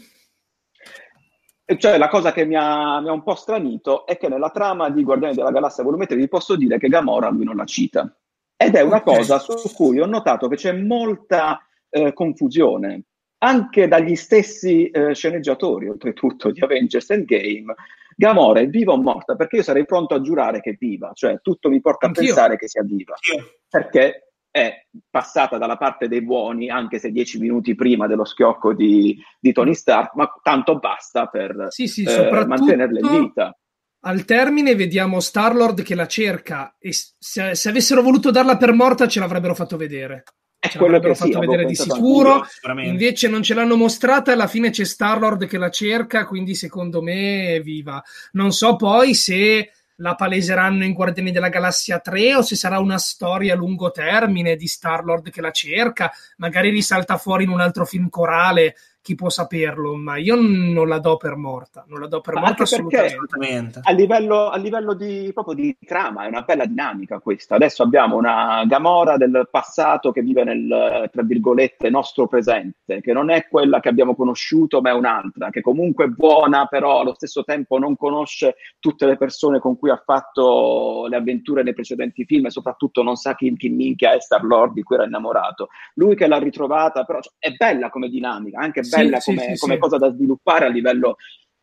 Cioè, 1.67 1.99
la 1.99 2.09
cosa 2.09 2.33
che 2.33 2.45
mi 2.45 2.57
ha, 2.57 3.01
mi 3.01 3.09
ha, 3.09 3.13
un 3.13 3.23
po' 3.23 3.35
stranito 3.35 4.07
è 4.07 4.17
che 4.17 4.29
nella 4.29 4.51
trama 4.51 4.89
di 4.91 5.03
Guardiani 5.03 5.35
della 5.35 5.51
Galassia 5.51 5.83
volume 5.83 6.07
3 6.07 6.17
vi 6.17 6.29
posso 6.29 6.57
dire 6.57 6.79
che 6.79 6.89
Gamora 6.89 7.29
lui 7.29 7.45
non 7.45 7.57
la 7.57 7.65
cita. 7.65 8.11
Ed 8.57 8.75
è 8.75 8.81
una 8.81 8.97
okay. 8.97 9.17
cosa 9.17 9.39
su 9.39 9.75
cui 9.75 10.01
ho 10.01 10.07
notato 10.07 10.49
che 10.49 10.57
c'è 10.57 10.73
molta 10.73 11.61
eh, 11.91 12.13
confusione 12.13 13.05
anche 13.45 13.89
dagli 13.89 14.17
stessi 14.17 14.89
eh, 14.89 15.15
sceneggiatori, 15.15 15.89
oltretutto, 15.89 16.51
di 16.51 16.61
Avengers 16.61 17.11
Endgame, 17.11 17.75
Gamora 18.17 18.61
è 18.61 18.69
viva 18.69 18.93
o 18.93 18.97
morta? 18.97 19.37
Perché 19.37 19.57
io 19.57 19.63
sarei 19.63 19.85
pronto 19.85 20.15
a 20.15 20.21
giurare 20.21 20.61
che 20.61 20.71
è 20.71 20.77
viva, 20.79 21.11
cioè 21.13 21.41
tutto 21.43 21.69
mi 21.69 21.81
porta 21.81 22.07
Anch'io. 22.07 22.23
a 22.23 22.27
pensare 22.27 22.57
che 22.57 22.69
sia 22.69 22.83
viva, 22.83 23.15
Anch'io. 23.15 23.51
perché 23.69 24.33
è 24.51 24.87
passata 25.11 25.59
dalla 25.59 25.77
parte 25.77 26.09
dei 26.09 26.23
buoni, 26.23 26.71
anche 26.71 26.99
se 26.99 27.11
dieci 27.11 27.39
minuti 27.39 27.75
prima 27.75 28.07
dello 28.07 28.25
schiocco 28.25 28.73
di, 28.73 29.21
di 29.39 29.53
Tony 29.53 29.75
Stark, 29.75 30.15
ma 30.15 30.33
tanto 30.43 30.79
basta 30.79 31.27
per 31.27 31.67
sì, 31.69 31.87
sì, 31.87 32.05
eh, 32.05 32.47
mantenerla 32.47 33.01
in 33.01 33.21
vita. 33.21 33.59
Al 34.07 34.25
termine 34.25 34.75
vediamo 34.75 35.19
Star-Lord 35.19 35.83
che 35.83 35.95
la 35.95 36.07
cerca 36.07 36.77
e 36.79 36.93
se, 36.93 37.55
se 37.55 37.69
avessero 37.69 38.01
voluto 38.01 38.31
darla 38.31 38.57
per 38.57 38.73
morta 38.73 39.09
ce 39.09 39.19
l'avrebbero 39.19 39.55
fatto 39.55 39.77
vedere 39.77 40.23
ce 40.69 40.79
quello 40.79 40.99
che 41.01 41.15
fatto 41.15 41.33
sì, 41.33 41.39
vedere 41.39 41.65
di 41.65 41.75
sicuro. 41.75 42.47
Invece 42.83 43.29
non 43.29 43.43
ce 43.43 43.55
l'hanno 43.55 43.77
mostrata 43.77 44.31
e 44.31 44.35
alla 44.35 44.47
fine 44.47 44.71
c'è 44.71 44.85
Star-Lord 44.85 45.47
che 45.47 45.59
la 45.59 45.71
cerca, 45.71 46.25
quindi 46.27 46.55
secondo 46.55 47.03
me 47.03 47.55
è 47.55 47.61
viva. 47.61 48.03
Non 48.33 48.53
so 48.53 48.77
poi 48.77 49.15
se 49.15 49.71
la 49.99 50.15
paleseranno 50.15 50.85
in 50.85 50.93
Guardiani 50.93 51.31
della 51.31 51.49
Galassia 51.49 52.01
3 52.01 52.37
o 52.37 52.43
se 52.43 52.57
sarà 52.57 52.79
una 52.79 52.99
storia 52.99 53.55
a 53.55 53.57
lungo 53.57 53.91
termine 53.91 54.57
di 54.57 54.67
Star-Lord 54.67 55.31
che 55.31 55.41
la 55.41 55.53
cerca, 55.53 56.13
magari 56.39 56.71
risalta 56.71 57.17
fuori 57.17 57.45
in 57.45 57.51
un 57.51 57.61
altro 57.61 57.85
film 57.85 58.09
corale 58.09 58.75
chi 59.05 59.15
può 59.17 59.29
saperlo, 59.29 59.97
ma 59.97 60.17
io 60.17 60.35
non 60.35 60.89
la 60.89 60.99
do 60.99 61.19
per 61.19 61.37
morta, 61.37 61.85
non 61.89 62.01
la 62.01 62.07
do 62.07 62.23
per 62.23 62.33
ma 62.33 62.41
morta 62.41 62.63
assolutamente. 62.63 63.81
A 63.83 63.93
livello, 63.93 64.49
a 64.49 64.57
livello 64.57 64.95
di, 64.95 65.31
proprio 65.35 65.55
di 65.55 65.77
trama 65.85 66.25
è 66.25 66.29
una 66.29 66.41
bella 66.41 66.65
dinamica 66.65 67.19
questa. 67.19 67.57
Adesso 67.57 67.83
abbiamo 67.83 68.17
una 68.17 68.65
Gamora 68.67 69.19
del 69.19 69.47
passato 69.51 70.11
che 70.11 70.23
vive 70.23 70.45
nel, 70.45 71.11
tra 71.13 71.23
virgolette, 71.23 71.91
nostro 71.91 72.27
presente, 72.29 73.03
che 73.03 73.13
non 73.13 73.29
è 73.29 73.47
quella 73.47 73.79
che 73.81 73.91
abbiamo 73.91 74.17
conosciuto, 74.17 74.81
ma 74.81 74.89
è 74.89 74.95
un'altra, 74.95 75.51
che 75.51 75.61
comunque 75.61 76.07
è 76.07 76.09
buona, 76.09 76.65
però 76.65 77.01
allo 77.01 77.13
stesso 77.13 77.45
tempo 77.45 77.79
non 77.79 77.97
conosce 77.97 78.55
tutte 78.79 79.05
le 79.05 79.19
persone 79.19 79.59
con 79.59 79.79
cui 79.79 79.91
ha 79.91 80.03
fatto 80.03 81.09
le 81.11 81.17
avventure 81.17 81.63
nei 81.63 81.75
precedenti 81.75 82.25
film 82.25 82.47
e 82.47 82.51
soprattutto 82.51 83.03
non 83.03 83.17
sa 83.17 83.35
chi, 83.35 83.55
chi 83.55 83.69
minchia 83.69 84.15
è 84.15 84.21
Star-Lord 84.21 84.73
di 84.73 84.83
cui 84.83 84.97
era 84.97 85.05
innamorato. 85.05 85.69
Lui 85.97 86.17
che 86.17 86.27
l'ha 86.27 86.39
ritrovata, 86.39 87.05
però 87.05 87.21
cioè, 87.21 87.35
è 87.39 87.51
bella 87.51 87.91
come 87.91 88.09
dinamica, 88.09 88.61
anche 88.61 88.81
bella 88.81 88.93
bella 88.97 89.21
sì, 89.21 89.35
come, 89.35 89.55
sì, 89.55 89.59
come 89.59 89.79
cosa 89.79 89.99
da 89.99 90.13
sviluppare 90.13 90.67
a 90.67 90.69
livello, 90.69 91.17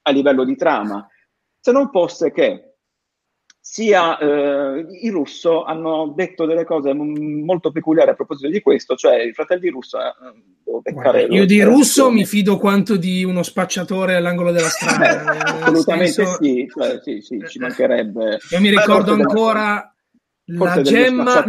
a 0.03 0.11
livello 0.11 0.43
di 0.43 0.55
trama. 0.55 1.07
Se 1.59 1.71
non 1.71 1.89
fosse 1.91 2.31
che 2.31 2.71
sia 3.63 4.17
eh, 4.17 4.87
i 5.01 5.09
russo 5.09 5.63
hanno 5.63 6.13
detto 6.15 6.45
delle 6.45 6.65
cose 6.65 6.93
m- 6.93 7.43
molto 7.43 7.71
peculiari 7.71 8.09
a 8.09 8.15
proposito 8.15 8.49
di 8.49 8.59
questo, 8.59 8.95
cioè 8.95 9.21
i 9.21 9.33
fratelli 9.33 9.69
russo 9.69 9.99
eh, 9.99 10.91
Guarda, 10.91 11.21
io 11.21 11.45
di 11.45 11.61
russo 11.61 12.09
mi 12.09 12.25
fido 12.25 12.57
quanto 12.57 12.95
di 12.95 13.23
uno 13.23 13.43
spacciatore 13.43 14.15
all'angolo 14.15 14.51
della 14.51 14.69
strada. 14.69 15.21
Assolutamente 15.61 16.11
senso... 16.11 16.37
sì, 16.41 16.67
cioè, 16.73 16.99
sì, 17.03 17.21
sì, 17.21 17.43
ci 17.47 17.59
mancherebbe. 17.59 18.39
Io 18.49 18.59
mi 18.59 18.69
ricordo 18.69 19.13
ancora 19.13 19.93
la 20.57 20.81
gemma, 20.81 21.43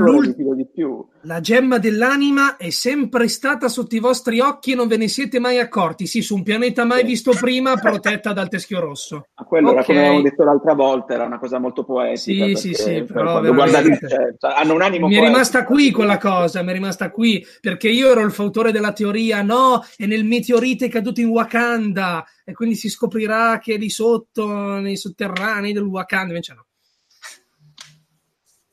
la 1.22 1.40
gemma, 1.40 1.78
dell'anima 1.78 2.56
è 2.56 2.70
sempre 2.70 3.26
stata 3.28 3.68
sotto 3.68 3.96
i 3.96 3.98
vostri 3.98 4.40
occhi 4.40 4.72
e 4.72 4.74
non 4.74 4.86
ve 4.86 4.96
ne 4.96 5.08
siete 5.08 5.38
mai 5.40 5.58
accorti. 5.58 6.06
Sì, 6.06 6.22
su 6.22 6.36
un 6.36 6.42
pianeta 6.42 6.84
mai 6.84 7.04
visto 7.04 7.32
prima, 7.32 7.74
protetta 7.76 8.32
dal 8.32 8.48
teschio 8.48 8.80
rosso. 8.80 9.28
Ma 9.36 9.44
quello 9.44 9.70
okay. 9.70 9.78
era 9.78 9.86
come 9.86 9.98
avevamo 9.98 10.22
detto 10.22 10.44
l'altra 10.44 10.74
volta, 10.74 11.14
era 11.14 11.24
una 11.24 11.38
cosa 11.38 11.58
molto 11.58 11.84
poetica. 11.84 12.44
Sì, 12.46 12.54
sì, 12.54 12.74
sì, 12.74 13.04
però 13.04 13.40
guardate, 13.40 13.98
cioè, 14.08 14.52
hanno 14.54 14.74
un 14.74 14.82
animo 14.82 15.08
Mi 15.08 15.16
è 15.16 15.20
rimasta 15.20 15.64
qui 15.64 15.90
quella 15.90 16.18
cosa, 16.18 16.62
mi 16.62 16.70
è 16.70 16.72
rimasta 16.72 17.10
qui, 17.10 17.44
perché 17.60 17.88
io 17.88 18.10
ero 18.10 18.20
il 18.22 18.32
fautore 18.32 18.72
della 18.72 18.92
teoria, 18.92 19.42
no, 19.42 19.82
e 19.96 20.06
nel 20.06 20.24
meteorite 20.24 20.86
è 20.86 20.90
caduto 20.90 21.20
in 21.20 21.28
Wakanda, 21.28 22.24
e 22.44 22.52
quindi 22.52 22.74
si 22.74 22.88
scoprirà 22.88 23.58
che 23.58 23.74
è 23.74 23.78
lì 23.78 23.90
sotto, 23.90 24.46
nei 24.78 24.96
sotterranei 24.96 25.72
del 25.72 25.84
Wakanda, 25.84 26.28
invece 26.28 26.54
no. 26.54 26.66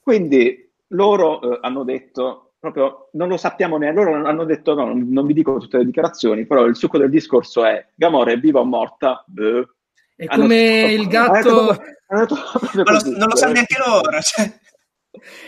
Quindi 0.10 0.68
loro 0.94 1.40
eh, 1.40 1.60
hanno 1.62 1.84
detto, 1.84 2.54
proprio 2.58 3.10
non 3.12 3.28
lo 3.28 3.38
sappiamo 3.38 3.78
neanche, 3.78 4.02
loro 4.02 4.28
hanno 4.28 4.44
detto 4.44 4.74
no, 4.74 4.86
non, 4.86 5.08
non 5.08 5.28
vi 5.28 5.34
dico 5.34 5.60
tutte 5.60 5.78
le 5.78 5.86
dichiarazioni, 5.86 6.48
però 6.48 6.66
il 6.66 6.76
succo 6.76 6.98
del 6.98 7.12
discorso 7.12 7.64
è 7.64 7.90
Gamora 7.94 8.32
è 8.32 8.40
viva 8.40 8.60
o 8.60 8.66
morta? 8.66 9.24
Beh. 9.28 9.68
È 10.16 10.26
come 10.26 10.94
il 10.94 11.08
gatto... 11.08 11.78
Ma 12.08 12.26
lo, 12.26 13.00
non 13.18 13.28
lo 13.28 13.36
sanno 13.36 13.52
neanche 13.52 13.76
loro. 13.78 14.20
Cioè. 14.20 14.60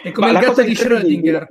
È 0.03 0.11
come 0.11 0.31
Ma 0.31 0.39
il 0.39 0.45
gatto 0.45 0.61
di 0.61 0.73
Schrödinger. 0.73 1.47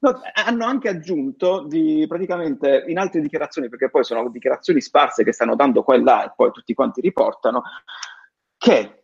No, 0.00 0.20
hanno 0.34 0.64
anche 0.66 0.90
aggiunto 0.90 1.64
di 1.66 2.04
praticamente 2.06 2.84
in 2.86 2.98
altre 2.98 3.22
dichiarazioni, 3.22 3.70
perché 3.70 3.88
poi 3.88 4.04
sono 4.04 4.28
dichiarazioni 4.28 4.82
sparse 4.82 5.24
che 5.24 5.32
stanno 5.32 5.56
dando 5.56 5.82
qua 5.82 5.94
e 5.94 6.02
là 6.02 6.26
e 6.26 6.32
poi 6.36 6.52
tutti 6.52 6.74
quanti 6.74 7.00
riportano, 7.00 7.62
che 8.58 8.98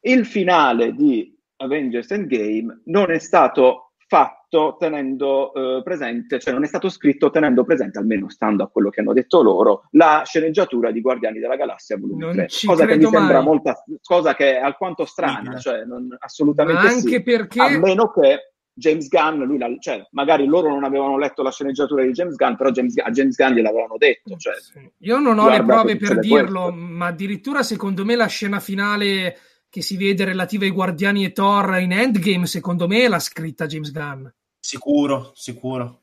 il 0.00 0.26
finale 0.26 0.92
di 0.92 1.36
Avengers 1.56 2.10
Endgame 2.10 2.82
non 2.84 3.10
è 3.10 3.18
stato 3.18 3.92
fatto 4.06 4.76
tenendo 4.78 5.52
eh, 5.52 5.82
presente, 5.82 6.38
cioè 6.38 6.54
non 6.54 6.64
è 6.64 6.66
stato 6.66 6.88
scritto 6.88 7.30
tenendo 7.30 7.64
presente, 7.64 7.98
almeno 7.98 8.30
stando 8.30 8.64
a 8.64 8.68
quello 8.68 8.88
che 8.88 9.00
hanno 9.00 9.12
detto 9.12 9.42
loro, 9.42 9.84
la 9.90 10.22
sceneggiatura 10.24 10.90
di 10.90 11.02
Guardiani 11.02 11.38
della 11.38 11.56
Galassia 11.56 11.98
volume 11.98 12.32
3, 12.32 12.48
cosa 12.64 12.86
che 12.86 12.96
mi 12.96 13.02
mai. 13.02 13.12
sembra 13.12 13.40
molta, 13.42 13.84
cosa 14.02 14.34
che 14.34 14.56
è 14.56 14.60
alquanto 14.60 15.04
strana, 15.04 15.58
cioè 15.58 15.84
non, 15.84 16.08
assolutamente 16.18 16.82
Ma 16.82 16.88
anche 16.88 17.00
sì, 17.00 17.22
perché... 17.22 17.60
a 17.60 17.78
meno 17.78 18.10
che 18.10 18.52
James 18.72 19.08
Gunn, 19.08 19.42
lui 19.42 19.58
la, 19.58 19.68
cioè, 19.78 20.06
magari 20.12 20.46
loro 20.46 20.68
non 20.68 20.84
avevano 20.84 21.18
letto 21.18 21.42
la 21.42 21.50
sceneggiatura 21.50 22.04
di 22.04 22.12
James 22.12 22.36
Gunn, 22.36 22.54
però 22.54 22.70
James, 22.70 22.96
a 22.98 23.10
James 23.10 23.36
Gunn 23.36 23.52
gliel'avevano 23.54 23.96
detto. 23.98 24.36
Cioè, 24.36 24.54
Io 24.98 25.18
non 25.18 25.38
ho 25.38 25.48
le 25.50 25.64
prove 25.64 25.96
per 25.96 26.20
dirlo, 26.20 26.62
questo. 26.62 26.80
ma 26.80 27.06
addirittura 27.06 27.62
secondo 27.64 28.04
me 28.04 28.14
la 28.14 28.26
scena 28.26 28.60
finale 28.60 29.36
che 29.68 29.82
si 29.82 29.96
vede 29.96 30.24
relativa 30.24 30.64
ai 30.64 30.70
Guardiani 30.70 31.24
e 31.24 31.32
Thor 31.32 31.78
in 31.78 31.92
Endgame, 31.92 32.46
secondo 32.46 32.86
me 32.86 33.08
l'ha 33.08 33.18
scritta 33.18 33.66
James 33.66 33.90
Gunn. 33.92 34.26
Sicuro, 34.58 35.32
sicuro. 35.34 36.00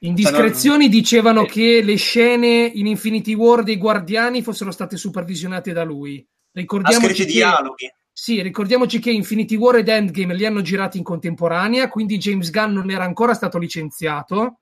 Indiscrezioni 0.00 0.88
dicevano 0.88 1.44
che 1.44 1.80
le 1.82 1.96
scene 1.96 2.70
in 2.74 2.86
Infinity 2.86 3.34
War 3.34 3.62
dei 3.62 3.76
Guardiani 3.76 4.42
fossero 4.42 4.70
state 4.70 4.96
supervisionate 4.96 5.72
da 5.72 5.84
lui. 5.84 6.26
Ricordiamoci 6.52 7.24
che... 7.24 7.32
dialoghi 7.32 7.90
sì, 8.14 8.42
ricordiamoci 8.42 8.98
che 8.98 9.10
Infinity 9.10 9.56
War 9.56 9.76
ed 9.76 9.88
Endgame 9.88 10.34
li 10.34 10.44
hanno 10.44 10.60
girati 10.60 10.98
in 10.98 11.02
contemporanea, 11.02 11.88
quindi 11.88 12.18
James 12.18 12.50
Gunn 12.50 12.72
non 12.72 12.90
era 12.90 13.04
ancora 13.04 13.32
stato 13.32 13.56
licenziato, 13.56 14.60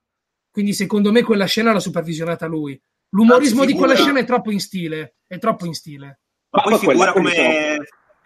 quindi 0.49 0.73
secondo 0.73 1.11
me 1.11 1.21
quella 1.21 1.45
scena 1.45 1.73
l'ha 1.73 1.79
supervisionata 1.79 2.45
lui. 2.45 2.81
L'umorismo 3.09 3.61
Anzi, 3.61 3.73
di 3.73 3.77
quella 3.77 3.95
scena 3.95 4.19
è 4.19 4.25
troppo 4.25 4.51
in 4.51 4.61
stile, 4.61 5.17
è 5.27 5.37
troppo 5.37 5.65
in 5.65 5.73
stile. 5.73 6.20
Ma 6.51 6.61
poi 6.61 6.77
figura 6.77 7.13
come, 7.13 7.77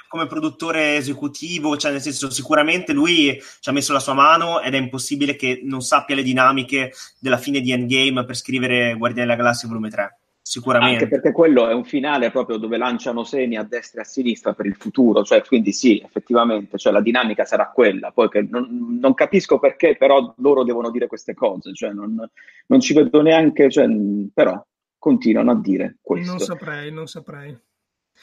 come 0.08 0.28
produttore 0.28 0.96
esecutivo, 0.96 1.78
cioè 1.78 1.92
nel 1.92 2.02
senso 2.02 2.30
sicuramente 2.30 2.94
lui 2.94 3.40
ci 3.60 3.70
ha 3.70 3.72
messo 3.74 3.94
la 3.94 4.00
sua 4.00 4.14
mano 4.14 4.62
ed 4.62 4.74
è 4.74 4.78
impossibile 4.78 5.36
che 5.36 5.62
non 5.64 5.82
sappia 5.82 6.16
le 6.16 6.24
dinamiche 6.24 6.92
della 7.20 7.38
fine 7.38 7.62
di 7.62 7.72
Endgame 7.72 8.26
per 8.26 8.36
scrivere 8.36 8.96
Guardiani 8.96 9.28
della 9.28 9.42
Galassia 9.42 9.68
volume 9.68 9.90
3 9.90 10.18
sicuramente. 10.48 11.04
Anche 11.04 11.08
perché 11.08 11.32
quello 11.32 11.68
è 11.68 11.74
un 11.74 11.84
finale 11.84 12.30
proprio 12.30 12.58
dove 12.58 12.78
lanciano 12.78 13.24
semi 13.24 13.58
a 13.58 13.64
destra 13.64 14.02
e 14.02 14.04
a 14.04 14.08
sinistra 14.08 14.54
per 14.54 14.68
il 14.68 14.76
futuro, 14.76 15.24
cioè 15.24 15.42
quindi 15.44 15.72
sì, 15.72 16.00
effettivamente, 16.00 16.78
cioè 16.78 16.94
la 16.94 17.02
dinamica 17.02 17.46
sarà 17.46 17.72
quella, 17.72 18.12
poi 18.12 18.30
che 18.30 18.44
non, 18.48 19.00
non, 19.02 19.16
capisco 19.16 19.58
perché 19.58 19.98
però 19.98 20.36
loro 20.38 20.64
devono 20.64 20.92
dire 20.92 21.08
queste 21.08 21.34
cose, 21.34 21.74
cioè 21.74 21.92
non, 21.94 22.30
non 22.68 22.80
ci 22.80 22.94
vedo 22.94 23.24
neanche, 23.24 23.72
cioè, 23.72 23.88
però 24.32 24.64
continuano 25.00 25.50
a 25.50 25.60
dire 25.60 25.98
questo. 26.00 26.32
Non 26.32 26.40
saprei, 26.40 26.92
non 26.92 27.08
saprei. 27.08 27.58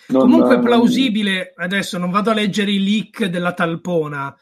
Non, 0.09 0.23
Comunque 0.23 0.57
è 0.57 0.61
plausibile, 0.61 1.53
adesso 1.57 1.99
non 1.99 2.11
vado 2.11 2.31
a 2.31 2.35
leggere 2.35 2.73
i 2.73 2.83
leak 2.83 3.27
della 3.27 3.53
talpona, 3.53 4.37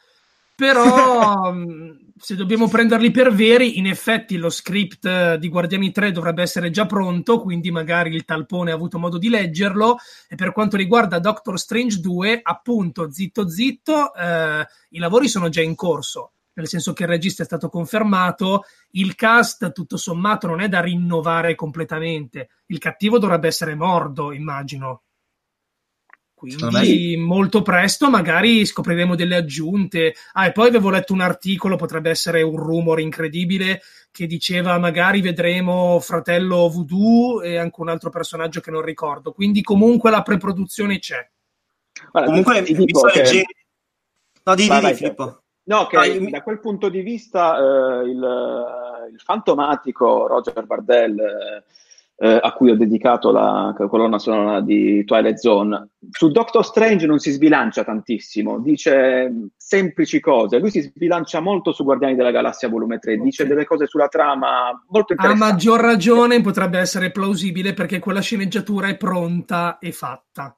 però 0.55 1.53
se 2.21 2.35
dobbiamo 2.35 2.67
prenderli 2.67 3.09
per 3.09 3.33
veri, 3.33 3.79
in 3.79 3.87
effetti 3.87 4.37
lo 4.37 4.51
script 4.51 5.35
di 5.35 5.49
Guardiani 5.49 5.91
3 5.91 6.11
dovrebbe 6.11 6.43
essere 6.43 6.69
già 6.69 6.85
pronto, 6.85 7.41
quindi 7.41 7.71
magari 7.71 8.13
il 8.13 8.25
talpone 8.25 8.71
ha 8.71 8.75
avuto 8.75 8.99
modo 8.99 9.17
di 9.17 9.27
leggerlo. 9.27 9.97
E 10.29 10.35
per 10.35 10.51
quanto 10.51 10.77
riguarda 10.77 11.17
Doctor 11.17 11.59
Strange 11.59 11.99
2, 11.99 12.41
appunto, 12.43 13.11
zitto 13.11 13.49
zitto, 13.49 14.13
eh, 14.13 14.67
i 14.89 14.99
lavori 14.99 15.27
sono 15.27 15.49
già 15.49 15.61
in 15.61 15.73
corso, 15.73 16.33
nel 16.53 16.67
senso 16.67 16.93
che 16.93 17.03
il 17.03 17.09
regista 17.09 17.41
è 17.41 17.45
stato 17.45 17.69
confermato, 17.69 18.65
il 18.91 19.15
cast 19.15 19.71
tutto 19.71 19.97
sommato 19.97 20.45
non 20.45 20.61
è 20.61 20.69
da 20.69 20.79
rinnovare 20.79 21.55
completamente. 21.55 22.49
Il 22.67 22.77
cattivo 22.77 23.17
dovrebbe 23.17 23.47
essere 23.47 23.73
Mordo, 23.73 24.31
immagino. 24.31 25.01
Quindi 26.41 27.17
molto 27.17 27.61
presto 27.61 28.09
magari 28.09 28.65
scopriremo 28.65 29.15
delle 29.15 29.35
aggiunte. 29.35 30.15
Ah, 30.33 30.47
e 30.47 30.51
poi 30.51 30.69
avevo 30.69 30.89
letto 30.89 31.13
un 31.13 31.21
articolo, 31.21 31.75
potrebbe 31.75 32.09
essere 32.09 32.41
un 32.41 32.55
rumore 32.55 33.03
incredibile, 33.03 33.81
che 34.11 34.25
diceva 34.25 34.79
magari 34.79 35.21
vedremo 35.21 35.99
fratello 35.99 36.67
Voodoo 36.67 37.43
e 37.43 37.57
anche 37.57 37.79
un 37.79 37.89
altro 37.89 38.09
personaggio 38.09 38.59
che 38.59 38.71
non 38.71 38.81
ricordo. 38.81 39.33
Quindi 39.33 39.61
comunque 39.61 40.09
la 40.09 40.23
preproduzione 40.23 40.97
c'è. 40.97 41.29
Guarda, 42.09 42.29
comunque 42.29 42.61
mi 42.61 42.89
sto 42.89 43.07
che... 43.07 43.19
leggendo... 43.19 43.47
No, 44.43 44.55
di, 44.55 44.67
vai, 44.67 44.85
di, 44.85 44.93
Filippo. 44.95 45.43
No, 45.65 45.85
che 45.85 45.97
ah, 45.97 46.29
da 46.29 46.41
quel 46.41 46.59
punto 46.59 46.89
di 46.89 47.01
vista 47.01 47.55
eh, 47.55 48.09
il, 48.09 49.09
il, 49.13 49.21
fantomatico 49.23 50.25
Roger 50.25 50.65
Bardell... 50.65 51.19
Eh, 51.19 51.63
eh, 52.23 52.39
a 52.39 52.53
cui 52.53 52.69
ho 52.69 52.75
dedicato 52.75 53.31
la 53.31 53.73
colonna 53.89 54.19
sonora 54.19 54.61
di 54.61 55.03
Twilight 55.05 55.37
Zone. 55.37 55.89
Su 56.11 56.29
Doctor 56.29 56.63
Strange 56.63 57.07
non 57.07 57.17
si 57.17 57.31
sbilancia 57.31 57.83
tantissimo, 57.83 58.59
dice 58.59 59.49
semplici 59.57 60.19
cose. 60.19 60.59
Lui 60.59 60.69
si 60.69 60.81
sbilancia 60.81 61.39
molto 61.39 61.71
su 61.71 61.83
Guardiani 61.83 62.13
della 62.13 62.29
Galassia 62.29 62.69
volume 62.69 62.99
3, 62.99 63.13
okay. 63.13 63.23
dice 63.25 63.47
delle 63.47 63.65
cose 63.65 63.87
sulla 63.87 64.07
trama 64.07 64.69
molto 64.89 65.13
interessanti. 65.13 65.43
A 65.43 65.51
maggior 65.51 65.79
ragione 65.79 66.41
potrebbe 66.41 66.77
essere 66.77 67.09
plausibile 67.09 67.73
perché 67.73 67.97
quella 67.97 68.21
sceneggiatura 68.21 68.87
è 68.87 68.97
pronta 68.97 69.79
e 69.79 69.91
fatta 69.91 70.55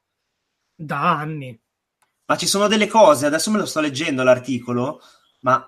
da 0.76 1.18
anni. 1.18 1.58
Ma 2.26 2.36
ci 2.36 2.46
sono 2.46 2.68
delle 2.68 2.88
cose, 2.88 3.26
adesso 3.26 3.50
me 3.52 3.60
lo 3.60 3.66
sto 3.66 3.80
leggendo 3.80 4.22
l'articolo, 4.24 5.00
ma 5.44 5.66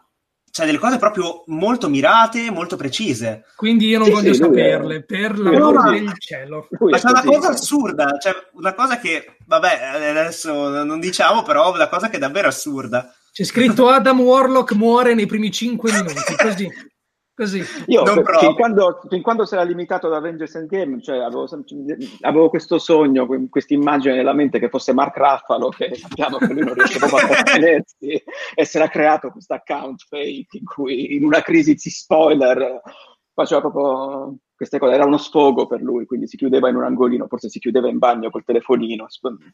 cioè 0.55 0.65
delle 0.65 0.77
cose 0.77 0.97
proprio 0.97 1.43
molto 1.47 1.89
mirate, 1.89 2.49
molto 2.49 2.77
precise. 2.77 3.43
Quindi 3.57 3.87
io 3.87 3.97
non 3.97 4.07
sì, 4.07 4.13
voglio 4.13 4.33
sì, 4.33 4.39
saperle, 4.39 4.95
è... 4.95 5.03
per 5.03 5.37
l'amor 5.37 5.89
del 5.89 6.13
cielo. 6.17 6.69
Ma 6.79 6.97
c'è 6.97 7.09
una 7.09 7.23
cosa 7.23 7.49
assurda, 7.49 8.17
cioè 8.21 8.33
una 8.53 8.73
cosa 8.73 8.97
che, 8.97 9.35
vabbè, 9.45 10.07
adesso 10.11 10.69
non 10.85 11.01
diciamo, 11.01 11.43
però 11.43 11.73
una 11.73 11.89
cosa 11.89 12.07
che 12.07 12.15
è 12.15 12.19
davvero 12.19 12.47
assurda. 12.47 13.13
C'è 13.33 13.43
scritto 13.43 13.89
Adam 13.89 14.21
Warlock 14.21 14.71
muore 14.75 15.13
nei 15.13 15.25
primi 15.25 15.51
cinque 15.51 15.91
minuti, 15.91 16.35
così. 16.37 16.71
Così. 17.35 17.61
Io 17.87 18.05
fin 18.05 18.55
quando, 18.55 19.01
fin 19.09 19.21
quando 19.21 19.43
si 19.43 19.55
era 19.55 19.63
limitato 19.63 20.07
ad 20.07 20.13
Avengers 20.13 20.55
Endgame, 20.55 21.01
cioè 21.01 21.17
avevo, 21.17 21.45
avevo, 22.21 22.49
questo 22.49 22.79
sogno, 22.79 23.27
questa 23.49 23.73
immagine 23.73 24.15
nella 24.15 24.31
mente 24.31 24.57
che 24.57 24.69
fosse 24.69 24.93
Mark 24.93 25.17
Raffalo, 25.17 25.67
che 25.67 25.95
sappiamo 25.95 26.37
che 26.37 26.53
lui 26.53 26.63
non 26.63 26.73
riesce 26.75 26.97
proprio 26.97 27.19
a 27.19 27.27
trattenersi, 27.43 28.23
e 28.55 28.65
si 28.65 28.77
era 28.77 28.87
creato 28.87 29.31
questo 29.31 29.53
account 29.53 30.05
fake 30.07 30.57
in 30.57 30.63
cui 30.63 31.15
in 31.15 31.25
una 31.25 31.41
crisi 31.41 31.73
di 31.73 31.89
spoiler 31.89 32.81
faceva 33.33 33.59
proprio 33.59 34.37
queste 34.55 34.79
cose, 34.79 34.93
era 34.93 35.05
uno 35.05 35.17
sfogo 35.17 35.67
per 35.67 35.81
lui, 35.81 36.05
quindi 36.05 36.27
si 36.27 36.37
chiudeva 36.37 36.69
in 36.69 36.77
un 36.77 36.83
angolino, 36.83 37.27
forse 37.27 37.49
si 37.49 37.59
chiudeva 37.59 37.89
in 37.89 37.97
bagno 37.97 38.29
col 38.29 38.45
telefonino. 38.45 39.07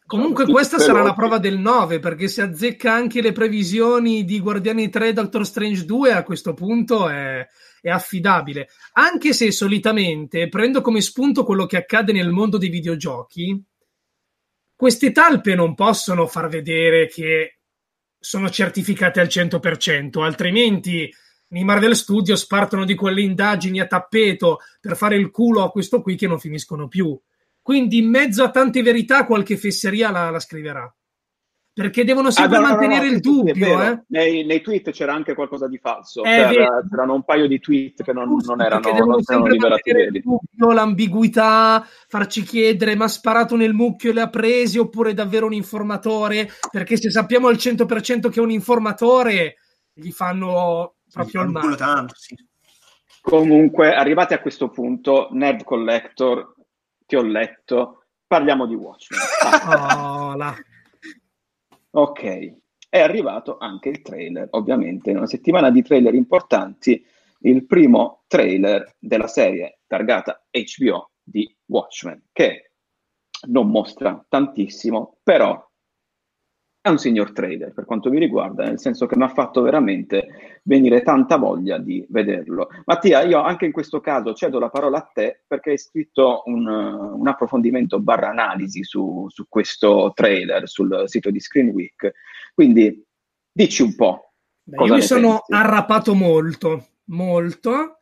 Comunque 0.05 0.45
questa 0.45 0.77
sarà 0.77 1.01
la 1.01 1.15
prova 1.15 1.39
del 1.39 1.57
9, 1.57 1.97
perché 1.97 2.27
se 2.27 2.43
azzecca 2.43 2.93
anche 2.93 3.23
le 3.23 3.31
previsioni 3.31 4.23
di 4.23 4.39
Guardiani 4.39 4.89
3 4.89 5.07
e 5.07 5.13
Doctor 5.13 5.43
Strange 5.47 5.83
2, 5.83 6.13
a 6.13 6.21
questo 6.21 6.53
punto 6.53 7.09
è, 7.09 7.43
è 7.81 7.89
affidabile. 7.89 8.69
Anche 8.93 9.33
se 9.33 9.51
solitamente 9.51 10.47
prendo 10.47 10.81
come 10.81 11.01
spunto 11.01 11.43
quello 11.43 11.65
che 11.65 11.77
accade 11.77 12.13
nel 12.13 12.29
mondo 12.29 12.57
dei 12.57 12.69
videogiochi, 12.69 13.61
queste 14.75 15.11
talpe 15.11 15.55
non 15.55 15.75
possono 15.75 16.27
far 16.27 16.47
vedere 16.47 17.07
che 17.07 17.59
sono 18.17 18.49
certificate 18.49 19.19
al 19.19 19.27
100%, 19.27 20.21
altrimenti 20.21 21.11
nei 21.47 21.63
Marvel 21.63 21.95
Studios 21.95 22.45
partono 22.45 22.85
di 22.85 22.95
quelle 22.95 23.21
indagini 23.21 23.79
a 23.79 23.87
tappeto 23.87 24.59
per 24.79 24.95
fare 24.95 25.15
il 25.15 25.31
culo 25.31 25.63
a 25.63 25.71
questo 25.71 26.01
qui 26.01 26.15
che 26.15 26.27
non 26.27 26.39
finiscono 26.39 26.87
più. 26.87 27.19
Quindi 27.61 27.97
in 27.97 28.09
mezzo 28.09 28.43
a 28.43 28.51
tante 28.51 28.81
verità 28.81 29.25
qualche 29.25 29.57
fesseria 29.57 30.11
la, 30.11 30.29
la 30.29 30.39
scriverà 30.39 30.91
perché 31.81 32.03
devono 32.03 32.27
ah, 32.27 32.31
sempre 32.31 32.57
ah, 32.57 32.61
no, 32.61 32.67
mantenere 32.67 33.05
no, 33.05 33.09
no, 33.09 33.15
il 33.15 33.19
dubbio. 33.19 33.81
Eh? 33.81 34.03
Nei, 34.07 34.45
nei, 34.45 34.61
tweet 34.61 34.91
c'era 34.91 35.13
anche 35.13 35.33
qualcosa 35.33 35.67
di 35.67 35.79
falso, 35.79 36.21
c'era, 36.21 36.83
c'erano 36.87 37.15
un 37.15 37.23
paio 37.23 37.47
di 37.47 37.59
tweet 37.59 38.03
che 38.03 38.13
non, 38.13 38.37
non 38.45 38.61
erano, 38.61 38.81
perché 38.81 38.97
devono 38.97 39.13
non 39.13 39.23
sempre 39.23 39.57
mantenere 39.57 40.09
il 40.13 40.21
dubbio, 40.21 40.71
l'ambiguità, 40.71 41.83
farci 42.07 42.43
chiedere 42.43 42.95
ma 42.95 43.05
ha 43.05 43.09
sparato 43.09 43.55
nel 43.55 43.73
mucchio 43.73 44.11
e 44.11 44.13
le 44.13 44.21
ha 44.21 44.29
presi 44.29 44.77
oppure 44.77 45.11
è 45.11 45.13
davvero 45.13 45.47
un 45.47 45.53
informatore, 45.53 46.49
perché 46.69 46.97
se 46.97 47.09
sappiamo 47.09 47.47
al 47.47 47.55
100% 47.55 48.29
che 48.29 48.39
è 48.39 48.43
un 48.43 48.51
informatore 48.51 49.55
gli 49.91 50.11
fanno 50.11 50.97
proprio 51.11 51.41
il 51.41 51.49
male. 51.49 51.75
Tanto, 51.75 52.13
sì. 52.15 52.35
Comunque, 53.21 53.93
arrivati 53.93 54.33
a 54.33 54.39
questo 54.39 54.69
punto, 54.69 55.29
Nerd 55.31 55.63
Collector, 55.63 56.53
ti 57.05 57.15
ho 57.15 57.23
letto, 57.23 58.05
parliamo 58.27 58.67
di 58.67 58.75
Watchmen. 58.75 59.19
oh, 59.67 60.35
là. 60.35 60.55
Ok, 61.93 62.53
è 62.89 62.99
arrivato 62.99 63.57
anche 63.57 63.89
il 63.89 64.01
trailer, 64.01 64.47
ovviamente, 64.51 65.09
in 65.11 65.17
una 65.17 65.27
settimana 65.27 65.69
di 65.69 65.81
trailer 65.81 66.13
importanti, 66.13 67.05
il 67.43 67.65
primo 67.65 68.23
trailer 68.27 68.95
della 68.99 69.27
serie 69.27 69.79
targata 69.87 70.45
HBO 70.49 71.11
di 71.21 71.53
Watchmen, 71.65 72.27
che 72.31 72.71
non 73.47 73.69
mostra 73.69 74.23
tantissimo, 74.29 75.17
però 75.23 75.70
è 76.81 76.89
un 76.89 76.97
signor 76.97 77.31
trader 77.31 77.73
per 77.73 77.85
quanto 77.85 78.09
mi 78.09 78.17
riguarda, 78.17 78.63
nel 78.63 78.79
senso 78.79 79.05
che 79.05 79.15
mi 79.15 79.23
ha 79.23 79.27
fatto 79.27 79.61
veramente 79.61 80.59
venire 80.63 81.03
tanta 81.03 81.37
voglia 81.37 81.77
di 81.77 82.03
vederlo. 82.09 82.69
Mattia, 82.85 83.21
io 83.21 83.39
anche 83.39 83.65
in 83.65 83.71
questo 83.71 83.99
caso 83.99 84.33
cedo 84.33 84.57
la 84.57 84.69
parola 84.69 84.97
a 84.97 85.09
te 85.13 85.43
perché 85.45 85.71
hai 85.71 85.77
scritto 85.77 86.41
un, 86.45 86.67
un 86.67 87.27
approfondimento 87.27 87.99
barra 87.99 88.29
analisi 88.29 88.83
su, 88.83 89.27
su, 89.29 89.45
questo 89.47 90.11
trailer 90.15 90.67
sul 90.67 91.03
sito 91.05 91.29
di 91.29 91.39
Screen 91.39 91.69
Week, 91.69 92.11
quindi 92.55 93.05
dici 93.51 93.83
un 93.83 93.95
po'. 93.95 94.33
Beh, 94.63 94.83
io 94.83 94.95
mi 94.95 95.01
sono 95.03 95.43
pensi. 95.45 95.63
arrapato 95.63 96.15
molto, 96.15 96.87
molto. 97.05 98.00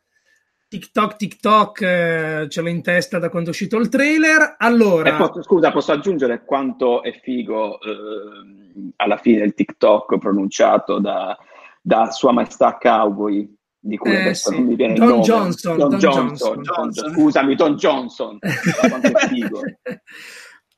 TikTok, 0.70 1.16
TikTok 1.16 1.80
eh, 1.80 2.46
ce 2.48 2.60
l'ho 2.60 2.68
in 2.68 2.80
testa 2.80 3.18
da 3.18 3.28
quando 3.28 3.48
è 3.48 3.50
uscito 3.50 3.76
il 3.76 3.88
trailer. 3.88 4.54
Allora, 4.56 5.16
po- 5.16 5.42
scusa, 5.42 5.72
posso 5.72 5.90
aggiungere 5.90 6.44
quanto 6.44 7.02
è 7.02 7.18
figo 7.20 7.80
eh, 7.80 8.92
alla 8.94 9.16
fine 9.16 9.42
il 9.42 9.52
TikTok 9.52 10.18
pronunciato 10.18 11.00
da, 11.00 11.36
da 11.82 12.12
Sua 12.12 12.30
Maestà 12.30 12.78
Cowboy, 12.80 13.52
di 13.80 13.96
cui 13.96 14.12
eh, 14.12 14.20
adesso 14.20 14.50
sì. 14.50 14.58
non 14.58 14.66
mi 14.66 14.76
viene 14.76 14.94
Don 14.94 15.02
il 15.02 15.10
nome. 15.10 15.22
Johnson, 15.24 15.76
Don, 15.76 15.88
Don 15.88 15.98
Johnson, 15.98 16.28
Johnson. 16.28 16.62
Johnson. 16.62 17.12
Scusami, 17.14 17.54
Don 17.56 17.74
Johnson. 17.74 18.38
quanto 18.88 19.08
è 19.08 19.26
figo. 19.26 19.60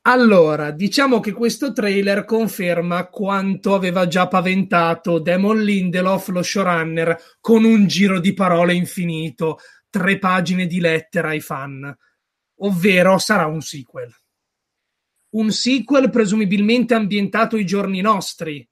Allora, 0.05 0.71
diciamo 0.71 1.21
che 1.21 1.33
questo 1.33 1.73
trailer 1.73 2.25
conferma 2.25 3.09
quanto 3.09 3.75
aveva 3.75 4.09
già 4.09 4.27
paventato 4.27 5.21
Damon 5.21 5.61
Lindelof, 5.63 6.29
lo 6.29 6.43
showrunner, 6.43 7.37
con 7.41 7.65
un 7.65 7.87
giro 7.87 8.19
di 8.19 8.33
parole 8.33 8.73
infinito, 8.73 9.59
tre 9.93 10.19
pagine 10.19 10.67
di 10.67 10.81
lettera 10.81 11.29
ai 11.29 11.41
fan, 11.41 11.95
ovvero 12.61 13.19
sarà 13.19 13.45
un 13.45 13.61
sequel. 13.61 14.11
Un 15.33 15.53
sequel 15.53 16.09
presumibilmente 16.09 16.95
ambientato 16.95 17.57
ai 17.57 17.67
giorni 17.67 18.01
nostri, 18.01 18.67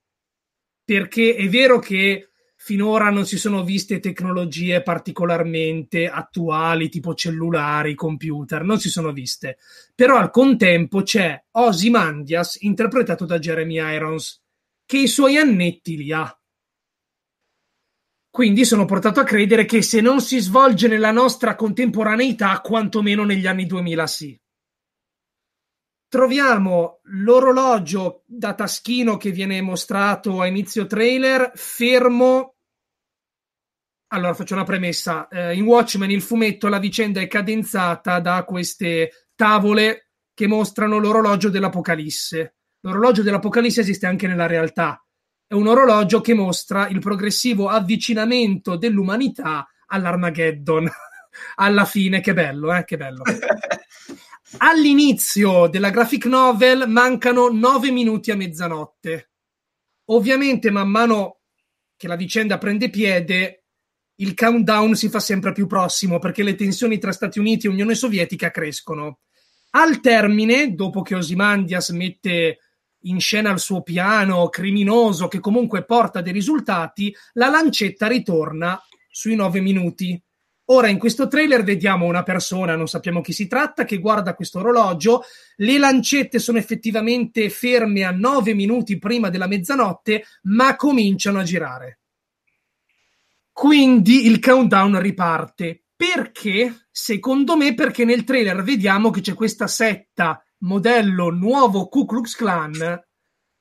perché 0.83 1.35
è 1.35 1.47
vero 1.47 1.77
che 1.77 2.29
finora 2.55 3.11
non 3.11 3.27
si 3.27 3.37
sono 3.37 3.63
viste 3.63 3.99
tecnologie 3.99 4.81
particolarmente 4.81 6.07
attuali, 6.07 6.89
tipo 6.89 7.13
cellulari, 7.13 7.93
computer, 7.93 8.63
non 8.63 8.79
si 8.79 8.89
sono 8.89 9.11
viste. 9.11 9.59
Però 9.93 10.17
al 10.17 10.31
contempo 10.31 11.03
c'è 11.03 11.39
Ozymandias, 11.51 12.57
interpretato 12.61 13.25
da 13.25 13.37
Jeremy 13.37 13.75
Irons, 13.75 14.41
che 14.87 14.97
i 14.97 15.07
suoi 15.07 15.37
annetti 15.37 15.97
li 15.97 16.11
ha. 16.11 16.35
Quindi 18.31 18.65
sono 18.65 18.85
portato 18.85 19.19
a 19.19 19.25
credere 19.25 19.65
che 19.65 19.81
se 19.81 20.01
non 20.01 20.21
si 20.21 20.39
svolge 20.39 20.87
nella 20.87 21.11
nostra 21.11 21.55
contemporaneità, 21.55 22.59
quantomeno 22.61 23.25
negli 23.25 23.45
anni 23.45 23.65
2000 23.65 24.07
sì 24.07 24.41
troviamo 26.11 26.99
l'orologio 27.03 28.23
da 28.25 28.53
taschino 28.53 29.15
che 29.15 29.31
viene 29.31 29.61
mostrato 29.61 30.41
a 30.41 30.45
inizio 30.45 30.85
trailer 30.85 31.53
fermo. 31.55 32.55
Allora 34.07 34.33
faccio 34.33 34.53
una 34.53 34.65
premessa. 34.65 35.29
Eh, 35.29 35.55
in 35.55 35.63
Watchmen 35.63 36.11
il 36.11 36.21
fumetto 36.21 36.67
la 36.67 36.79
vicenda 36.79 37.21
è 37.21 37.27
cadenzata 37.27 38.19
da 38.19 38.43
queste 38.43 39.29
tavole 39.35 40.09
che 40.33 40.47
mostrano 40.47 40.97
l'orologio 40.97 41.47
dell'Apocalisse. 41.47 42.55
L'orologio 42.81 43.23
dell'Apocalisse 43.23 43.79
esiste 43.79 44.05
anche 44.05 44.27
nella 44.27 44.47
realtà. 44.47 45.01
È 45.51 45.53
un 45.53 45.67
orologio 45.67 46.21
che 46.21 46.33
mostra 46.33 46.87
il 46.87 46.99
progressivo 46.99 47.67
avvicinamento 47.67 48.77
dell'umanità 48.77 49.67
all'Armageddon. 49.87 50.89
Alla 51.55 51.83
fine, 51.83 52.21
che 52.21 52.33
bello, 52.33 52.73
eh? 52.73 52.85
Che 52.85 52.95
bello. 52.95 53.23
All'inizio 54.59 55.67
della 55.67 55.89
graphic 55.89 56.25
novel 56.27 56.87
mancano 56.87 57.49
9 57.49 57.91
minuti 57.91 58.31
a 58.31 58.37
mezzanotte. 58.37 59.31
Ovviamente, 60.05 60.71
man 60.71 60.87
mano 60.87 61.39
che 61.97 62.07
la 62.07 62.15
vicenda 62.15 62.57
prende 62.57 62.89
piede, 62.89 63.65
il 64.21 64.33
countdown 64.33 64.95
si 64.95 65.09
fa 65.09 65.19
sempre 65.19 65.51
più 65.51 65.67
prossimo 65.67 66.17
perché 66.17 66.43
le 66.43 66.55
tensioni 66.55 66.97
tra 66.97 67.11
Stati 67.11 67.39
Uniti 67.39 67.67
e 67.67 67.71
Unione 67.71 67.95
Sovietica 67.95 68.51
crescono. 68.51 69.19
Al 69.71 69.99
termine, 69.99 70.73
dopo 70.75 71.01
che 71.01 71.15
Osimandias 71.15 71.89
mette 71.89 72.57
in 73.03 73.19
scena 73.19 73.51
il 73.51 73.59
suo 73.59 73.81
piano 73.81 74.49
criminoso 74.49 75.27
che 75.27 75.39
comunque 75.39 75.85
porta 75.85 76.21
dei 76.21 76.33
risultati, 76.33 77.15
la 77.33 77.49
lancetta 77.49 78.07
ritorna 78.07 78.81
sui 79.09 79.35
9 79.35 79.59
minuti 79.59 80.21
Ora 80.71 80.87
in 80.87 80.97
questo 80.97 81.27
trailer 81.27 81.63
vediamo 81.63 82.05
una 82.05 82.23
persona, 82.23 82.77
non 82.77 82.87
sappiamo 82.87 83.19
chi 83.19 83.33
si 83.33 83.45
tratta, 83.47 83.83
che 83.83 83.97
guarda 83.97 84.35
questo 84.35 84.59
orologio. 84.59 85.23
Le 85.57 85.77
lancette 85.77 86.39
sono 86.39 86.59
effettivamente 86.59 87.49
ferme 87.49 88.05
a 88.05 88.11
9 88.11 88.53
minuti 88.53 88.97
prima 88.97 89.29
della 89.29 89.47
mezzanotte, 89.47 90.23
ma 90.43 90.77
cominciano 90.77 91.39
a 91.39 91.43
girare. 91.43 91.99
Quindi 93.51 94.27
il 94.27 94.39
countdown 94.39 95.01
riparte. 95.01 95.83
Perché? 95.93 96.87
Secondo 96.89 97.57
me 97.57 97.73
perché 97.73 98.05
nel 98.05 98.23
trailer 98.23 98.63
vediamo 98.63 99.09
che 99.09 99.19
c'è 99.19 99.33
questa 99.33 99.67
setta 99.67 100.41
modello 100.61 101.29
nuovo 101.29 101.87
Ku 101.87 102.05
Klux 102.05 102.35
Klan 102.35 103.03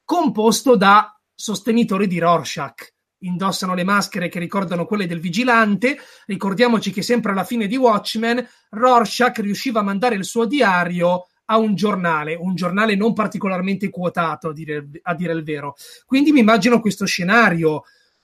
composto 0.05 0.77
da 0.77 1.15
sostenitori 1.35 2.07
di 2.07 2.19
Rorschach 2.19 2.95
indossano 3.21 3.75
le 3.75 3.85
maschere 3.85 4.29
che 4.29 4.39
ricordano 4.39 4.87
quelle 4.87 5.07
del 5.07 5.21
vigilante. 5.21 5.99
Ricordiamoci 6.27 6.91
che 6.91 7.03
sempre 7.03 7.33
alla 7.33 7.45
fine 7.45 7.67
di 7.67 7.77
Watchmen 7.77 8.47
Rorschach 8.71 9.39
riusciva 9.41 9.81
a 9.81 9.85
mandare 9.85 10.15
il 10.15 10.25
suo 10.25 10.47
diario 10.47 11.27
a 11.47 11.59
un 11.59 11.75
giornale, 11.75 12.35
un 12.35 12.55
giornale 12.55 12.95
non 12.95 13.13
particolarmente 13.13 13.91
quotato, 13.91 14.49
a 14.49 14.53
dire, 14.53 14.89
a 15.03 15.15
dire 15.15 15.33
il 15.33 15.43
vero. 15.43 15.75
Quindi 16.05 16.33
mi 16.33 16.41
immagino 16.41 16.81
questo 16.81 17.07
scenario, 17.07 17.83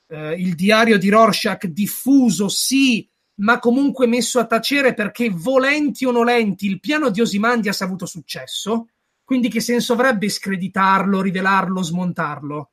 eh, 0.09 0.35
il 0.35 0.55
diario 0.55 0.97
di 0.97 1.09
Rorschach 1.09 1.67
diffuso, 1.67 2.49
sì, 2.49 3.09
ma 3.37 3.59
comunque 3.59 4.07
messo 4.07 4.39
a 4.39 4.47
tacere 4.47 4.95
perché 4.95 5.31
volenti 5.31 6.05
o 6.05 6.11
nolenti 6.11 6.67
il 6.67 6.81
piano 6.81 7.11
di 7.11 7.21
Osimandias 7.21 7.81
ha 7.81 7.85
avuto 7.85 8.07
successo. 8.07 8.89
Quindi 9.25 9.49
che 9.49 9.61
senso 9.61 9.95
avrebbe 9.95 10.29
screditarlo, 10.29 11.21
rivelarlo, 11.21 11.83
smontarlo? 11.83 12.71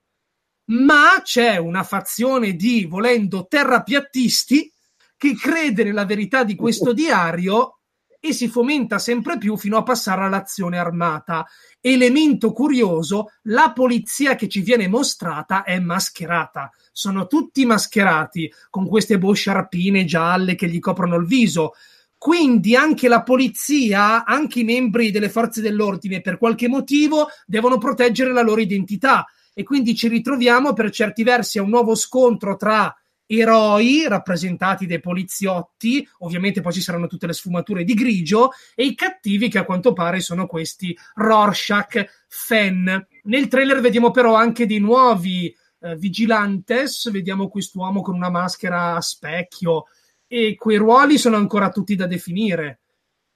ma 0.65 1.21
c'è 1.21 1.57
una 1.57 1.83
fazione 1.83 2.55
di, 2.55 2.85
volendo, 2.85 3.47
terrapiattisti 3.47 4.71
che 5.17 5.35
crede 5.35 5.83
nella 5.83 6.05
verità 6.05 6.43
di 6.43 6.55
questo 6.55 6.93
diario 6.93 7.79
e 8.25 8.31
si 8.31 8.47
fomenta 8.47 8.99
sempre 8.99 9.37
più 9.37 9.57
fino 9.57 9.75
a 9.75 9.83
passare 9.83 10.23
all'azione 10.23 10.77
armata. 10.77 11.45
Elemento 11.81 12.53
curioso, 12.53 13.33
la 13.43 13.73
polizia 13.75 14.35
che 14.35 14.47
ci 14.47 14.61
viene 14.61 14.87
mostrata 14.87 15.63
è 15.63 15.77
mascherata. 15.77 16.71
Sono 16.93 17.27
tutti 17.27 17.65
mascherati 17.65 18.49
con 18.69 18.87
queste 18.87 19.17
bosciarpine 19.17 20.05
gialle 20.05 20.55
che 20.55 20.69
gli 20.69 20.79
coprono 20.79 21.17
il 21.17 21.25
viso. 21.25 21.73
Quindi 22.17 22.77
anche 22.77 23.09
la 23.09 23.23
polizia, 23.23 24.23
anche 24.23 24.61
i 24.61 24.63
membri 24.63 25.11
delle 25.11 25.27
forze 25.27 25.59
dell'ordine, 25.59 26.21
per 26.21 26.37
qualche 26.37 26.69
motivo, 26.69 27.27
devono 27.45 27.77
proteggere 27.77 28.31
la 28.31 28.41
loro 28.41 28.61
identità 28.61 29.25
e 29.53 29.63
quindi 29.63 29.95
ci 29.95 30.07
ritroviamo 30.07 30.71
per 30.71 30.91
certi 30.91 31.23
versi 31.23 31.57
a 31.57 31.61
un 31.61 31.69
nuovo 31.69 31.93
scontro 31.93 32.55
tra 32.55 32.95
eroi 33.39 34.07
rappresentati 34.07 34.85
dai 34.85 34.99
poliziotti, 34.99 36.07
ovviamente 36.19 36.61
poi 36.61 36.73
ci 36.73 36.81
saranno 36.81 37.07
tutte 37.07 37.27
le 37.27 37.33
sfumature 37.33 37.83
di 37.83 37.93
grigio, 37.93 38.51
e 38.75 38.85
i 38.85 38.95
cattivi 38.95 39.49
che 39.49 39.59
a 39.59 39.65
quanto 39.65 39.93
pare 39.93 40.19
sono 40.19 40.45
questi 40.45 40.97
Rorschach 41.15 42.25
Fen. 42.27 43.07
Nel 43.23 43.47
trailer 43.47 43.79
vediamo 43.79 44.11
però 44.11 44.35
anche 44.35 44.65
dei 44.65 44.79
nuovi 44.79 45.55
eh, 45.79 45.95
vigilantes, 45.95 47.11
vediamo 47.11 47.49
quest'uomo 47.49 48.01
con 48.01 48.15
una 48.15 48.29
maschera 48.29 48.95
a 48.95 49.01
specchio 49.01 49.85
e 50.27 50.55
quei 50.55 50.77
ruoli 50.77 51.17
sono 51.17 51.35
ancora 51.35 51.69
tutti 51.69 51.95
da 51.95 52.07
definire. 52.07 52.79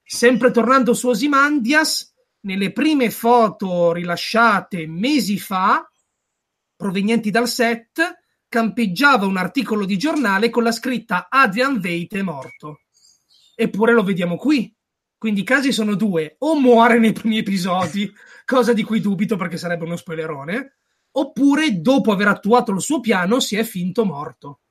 Sempre 0.04 0.52
tornando 0.52 0.94
su 0.94 1.10
Osimandias, 1.10 2.14
nelle 2.42 2.72
prime 2.72 3.12
foto 3.12 3.92
rilasciate 3.92 4.88
mesi 4.88 5.38
fa, 5.38 5.90
provenienti 6.76 7.30
dal 7.30 7.48
set, 7.48 8.00
campeggiava 8.50 9.26
un 9.26 9.38
articolo 9.38 9.86
di 9.86 9.98
giornale 9.98 10.50
con 10.50 10.64
la 10.64 10.72
scritta 10.72 11.28
Adrian 11.30 11.80
Veidt 11.80 12.16
è 12.16 12.22
morto. 12.22 12.82
Eppure 13.56 13.94
lo 13.94 14.04
vediamo 14.04 14.38
qui. 14.38 14.74
Quindi 15.18 15.42
i 15.42 15.44
casi 15.44 15.72
sono 15.72 15.96
due: 15.96 16.36
o 16.40 16.60
muore 16.60 17.00
nei 17.00 17.14
primi 17.14 17.40
episodi, 17.40 18.12
cosa 18.46 18.74
di 18.74 18.84
cui 18.84 19.02
dubito 19.02 19.36
perché 19.36 19.58
sarebbe 19.58 19.86
uno 19.86 19.96
spoilerone, 19.96 20.78
oppure 21.12 21.82
dopo 21.82 22.12
aver 22.12 22.28
attuato 22.28 22.72
il 22.72 22.82
suo 22.82 23.00
piano 23.00 23.40
si 23.40 23.56
è 23.56 23.64
finto 23.64 24.06
morto. 24.06 24.62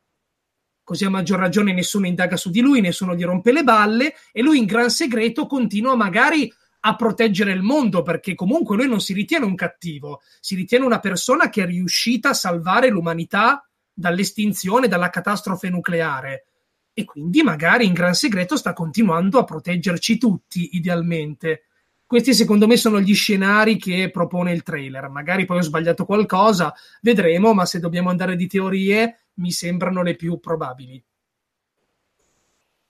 Così 0.85 1.05
a 1.05 1.11
maggior 1.11 1.41
ragione 1.41 1.73
nessuno 1.73 2.07
indaga 2.07 2.37
su 2.37 2.49
di 2.49 2.61
lui, 2.61 2.81
nessuno 2.81 3.17
gli 3.17 3.25
rompe 3.25 3.51
le 3.51 3.65
balle 3.65 4.15
e 4.31 4.41
lui 4.41 4.59
in 4.59 4.67
gran 4.67 4.89
segreto 4.89 5.47
continua 5.47 5.97
magari 5.97 6.51
a 6.81 6.95
proteggere 6.95 7.51
il 7.51 7.63
mondo, 7.63 8.03
perché 8.03 8.37
comunque 8.37 8.77
lui 8.77 8.87
non 8.87 9.01
si 9.01 9.13
ritiene 9.13 9.45
un 9.45 9.57
cattivo, 9.57 10.21
si 10.39 10.55
ritiene 10.55 10.85
una 10.85 11.01
persona 11.01 11.49
che 11.49 11.65
è 11.65 11.67
riuscita 11.67 12.29
a 12.29 12.35
salvare 12.35 12.89
l'umanità 12.89 13.66
dall'estinzione, 13.97 14.89
dalla 14.89 15.09
catastrofe 15.09 15.71
nucleare. 15.71 16.47
E 16.93 17.05
quindi 17.05 17.43
magari 17.43 17.87
in 17.87 17.93
gran 17.93 18.15
segreto 18.15 18.57
sta 18.57 18.73
continuando 18.73 19.39
a 19.39 19.45
proteggerci 19.45 20.19
tutti, 20.19 20.77
idealmente. 20.77 21.65
Questi 22.07 22.35
secondo 22.35 22.67
me 22.67 22.77
sono 22.77 23.01
gli 23.01 23.15
scenari 23.15 23.79
che 23.79 24.11
propone 24.11 24.53
il 24.53 24.63
trailer. 24.63 25.09
Magari 25.09 25.45
poi 25.45 25.59
ho 25.59 25.63
sbagliato 25.63 26.05
qualcosa, 26.05 26.73
vedremo, 27.01 27.53
ma 27.53 27.67
se 27.67 27.81
dobbiamo 27.81 28.11
andare 28.11 28.37
di 28.37 28.47
teorie, 28.47 29.29
mi 29.35 29.51
sembrano 29.51 30.03
le 30.03 30.15
più 30.15 30.39
probabili. 30.39 31.03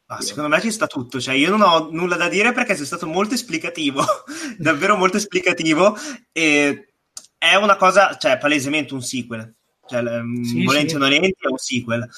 Ah, 0.08 0.20
secondo 0.20 0.48
me 0.48 0.60
ci 0.60 0.70
sta 0.70 0.86
tutto, 0.86 1.20
cioè 1.20 1.34
io 1.34 1.50
non 1.50 1.62
ho 1.62 1.88
nulla 1.90 2.14
da 2.14 2.28
dire 2.28 2.52
perché 2.52 2.76
sei 2.76 2.86
stato 2.86 3.08
molto 3.08 3.34
esplicativo, 3.34 4.04
davvero 4.56 4.96
molto 4.96 5.16
esplicativo 5.16 5.96
e 6.30 6.92
è 7.36 7.56
una 7.56 7.74
cosa, 7.74 8.16
cioè 8.16 8.38
palesemente 8.38 8.94
un 8.94 9.02
sequel, 9.02 9.55
cioè, 9.88 10.02
mm, 10.02 10.42
sì, 10.42 10.64
volenti 10.64 10.90
sì. 10.90 10.96
o 10.96 10.98
nolenti 10.98 11.34
è 11.38 11.46
un 11.48 11.58
sequel. 11.58 12.08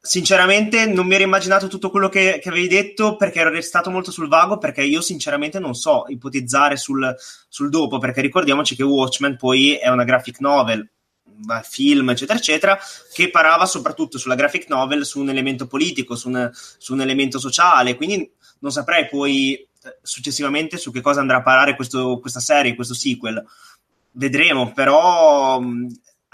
Sinceramente 0.00 0.86
non 0.86 1.06
mi 1.06 1.16
ero 1.16 1.24
immaginato 1.24 1.66
tutto 1.66 1.90
quello 1.90 2.08
che, 2.08 2.38
che, 2.40 2.48
avevi 2.48 2.68
detto 2.68 3.16
perché 3.16 3.40
ero 3.40 3.50
restato 3.50 3.90
molto 3.90 4.12
sul 4.12 4.28
vago 4.28 4.56
perché 4.56 4.84
io 4.84 5.00
sinceramente 5.00 5.58
non 5.58 5.74
so 5.74 6.04
ipotizzare 6.06 6.76
sul, 6.76 7.12
sul 7.48 7.70
dopo 7.70 7.98
perché 7.98 8.20
ricordiamoci 8.20 8.76
che 8.76 8.84
Watchmen 8.84 9.36
poi 9.36 9.74
è 9.74 9.88
una 9.88 10.04
graphic 10.04 10.38
novel 10.38 10.88
film, 11.62 12.10
eccetera, 12.10 12.38
eccetera, 12.38 12.78
che 13.12 13.30
parava 13.30 13.66
soprattutto 13.66 14.18
sulla 14.18 14.34
graphic 14.34 14.68
novel 14.68 15.04
su 15.04 15.20
un 15.20 15.28
elemento 15.28 15.66
politico, 15.66 16.14
su 16.14 16.28
un, 16.28 16.50
su 16.52 16.94
un 16.94 17.00
elemento 17.00 17.38
sociale. 17.38 17.96
Quindi 17.96 18.30
non 18.60 18.72
saprei 18.72 19.08
poi 19.08 19.54
eh, 19.54 19.98
successivamente 20.02 20.78
su 20.78 20.90
che 20.90 21.00
cosa 21.00 21.20
andrà 21.20 21.38
a 21.38 21.42
parare 21.42 21.74
questo, 21.74 22.18
questa 22.20 22.40
serie, 22.40 22.74
questo 22.74 22.94
sequel. 22.94 23.44
Vedremo, 24.12 24.72
però 24.72 25.60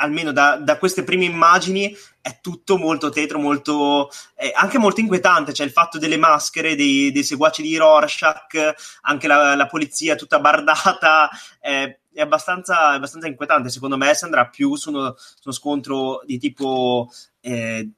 almeno 0.03 0.33
da, 0.33 0.57
da, 0.57 0.77
queste 0.79 1.05
prime 1.05 1.25
immagini 1.25 1.97
è 2.21 2.39
tutto 2.41 2.77
molto 2.77 3.09
tetro, 3.09 3.39
molto, 3.39 4.11
eh, 4.35 4.53
anche 4.55 4.79
molto 4.79 5.01
inquietante. 5.01 5.53
C'è 5.53 5.65
il 5.65 5.71
fatto 5.71 5.99
delle 5.99 6.17
maschere, 6.17 6.75
dei, 6.75 7.11
dei 7.13 7.25
seguaci 7.25 7.63
di 7.63 7.77
Rorschach, 7.77 8.75
anche 9.03 9.27
la, 9.27 9.55
la 9.55 9.67
polizia 9.67 10.15
tutta 10.15 10.41
bardata. 10.41 11.31
Eh, 11.61 11.99
è 12.13 12.21
abbastanza, 12.21 12.89
abbastanza, 12.89 13.29
inquietante. 13.29 13.71
Secondo 13.71 13.97
me 13.97 14.13
si 14.15 14.25
andrà 14.25 14.47
più 14.49 14.75
su 14.75 14.91
uno, 14.91 15.15
su 15.17 15.43
uno 15.45 15.55
scontro 15.55 16.23
di 16.27 16.39
tipo 16.39 17.11
eh, 17.41 17.89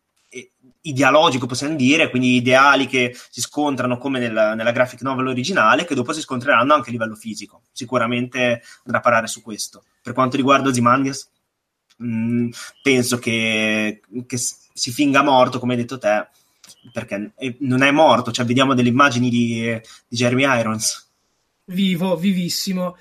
ideologico, 0.82 1.46
possiamo 1.46 1.76
dire, 1.76 2.10
quindi 2.10 2.36
ideali 2.36 2.86
che 2.86 3.16
si 3.30 3.40
scontrano 3.40 3.96
come 3.96 4.18
nella, 4.18 4.54
nella, 4.54 4.72
graphic 4.72 5.00
novel 5.02 5.28
originale, 5.28 5.84
che 5.84 5.94
dopo 5.94 6.12
si 6.12 6.20
scontreranno 6.20 6.74
anche 6.74 6.90
a 6.90 6.92
livello 6.92 7.14
fisico. 7.14 7.62
Sicuramente 7.72 8.62
andrà 8.84 8.98
a 8.98 9.00
parare 9.00 9.26
su 9.26 9.42
questo. 9.42 9.84
Per 10.02 10.12
quanto 10.12 10.36
riguarda 10.36 10.68
Ozymandias, 10.68 11.30
mh, 11.96 12.48
penso 12.82 13.18
che, 13.18 14.00
che 14.26 14.36
si 14.36 14.92
finga 14.92 15.22
morto, 15.22 15.58
come 15.58 15.74
hai 15.74 15.80
detto 15.80 15.98
te, 15.98 16.28
perché 16.92 17.32
non 17.60 17.82
è 17.82 17.90
morto, 17.90 18.32
cioè 18.32 18.44
vediamo 18.44 18.74
delle 18.74 18.88
immagini 18.88 19.30
di, 19.30 19.80
di 20.08 20.16
Jeremy 20.16 20.44
Irons 20.58 21.04
Vivo, 21.66 22.14
vivissimo. 22.14 22.94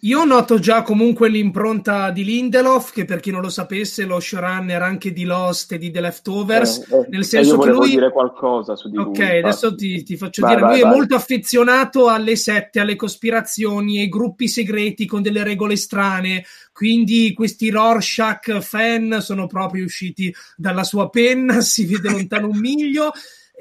Io 0.00 0.24
noto 0.24 0.58
già 0.58 0.82
comunque 0.82 1.28
l'impronta 1.28 2.10
di 2.10 2.24
Lindelof, 2.24 2.90
che 2.90 3.04
per 3.04 3.20
chi 3.20 3.30
non 3.30 3.40
lo 3.40 3.48
sapesse, 3.48 4.04
lo 4.04 4.18
showrunner 4.18 4.82
anche 4.82 5.12
di 5.12 5.22
Lost 5.22 5.70
e 5.70 5.78
di 5.78 5.92
The 5.92 6.00
Leftovers. 6.00 6.78
Eh, 6.78 6.96
eh, 6.96 7.06
nel 7.08 7.24
senso 7.24 7.56
che 7.58 7.70
lui. 7.70 7.90
dire 7.90 8.10
qualcosa 8.10 8.74
su 8.74 8.88
di 8.88 8.98
Ok, 8.98 9.16
lui, 9.16 9.38
adesso 9.38 9.76
ti, 9.76 10.02
ti, 10.02 10.16
faccio 10.16 10.42
vai, 10.42 10.56
dire. 10.56 10.66
Vai, 10.66 10.72
lui 10.72 10.82
vai. 10.82 10.90
è 10.90 10.94
molto 10.96 11.14
affezionato 11.14 12.08
alle 12.08 12.34
sette, 12.34 12.80
alle 12.80 12.96
cospirazioni, 12.96 14.00
ai 14.00 14.08
gruppi 14.08 14.48
segreti 14.48 15.06
con 15.06 15.22
delle 15.22 15.44
regole 15.44 15.76
strane. 15.76 16.44
Quindi 16.72 17.32
questi 17.32 17.70
Rorschach 17.70 18.58
fan 18.58 19.18
sono 19.20 19.46
proprio 19.46 19.84
usciti 19.84 20.34
dalla 20.56 20.82
sua 20.82 21.08
penna, 21.10 21.60
si 21.62 21.86
vede 21.86 22.10
lontano 22.10 22.48
un 22.48 22.58
miglio. 22.58 23.12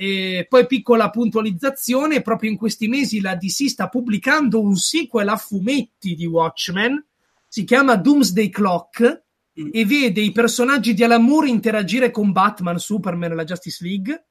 E 0.02 0.46
poi 0.48 0.66
piccola 0.66 1.10
puntualizzazione, 1.10 2.22
proprio 2.22 2.50
in 2.50 2.56
questi 2.56 2.88
mesi 2.88 3.20
la 3.20 3.36
DC 3.36 3.68
sta 3.68 3.90
pubblicando 3.90 4.62
un 4.62 4.78
sequel 4.78 5.28
a 5.28 5.36
fumetti 5.36 6.16
di 6.16 6.26
Watchmen, 6.26 7.06
si 7.46 7.66
chiama 7.66 7.98
Doomsday 7.98 8.48
Clock 8.48 9.24
mm. 9.60 9.70
e 9.74 9.86
vede 9.86 10.22
i 10.22 10.32
personaggi 10.32 10.94
di 10.94 11.04
Alan 11.04 11.22
Moore 11.22 11.50
interagire 11.50 12.12
con 12.12 12.32
Batman, 12.32 12.80
Superman 12.80 13.34
e 13.34 13.36
la 13.36 13.44
Justice 13.44 13.84
League. 13.84 14.26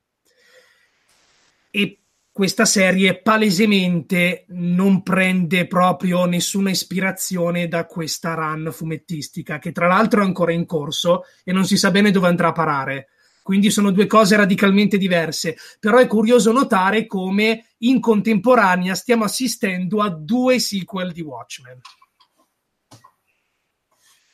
E 1.70 1.98
questa 2.32 2.64
serie 2.64 3.20
palesemente 3.20 4.46
non 4.48 5.02
prende 5.02 5.66
proprio 5.66 6.24
nessuna 6.24 6.70
ispirazione 6.70 7.68
da 7.68 7.84
questa 7.84 8.32
run 8.32 8.70
fumettistica, 8.72 9.58
che 9.58 9.72
tra 9.72 9.86
l'altro 9.86 10.22
è 10.22 10.24
ancora 10.24 10.52
in 10.52 10.64
corso 10.64 11.24
e 11.44 11.52
non 11.52 11.66
si 11.66 11.76
sa 11.76 11.90
bene 11.90 12.10
dove 12.10 12.28
andrà 12.28 12.48
a 12.48 12.52
parare 12.52 13.08
quindi 13.48 13.70
sono 13.70 13.92
due 13.92 14.06
cose 14.06 14.36
radicalmente 14.36 14.98
diverse. 14.98 15.56
Però 15.80 15.96
è 15.96 16.06
curioso 16.06 16.52
notare 16.52 17.06
come 17.06 17.68
in 17.78 17.98
contemporanea 17.98 18.94
stiamo 18.94 19.24
assistendo 19.24 20.02
a 20.02 20.10
due 20.10 20.58
sequel 20.58 21.12
di 21.12 21.22
Watchmen. 21.22 21.80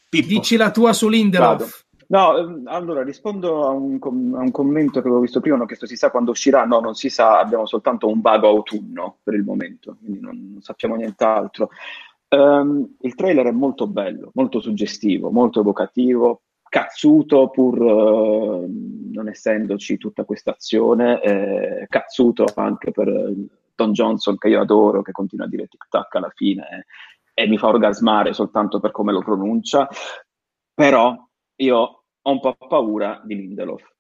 Pippo. 0.09 0.27
Dici 0.27 0.57
la 0.57 0.73
tua 0.73 0.93
su 0.93 1.09
Lindelof. 1.09 1.85
No, 2.09 2.37
ehm, 2.37 2.63
allora 2.65 3.05
rispondo 3.05 3.65
a 3.65 3.71
un, 3.71 4.01
com- 4.01 4.35
a 4.35 4.41
un, 4.41 4.51
commento 4.51 5.01
che 5.01 5.07
avevo 5.07 5.21
visto 5.21 5.39
prima, 5.39 5.55
hanno 5.55 5.67
chiesto 5.67 5.87
si 5.87 5.95
sa 5.95 6.11
quando 6.11 6.33
uscirà, 6.33 6.65
no, 6.65 6.81
non 6.81 6.97
si 6.97 7.09
sa, 7.09 7.39
abbiamo 7.39 7.67
soltanto 7.67 8.09
un 8.09 8.21
vago 8.21 8.49
autunno 8.49 9.19
per 9.23 9.35
il 9.35 9.45
momento, 9.45 9.97
quindi 10.01 10.19
non, 10.19 10.51
non 10.55 10.61
sappiamo 10.61 10.97
nient'altro. 10.97 11.71
Um, 12.31 12.97
il 13.03 13.15
trailer 13.15 13.47
è 13.47 13.53
molto 13.53 13.87
bello, 13.87 14.33
molto 14.35 14.61
suggestivo, 14.61 15.31
molto 15.31 15.61
evocativo, 15.61 16.43
cazzuto 16.75 17.51
pur 17.51 17.81
uh, 17.81 18.67
non 19.13 19.29
essendoci 19.29 19.97
tutta 19.97 20.25
questa 20.25 20.51
azione, 20.51 21.23
eh, 21.23 21.87
cazzuto 21.89 22.47
anche 22.57 22.91
per 22.91 23.33
Don 23.77 23.93
Johnson 23.93 24.37
che 24.37 24.49
io 24.49 24.61
adoro, 24.61 25.01
che 25.03 25.13
continua 25.13 25.47
a 25.47 25.49
dire 25.49 25.69
tic 25.69 25.87
tac 25.89 26.13
alla 26.17 26.33
fine 26.35 26.85
eh, 27.33 27.45
e 27.45 27.47
mi 27.47 27.59
fa 27.59 27.69
orgasmare 27.69 28.33
soltanto 28.33 28.81
per 28.81 28.91
come 28.91 29.13
lo 29.13 29.23
pronuncia, 29.23 29.89
però 30.75 31.17
io 31.55 31.77
ho 32.21 32.31
un 32.33 32.41
po' 32.41 32.57
paura 32.57 33.23
di 33.23 33.37
Lindelof. 33.37 33.93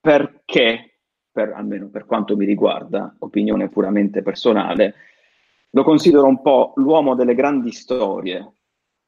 Perché, 0.00 1.00
per, 1.30 1.52
almeno 1.52 1.90
per 1.90 2.06
quanto 2.06 2.36
mi 2.36 2.46
riguarda, 2.46 3.14
opinione 3.18 3.68
puramente 3.68 4.22
personale, 4.22 4.94
lo 5.68 5.84
considero 5.84 6.24
un 6.24 6.40
po' 6.40 6.72
l'uomo 6.76 7.14
delle 7.14 7.34
grandi 7.34 7.70
storie, 7.70 8.55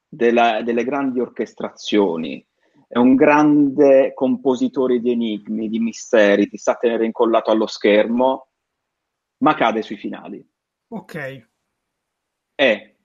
della, 0.08 0.62
delle 0.62 0.84
grandi 0.84 1.20
orchestrazioni, 1.20 2.44
è 2.86 2.96
un 2.96 3.14
grande 3.14 4.14
compositore 4.14 4.98
di 4.98 5.10
enigmi, 5.10 5.68
di 5.68 5.78
misteri, 5.78 6.48
ti 6.48 6.56
sa 6.56 6.74
tenere 6.74 7.04
incollato 7.04 7.50
allo 7.50 7.66
schermo, 7.66 8.48
ma 9.42 9.54
cade 9.54 9.82
sui 9.82 9.96
finali. 9.96 10.44
Ok. 10.88 11.46
E 12.54 12.96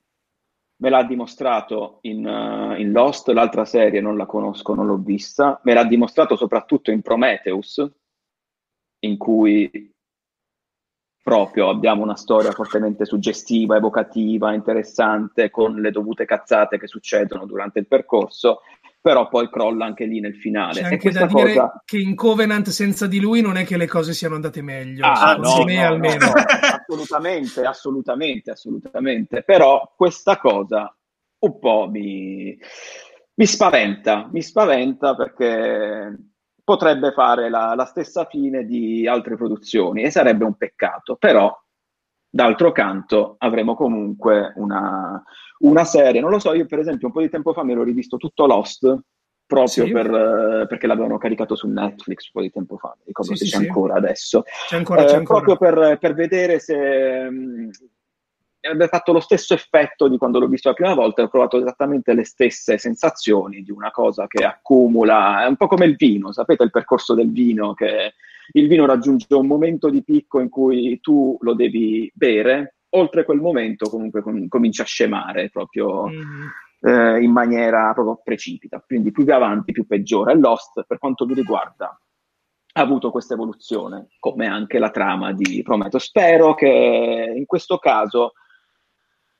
me 0.77 0.89
l'ha 0.89 1.03
dimostrato 1.03 1.99
in, 2.03 2.25
uh, 2.25 2.79
in, 2.79 2.91
Lost, 2.91 3.27
l'altra 3.29 3.65
serie 3.65 4.01
non 4.01 4.17
la 4.17 4.25
conosco, 4.25 4.73
non 4.73 4.87
l'ho 4.87 4.97
vista, 4.97 5.59
me 5.63 5.73
l'ha 5.73 5.83
dimostrato 5.83 6.35
soprattutto 6.35 6.91
in 6.91 7.01
Prometheus, 7.01 7.85
in 8.99 9.17
cui 9.17 9.92
proprio 11.23 11.69
abbiamo 11.69 12.03
una 12.03 12.17
storia 12.17 12.51
fortemente 12.51 13.05
suggestiva, 13.05 13.77
evocativa, 13.77 14.53
interessante, 14.53 15.49
con 15.49 15.75
le 15.75 15.89
dovute 15.89 16.25
cazzate 16.25 16.77
che 16.77 16.87
succedono 16.87 17.45
durante 17.45 17.79
il 17.79 17.87
percorso, 17.87 18.59
però 18.99 19.29
poi 19.29 19.49
crolla 19.49 19.85
anche 19.85 20.03
lì 20.03 20.19
nel 20.19 20.35
finale. 20.35 20.81
C'è 20.81 20.87
anche 20.91 21.11
da 21.11 21.27
cosa... 21.27 21.45
dire 21.45 21.71
che 21.85 21.97
in 21.97 22.13
Covenant 22.15 22.67
senza 22.69 23.07
di 23.07 23.21
lui 23.21 23.39
non 23.39 23.55
è 23.55 23.63
che 23.63 23.77
le 23.77 23.87
cose 23.87 24.13
siano 24.13 24.35
andate 24.35 24.61
meglio, 24.61 25.05
ah, 25.05 25.35
no, 25.35 25.63
me 25.63 25.75
no, 25.75 25.87
almeno. 25.87 26.25
No, 26.25 26.33
assolutamente, 26.85 27.61
assolutamente, 27.61 28.51
assolutamente, 28.51 29.43
però 29.43 29.93
questa 29.95 30.37
cosa 30.37 30.93
un 31.39 31.59
po' 31.59 31.87
mi, 31.89 32.57
mi 33.35 33.45
spaventa, 33.45 34.29
mi 34.29 34.41
spaventa 34.41 35.15
perché 35.15 36.32
potrebbe 36.63 37.11
fare 37.11 37.49
la, 37.49 37.73
la, 37.75 37.85
stessa 37.85 38.25
fine 38.25 38.65
di 38.65 39.07
altre 39.07 39.35
produzioni 39.35 40.03
e 40.03 40.11
sarebbe 40.11 40.45
un 40.45 40.55
peccato, 40.55 41.15
però 41.15 41.53
d'altro 42.29 42.71
canto 42.71 43.35
avremo 43.37 43.75
comunque 43.75 44.53
una, 44.55 45.21
una, 45.59 45.83
serie, 45.83 46.21
non 46.21 46.31
lo 46.31 46.39
so, 46.39 46.53
io 46.53 46.65
per 46.65 46.79
esempio 46.79 47.07
un 47.07 47.13
po' 47.13 47.21
di 47.21 47.29
tempo 47.29 47.53
fa 47.53 47.63
mi 47.63 47.73
ero 47.73 47.83
rivisto 47.83 48.17
tutto 48.17 48.45
Lost 48.45 48.81
proprio 49.45 49.85
sì. 49.85 49.91
per, 49.91 50.09
uh, 50.09 50.67
perché 50.67 50.87
l'avevano 50.87 51.17
caricato 51.17 51.53
su 51.55 51.67
Netflix 51.67 52.25
un 52.25 52.31
po' 52.31 52.41
di 52.41 52.49
tempo 52.49 52.77
fa, 52.77 52.95
ricordo 53.03 53.35
sì, 53.35 53.45
se 53.45 53.45
sì, 53.45 53.51
c'è 53.51 53.67
ancora 53.67 53.95
adesso, 53.95 54.43
c'è 54.67 54.77
ancora, 54.77 55.03
c'è 55.03 55.13
eh, 55.13 55.17
ancora. 55.17 55.41
proprio 55.41 55.71
per, 55.71 55.97
per 55.99 56.13
vedere 56.13 56.59
se... 56.59 57.29
Avrebbe 58.65 58.87
fatto 58.87 59.11
lo 59.11 59.19
stesso 59.19 59.53
effetto 59.53 60.07
di 60.07 60.17
quando 60.17 60.39
l'ho 60.39 60.47
visto 60.47 60.69
la 60.69 60.75
prima 60.75 60.93
volta, 60.93 61.21
ho 61.21 61.27
provato 61.27 61.57
esattamente 61.57 62.13
le 62.13 62.23
stesse 62.23 62.77
sensazioni 62.77 63.61
di 63.61 63.71
una 63.71 63.91
cosa 63.91 64.25
che 64.25 64.45
accumula, 64.45 65.43
è 65.43 65.47
un 65.47 65.57
po' 65.57 65.67
come 65.67 65.85
il 65.85 65.97
vino, 65.97 66.31
sapete 66.31 66.63
il 66.63 66.71
percorso 66.71 67.13
del 67.13 67.29
vino, 67.29 67.73
che 67.73 68.13
il 68.53 68.67
vino 68.69 68.85
raggiunge 68.85 69.27
un 69.33 69.47
momento 69.47 69.89
di 69.89 70.01
picco 70.01 70.39
in 70.39 70.47
cui 70.47 70.99
tu 71.01 71.37
lo 71.41 71.53
devi 71.53 72.09
bere, 72.13 72.75
oltre 72.91 73.25
quel 73.25 73.39
momento 73.39 73.89
comunque 73.89 74.21
com- 74.21 74.47
comincia 74.47 74.83
a 74.83 74.85
scemare 74.85 75.49
proprio 75.49 76.07
mm. 76.07 76.47
eh, 76.87 77.21
in 77.21 77.31
maniera 77.31 77.91
proprio 77.93 78.21
precipita, 78.23 78.81
quindi 78.85 79.11
più 79.11 79.25
va 79.25 79.35
avanti 79.35 79.73
più 79.73 79.85
peggiora. 79.85 80.31
E 80.31 80.37
Lost, 80.37 80.85
per 80.87 80.99
quanto 80.99 81.25
mi 81.25 81.33
riguarda, 81.33 81.99
ha 82.75 82.81
avuto 82.81 83.11
questa 83.11 83.33
evoluzione, 83.33 84.07
come 84.19 84.47
anche 84.47 84.79
la 84.79 84.89
trama 84.89 85.31
di 85.31 85.61
Prometeo. 85.61 85.99
Spero 85.99 86.55
che 86.55 87.33
in 87.35 87.45
questo 87.45 87.77
caso 87.77 88.33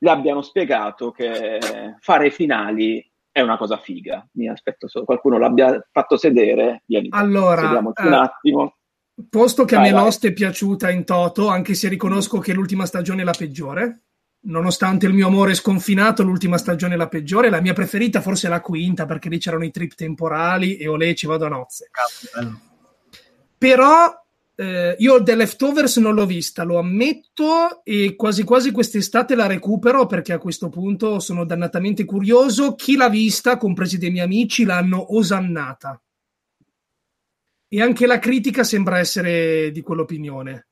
gli 0.04 0.10
abbiano 0.10 0.41
spiegato 0.41 1.12
che 1.12 1.60
fare 2.01 2.28
i 2.28 2.32
finali 2.32 3.10
è 3.32 3.39
una 3.39 3.56
cosa 3.56 3.78
figa. 3.78 4.28
Mi 4.34 4.49
aspetto 4.49 4.89
solo 4.89 5.06
qualcuno 5.06 5.38
l'abbia 5.38 5.82
fatto 5.93 6.18
sedere. 6.18 6.84
Vieni, 6.86 7.08
allora, 7.12 7.80
uh, 7.80 8.06
un 8.06 8.14
attimo. 8.14 8.76
Posto 9.30 9.64
che 9.64 9.78
vai, 9.78 9.89
a 9.89 9.93
me 9.93 10.01
l'host 10.01 10.26
è 10.26 10.34
piaciuta 10.34 10.89
in 10.89 11.06
toto, 11.06 11.47
anche 11.47 11.74
se 11.74 11.88
riconosco 11.88 12.39
che 12.39 12.51
l'ultima 12.51 12.86
stagione 12.86 13.22
è 13.22 13.24
la 13.24 13.32
peggiore. 13.32 14.01
Nonostante 14.41 15.06
il 15.06 15.14
mio 15.14 15.28
amore 15.28 15.54
sconfinato, 15.54 16.22
l'ultima 16.22 16.58
stagione 16.58 16.95
è 16.95 16.97
la 16.97 17.08
peggiore. 17.08 17.49
La 17.49 17.62
mia 17.62 17.72
preferita 17.72 18.20
forse 18.20 18.47
è 18.47 18.49
la 18.49 18.60
quinta, 18.60 19.06
perché 19.06 19.30
lì 19.30 19.38
c'erano 19.38 19.64
i 19.64 19.72
trip 19.72 19.93
temporali 19.93 20.76
e 20.76 20.89
olè 20.89 21.14
ci 21.14 21.28
vado 21.28 21.45
a 21.45 21.49
nozze. 21.49 21.88
Cazzo, 21.89 22.60
Però 23.58 24.22
eh, 24.56 24.95
io 24.99 25.24
The 25.24 25.36
Leftovers 25.36 25.97
non 25.97 26.14
l'ho 26.14 26.26
vista, 26.26 26.64
lo 26.64 26.78
ammetto, 26.78 27.84
e 27.84 28.16
quasi 28.16 28.43
quasi 28.43 28.72
quest'estate 28.72 29.36
la 29.36 29.47
recupero 29.47 30.06
perché 30.06 30.34
a 30.34 30.38
questo 30.38 30.70
punto 30.70 31.20
sono 31.20 31.45
dannatamente 31.45 32.06
curioso. 32.06 32.76
Chi 32.76 32.95
l'ha 32.95 33.10
vista, 33.10 33.58
compresi 33.58 33.97
dei 33.97 34.12
miei 34.12 34.26
amici, 34.26 34.64
l'hanno 34.64 35.16
osannata. 35.16 35.99
E 37.68 37.82
anche 37.82 38.06
la 38.06 38.20
critica 38.20 38.64
sembra 38.64 38.99
essere 38.99 39.72
di 39.72 39.82
quell'opinione. 39.82 40.68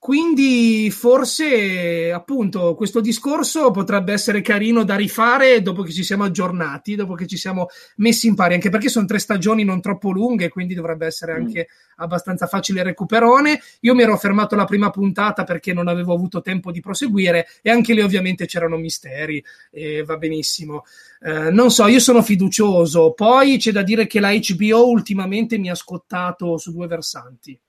Quindi 0.00 0.90
forse 0.90 2.10
appunto 2.10 2.74
questo 2.74 3.02
discorso 3.02 3.70
potrebbe 3.70 4.14
essere 4.14 4.40
carino 4.40 4.82
da 4.82 4.96
rifare 4.96 5.60
dopo 5.60 5.82
che 5.82 5.92
ci 5.92 6.02
siamo 6.02 6.24
aggiornati, 6.24 6.94
dopo 6.94 7.12
che 7.12 7.26
ci 7.26 7.36
siamo 7.36 7.66
messi 7.96 8.26
in 8.26 8.34
pari, 8.34 8.54
anche 8.54 8.70
perché 8.70 8.88
sono 8.88 9.04
tre 9.04 9.18
stagioni 9.18 9.62
non 9.62 9.82
troppo 9.82 10.10
lunghe, 10.10 10.48
quindi 10.48 10.72
dovrebbe 10.72 11.04
essere 11.04 11.34
mm. 11.34 11.36
anche 11.36 11.68
abbastanza 11.96 12.46
facile 12.46 12.82
recuperone. 12.82 13.60
Io 13.80 13.94
mi 13.94 14.00
ero 14.00 14.16
fermato 14.16 14.54
alla 14.54 14.64
prima 14.64 14.88
puntata 14.88 15.44
perché 15.44 15.74
non 15.74 15.86
avevo 15.86 16.14
avuto 16.14 16.40
tempo 16.40 16.72
di 16.72 16.80
proseguire 16.80 17.48
e 17.60 17.70
anche 17.70 17.92
lì 17.92 18.00
ovviamente 18.00 18.46
c'erano 18.46 18.78
misteri 18.78 19.44
e 19.70 20.02
va 20.02 20.16
benissimo. 20.16 20.84
Eh, 21.20 21.50
non 21.50 21.70
so, 21.70 21.86
io 21.88 22.00
sono 22.00 22.22
fiducioso. 22.22 23.12
Poi 23.12 23.58
c'è 23.58 23.70
da 23.70 23.82
dire 23.82 24.06
che 24.06 24.18
la 24.18 24.32
HBO 24.32 24.88
ultimamente 24.88 25.58
mi 25.58 25.68
ha 25.68 25.74
scottato 25.74 26.56
su 26.56 26.72
due 26.72 26.86
versanti. 26.86 27.60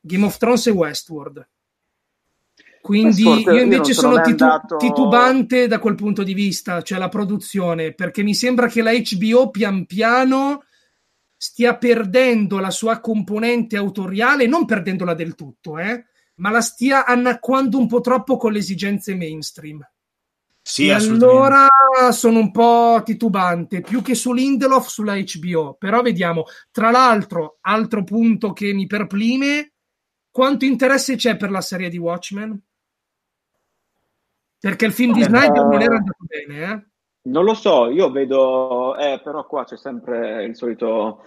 Game 0.00 0.24
of 0.24 0.38
Thrones 0.38 0.66
e 0.66 0.70
Westworld. 0.70 1.46
Quindi 2.84 3.22
io 3.22 3.62
invece 3.62 3.92
io 3.92 3.96
sono, 3.96 4.20
titu- 4.20 4.42
andato... 4.42 4.76
titubante 4.76 5.66
da 5.66 5.78
quel 5.78 5.94
punto 5.94 6.22
di 6.22 6.34
vista, 6.34 6.82
cioè 6.82 6.98
la 6.98 7.08
produzione, 7.08 7.94
perché 7.94 8.22
mi 8.22 8.34
sembra 8.34 8.66
che 8.66 8.82
la 8.82 8.92
HBO 8.92 9.48
pian 9.48 9.86
piano 9.86 10.64
stia 11.34 11.78
perdendo 11.78 12.58
la 12.58 12.68
sua 12.68 13.00
componente 13.00 13.78
autoriale, 13.78 14.46
non 14.46 14.66
perdendola 14.66 15.14
del 15.14 15.34
tutto, 15.34 15.78
eh, 15.78 16.04
ma 16.34 16.50
la 16.50 16.60
stia 16.60 17.06
annacquando 17.06 17.78
un 17.78 17.86
po' 17.86 18.02
troppo 18.02 18.36
con 18.36 18.52
le 18.52 18.58
esigenze 18.58 19.14
mainstream. 19.14 19.80
Sì, 20.60 20.88
e 20.88 20.92
allora 20.92 21.66
sono 22.10 22.38
un 22.38 22.50
po' 22.50 23.00
titubante, 23.02 23.80
più 23.80 24.02
che 24.02 24.14
su 24.14 24.34
Lindelof 24.34 24.88
sulla 24.88 25.16
HBO, 25.16 25.74
però 25.78 26.02
vediamo. 26.02 26.44
Tra 26.70 26.90
l'altro, 26.90 27.56
altro 27.62 28.04
punto 28.04 28.52
che 28.52 28.74
mi 28.74 28.86
perplime, 28.86 29.72
quanto 30.30 30.66
interesse 30.66 31.16
c'è 31.16 31.38
per 31.38 31.50
la 31.50 31.62
serie 31.62 31.88
di 31.88 31.96
Watchmen? 31.96 32.60
Perché 34.64 34.86
il 34.86 34.92
film 34.92 35.12
di 35.12 35.22
Snyder 35.22 35.62
non 35.62 35.82
era 35.82 35.96
andato 35.96 36.24
bene, 36.24 36.72
eh? 36.72 36.82
Non 37.24 37.44
lo 37.44 37.52
so, 37.52 37.90
io 37.90 38.10
vedo, 38.10 38.96
eh, 38.96 39.20
però 39.22 39.46
qua 39.46 39.64
c'è 39.64 39.76
sempre 39.76 40.42
il 40.44 40.56
solito. 40.56 41.22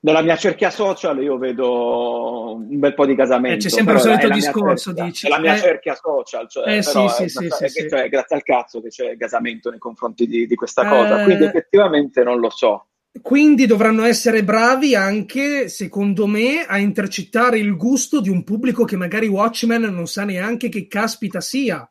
Nella 0.00 0.22
mia 0.22 0.36
cerchia 0.36 0.70
social 0.70 1.22
io 1.22 1.36
vedo 1.36 2.54
un 2.54 2.78
bel 2.78 2.94
po' 2.94 3.04
di 3.04 3.14
casamento. 3.14 3.56
Eh, 3.56 3.60
c'è 3.60 3.68
sempre 3.68 3.94
il 3.96 4.00
solito 4.00 4.28
discorso, 4.30 4.94
cerchia, 4.94 5.04
dici. 5.04 5.26
È 5.26 5.28
la 5.28 5.40
mia 5.40 5.54
eh, 5.56 5.58
cerchia 5.58 5.94
social, 5.94 6.48
cioè, 6.48 6.76
eh, 6.78 6.82
sì, 6.82 7.06
sì, 7.08 7.28
sì, 7.28 7.86
cioè, 7.86 8.08
grazie 8.08 8.36
al 8.36 8.42
cazzo 8.42 8.80
che 8.80 8.88
c'è 8.88 9.14
gasamento 9.16 9.68
nei 9.68 9.78
confronti 9.78 10.26
di, 10.26 10.46
di 10.46 10.54
questa 10.54 10.88
cosa. 10.88 11.22
Quindi 11.22 11.44
effettivamente 11.44 12.22
non 12.22 12.40
lo 12.40 12.48
so. 12.48 12.86
Quindi 13.20 13.66
dovranno 13.66 14.04
essere 14.04 14.42
bravi 14.42 14.94
anche, 14.94 15.68
secondo 15.68 16.26
me, 16.26 16.64
a 16.66 16.78
intercettare 16.78 17.58
il 17.58 17.76
gusto 17.76 18.22
di 18.22 18.30
un 18.30 18.42
pubblico 18.42 18.84
che 18.84 18.96
magari 18.96 19.26
Watchmen 19.26 19.82
non 19.82 20.06
sa 20.06 20.24
neanche 20.24 20.70
che 20.70 20.86
caspita 20.86 21.42
sia. 21.42 21.86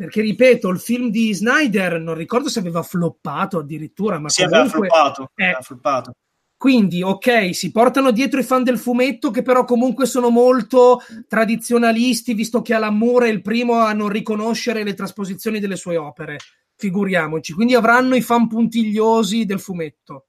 Perché 0.00 0.22
ripeto, 0.22 0.70
il 0.70 0.78
film 0.78 1.10
di 1.10 1.34
Snyder 1.34 2.00
non 2.00 2.14
ricordo 2.14 2.48
se 2.48 2.58
aveva 2.58 2.82
floppato 2.82 3.58
addirittura, 3.58 4.18
ma 4.18 4.30
sì, 4.30 4.46
comunque, 4.46 4.88
aveva 4.88 4.88
floppato, 4.88 5.30
eh, 5.34 5.44
aveva 5.44 5.60
floppato. 5.60 6.12
Quindi, 6.56 7.02
ok, 7.02 7.54
si 7.54 7.70
portano 7.70 8.10
dietro 8.10 8.40
i 8.40 8.42
fan 8.42 8.64
del 8.64 8.78
fumetto 8.78 9.30
che 9.30 9.42
però 9.42 9.66
comunque 9.66 10.06
sono 10.06 10.30
molto 10.30 11.02
tradizionalisti, 11.28 12.32
visto 12.32 12.62
che 12.62 12.72
Alan 12.72 12.96
Moore 12.96 13.28
è 13.28 13.30
il 13.30 13.42
primo 13.42 13.80
a 13.80 13.92
non 13.92 14.08
riconoscere 14.08 14.84
le 14.84 14.94
trasposizioni 14.94 15.60
delle 15.60 15.76
sue 15.76 15.98
opere. 15.98 16.38
Figuriamoci. 16.76 17.52
Quindi 17.52 17.74
avranno 17.74 18.14
i 18.14 18.22
fan 18.22 18.48
puntigliosi 18.48 19.44
del 19.44 19.60
fumetto. 19.60 20.28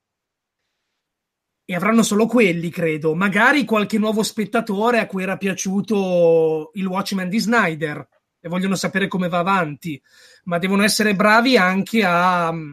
E 1.64 1.74
avranno 1.74 2.02
solo 2.02 2.26
quelli, 2.26 2.68
credo. 2.68 3.14
Magari 3.14 3.64
qualche 3.64 3.96
nuovo 3.96 4.22
spettatore 4.22 4.98
a 4.98 5.06
cui 5.06 5.22
era 5.22 5.38
piaciuto 5.38 6.72
il 6.74 6.84
Watchmen 6.84 7.30
di 7.30 7.38
Snyder 7.38 8.06
e 8.44 8.48
vogliono 8.48 8.74
sapere 8.74 9.06
come 9.06 9.28
va 9.28 9.38
avanti, 9.38 10.02
ma 10.44 10.58
devono 10.58 10.82
essere 10.82 11.14
bravi 11.14 11.56
anche 11.56 12.04
a 12.04 12.52
mm, 12.52 12.72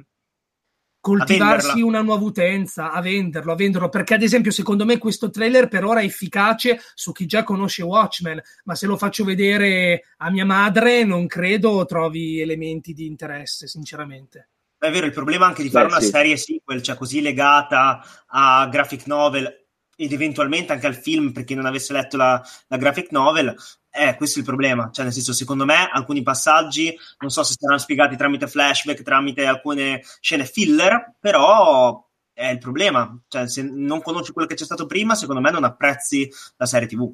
coltivarsi 1.00 1.80
a 1.80 1.86
una 1.86 2.02
nuova 2.02 2.26
utenza, 2.26 2.92
a 2.92 3.00
venderlo, 3.02 3.52
a 3.52 3.56
venderlo, 3.56 3.88
perché 3.88 4.16
ad 4.16 4.24
esempio 4.24 4.50
secondo 4.50 4.84
me 4.84 4.98
questo 4.98 5.30
trailer 5.30 5.68
per 5.68 5.86
ora 5.86 6.02
è 6.02 6.06
efficace 6.06 6.82
su 6.96 7.12
chi 7.12 7.28
già 7.28 7.44
conosce 7.44 7.84
Watchmen, 7.84 8.42
ma 8.64 8.74
se 8.74 8.88
lo 8.88 8.98
faccio 8.98 9.24
vedere 9.24 10.06
a 10.18 10.32
mia 10.32 10.46
madre 10.46 11.04
non 11.04 11.28
credo 11.28 11.86
trovi 11.86 12.42
elementi 12.42 12.94
di 12.94 13.06
interesse, 13.06 13.68
sinceramente. 13.68 14.50
È 14.76 14.90
vero, 14.90 15.06
il 15.06 15.12
problema 15.12 15.46
anche 15.46 15.62
di 15.62 15.70
fare 15.70 15.86
Beh, 15.86 15.92
una 15.92 16.02
sì. 16.02 16.10
serie 16.10 16.38
sequel, 16.38 16.82
cioè 16.82 16.96
così 16.96 17.22
legata 17.22 18.02
a 18.28 18.68
graphic 18.68 19.06
novel 19.06 19.68
ed 20.02 20.14
eventualmente 20.14 20.72
anche 20.72 20.88
al 20.88 20.96
film 20.96 21.34
per 21.34 21.44
chi 21.44 21.56
non 21.56 21.66
avesse 21.66 21.92
letto 21.92 22.16
la, 22.16 22.42
la 22.68 22.78
graphic 22.78 23.12
novel, 23.12 23.54
eh, 23.90 24.16
questo 24.16 24.38
è 24.38 24.42
il 24.42 24.48
problema. 24.48 24.90
Cioè, 24.94 25.04
nel 25.04 25.14
senso, 25.14 25.34
secondo 25.34 25.66
me, 25.66 25.90
alcuni 25.92 26.22
passaggi 26.22 26.98
non 27.18 27.30
so 27.30 27.44
se 27.44 27.56
saranno 27.60 27.80
spiegati 27.80 28.16
tramite 28.16 28.48
flashback, 28.48 29.02
tramite 29.02 29.46
alcune 29.46 30.02
scene 30.22 30.46
filler, 30.46 31.16
però 31.20 32.02
è 32.32 32.48
il 32.48 32.60
problema. 32.60 33.20
Cioè, 33.28 33.50
se 33.50 33.62
non 33.62 34.02
conosci 34.02 34.32
quello 34.32 34.48
che 34.48 34.56
c'è 34.56 34.64
stato 34.64 34.86
prima, 34.86 35.16
secondo 35.16 35.42
me 35.42 35.52
non 35.52 35.66
apprezzi 35.66 36.32
la 36.56 36.66
serie 36.66 36.88
TV. 36.88 37.14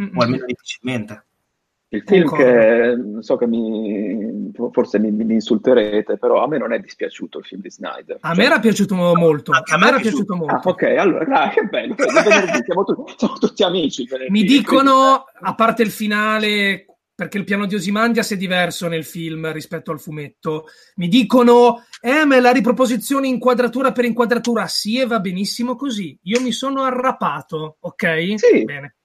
Mm-hmm. 0.00 0.16
O 0.16 0.22
almeno 0.22 0.44
difficilmente. 0.46 1.24
Il 1.88 2.02
film 2.04 2.34
che 2.34 2.96
so 3.20 3.36
che 3.36 3.46
mi, 3.46 4.50
forse 4.72 4.98
mi, 4.98 5.12
mi, 5.12 5.34
insulterete, 5.34 6.18
però 6.18 6.42
a 6.42 6.48
me 6.48 6.58
non 6.58 6.72
è 6.72 6.80
dispiaciuto 6.80 7.38
il 7.38 7.44
film 7.44 7.60
di 7.60 7.70
Snyder. 7.70 8.18
A 8.20 8.28
cioè, 8.28 8.36
me 8.36 8.44
era 8.44 8.58
piaciuto 8.58 8.94
molto. 8.96 9.52
A, 9.52 9.62
a 9.64 9.78
me 9.78 9.86
era 9.86 9.98
piaciuto 10.00 10.34
molto. 10.34 10.54
Ah, 10.54 10.62
ok, 10.64 10.82
allora, 10.82 11.42
ah, 11.42 11.48
che 11.50 11.62
bello. 11.62 11.94
siamo, 12.64 12.84
tutti, 12.84 13.14
siamo, 13.16 13.34
tutti 13.34 13.62
amici. 13.62 14.04
Mi 14.30 14.42
dicono, 14.42 15.26
a 15.40 15.54
parte 15.54 15.82
il 15.84 15.92
finale, 15.92 16.86
perché 17.14 17.38
il 17.38 17.44
piano 17.44 17.66
di 17.66 17.76
Osimandias 17.76 18.32
è 18.32 18.36
diverso 18.36 18.88
nel 18.88 19.04
film 19.04 19.52
rispetto 19.52 19.92
al 19.92 20.00
fumetto. 20.00 20.64
Mi 20.96 21.06
dicono, 21.06 21.84
eh, 22.00 22.24
ma 22.24 22.40
la 22.40 22.50
riproposizione 22.50 23.28
inquadratura 23.28 23.92
per 23.92 24.06
inquadratura. 24.06 24.66
Sì, 24.66 24.98
e 24.98 25.06
va 25.06 25.20
benissimo 25.20 25.76
così. 25.76 26.18
Io 26.24 26.40
mi 26.40 26.50
sono 26.50 26.82
arrapato, 26.82 27.76
ok? 27.78 28.34
Sì. 28.36 28.64
Bene. 28.64 28.95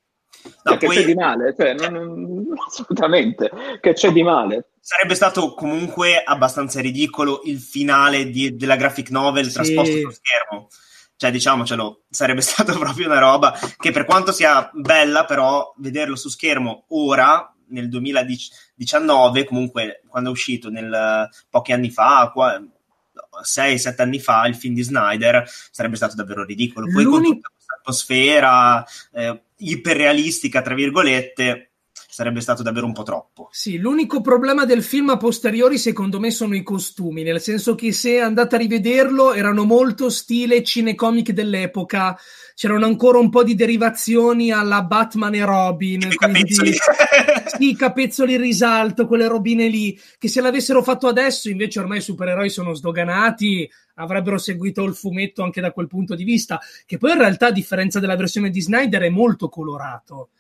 No, 0.64 0.78
che 0.78 0.86
poi... 0.86 0.96
c'è 0.96 1.06
di 1.06 1.14
male? 1.14 1.54
Cioè, 1.58 1.74
non, 1.74 1.94
non, 1.94 2.46
assolutamente, 2.68 3.52
che 3.80 3.94
c'è 3.94 4.12
di 4.12 4.24
male. 4.24 4.70
Sarebbe 4.80 5.16
stato 5.16 5.54
comunque 5.54 6.22
abbastanza 6.24 6.82
ridicolo 6.82 7.42
il 7.46 7.60
finale 7.60 8.30
di, 8.30 8.56
della 8.56 8.76
graphic 8.76 9.10
novel 9.10 9.48
sì. 9.48 9.54
trasposto 9.54 9.96
sullo 9.96 10.12
schermo. 10.12 10.68
Cioè, 11.16 11.32
diciamocelo, 11.32 12.04
sarebbe 12.10 12.42
stata 12.42 12.74
proprio 12.74 13.06
una 13.06 13.20
roba 13.20 13.58
che 13.78 13.92
per 13.92 14.06
quanto 14.06 14.32
sia 14.32 14.70
bella, 14.74 15.26
però 15.26 15.74
vederlo 15.78 16.16
su 16.16 16.30
schermo 16.30 16.86
ora, 16.90 17.54
nel 17.68 17.88
2019, 17.88 19.46
comunque 19.46 20.02
quando 20.08 20.30
è 20.30 20.32
uscito 20.32 20.70
nel, 20.70 21.30
pochi 21.50 21.72
anni 21.72 21.90
fa, 21.90 22.34
6-7 22.34 24.02
anni 24.02 24.20
fa, 24.20 24.46
il 24.48 24.56
film 24.56 24.74
di 24.74 24.82
Snyder, 24.82 25.48
sarebbe 25.72 25.96
stato 25.96 26.16
davvero 26.16 26.44
ridicolo. 26.44 26.88
Poi 26.92 27.06
con 27.06 27.22
tutta 27.22 27.50
questa 27.54 27.76
atmosfera... 27.80 28.84
Eh, 29.14 29.42
iperrealistica, 29.62 30.62
tra 30.62 30.74
virgolette, 30.76 31.71
sarebbe 32.12 32.42
stato 32.42 32.62
davvero 32.62 32.86
un 32.86 32.92
po' 32.92 33.04
troppo. 33.04 33.48
Sì, 33.52 33.78
l'unico 33.78 34.20
problema 34.20 34.66
del 34.66 34.84
film 34.84 35.10
a 35.12 35.18
posteriori 35.18 35.78
secondo 35.78 36.20
me 36.20 36.30
sono 36.30 36.56
i 36.56 36.62
costumi, 36.62 37.24
nel 37.24 37.40
senso 37.40 37.74
che 37.74 37.94
se 37.94 38.20
andate 38.20 38.56
a 38.56 38.58
rivederlo 38.58 39.34
erano 39.34 39.64
molto 39.64 40.10
stile 40.10 40.62
cinecomic 40.62 41.32
dell'epoca, 41.32 42.18
c'erano 42.54 42.86
ancora 42.86 43.18
un 43.18 43.30
po' 43.30 43.46
di 43.46 43.56
derivazioni 43.56 44.52
alla 44.52 44.84
Batman 44.84 45.36
e 45.36 45.46
Robin, 45.46 46.02
I 46.02 46.16
capezzoli. 46.18 46.74
sì, 47.58 47.76
capezzoli 47.78 48.36
risalto, 48.36 49.08
quelle 49.08 49.30
robine 49.30 49.70
lì, 49.70 49.98
che 50.18 50.28
se 50.28 50.42
l'avessero 50.42 50.84
fatto 50.84 51.08
adesso 51.08 51.50
invece 51.50 51.80
ormai 51.80 52.00
i 52.00 52.02
supereroi 52.02 52.50
sono 52.50 52.74
sdoganati, 52.74 53.70
avrebbero 53.96 54.38
seguito 54.38 54.84
il 54.84 54.96
fumetto 54.96 55.44
anche 55.44 55.62
da 55.62 55.72
quel 55.72 55.88
punto 55.88 56.14
di 56.16 56.26
vista, 56.26 56.60
che 56.86 56.98
poi 56.98 57.12
in 57.12 57.20
realtà 57.20 57.48
a 57.48 57.52
differenza 57.52 58.02
della 58.02 58.18
versione 58.18 58.50
di 58.50 58.60
Snyder 58.60 59.04
è 59.04 59.10
molto 59.10 59.48
colorato. 59.48 60.32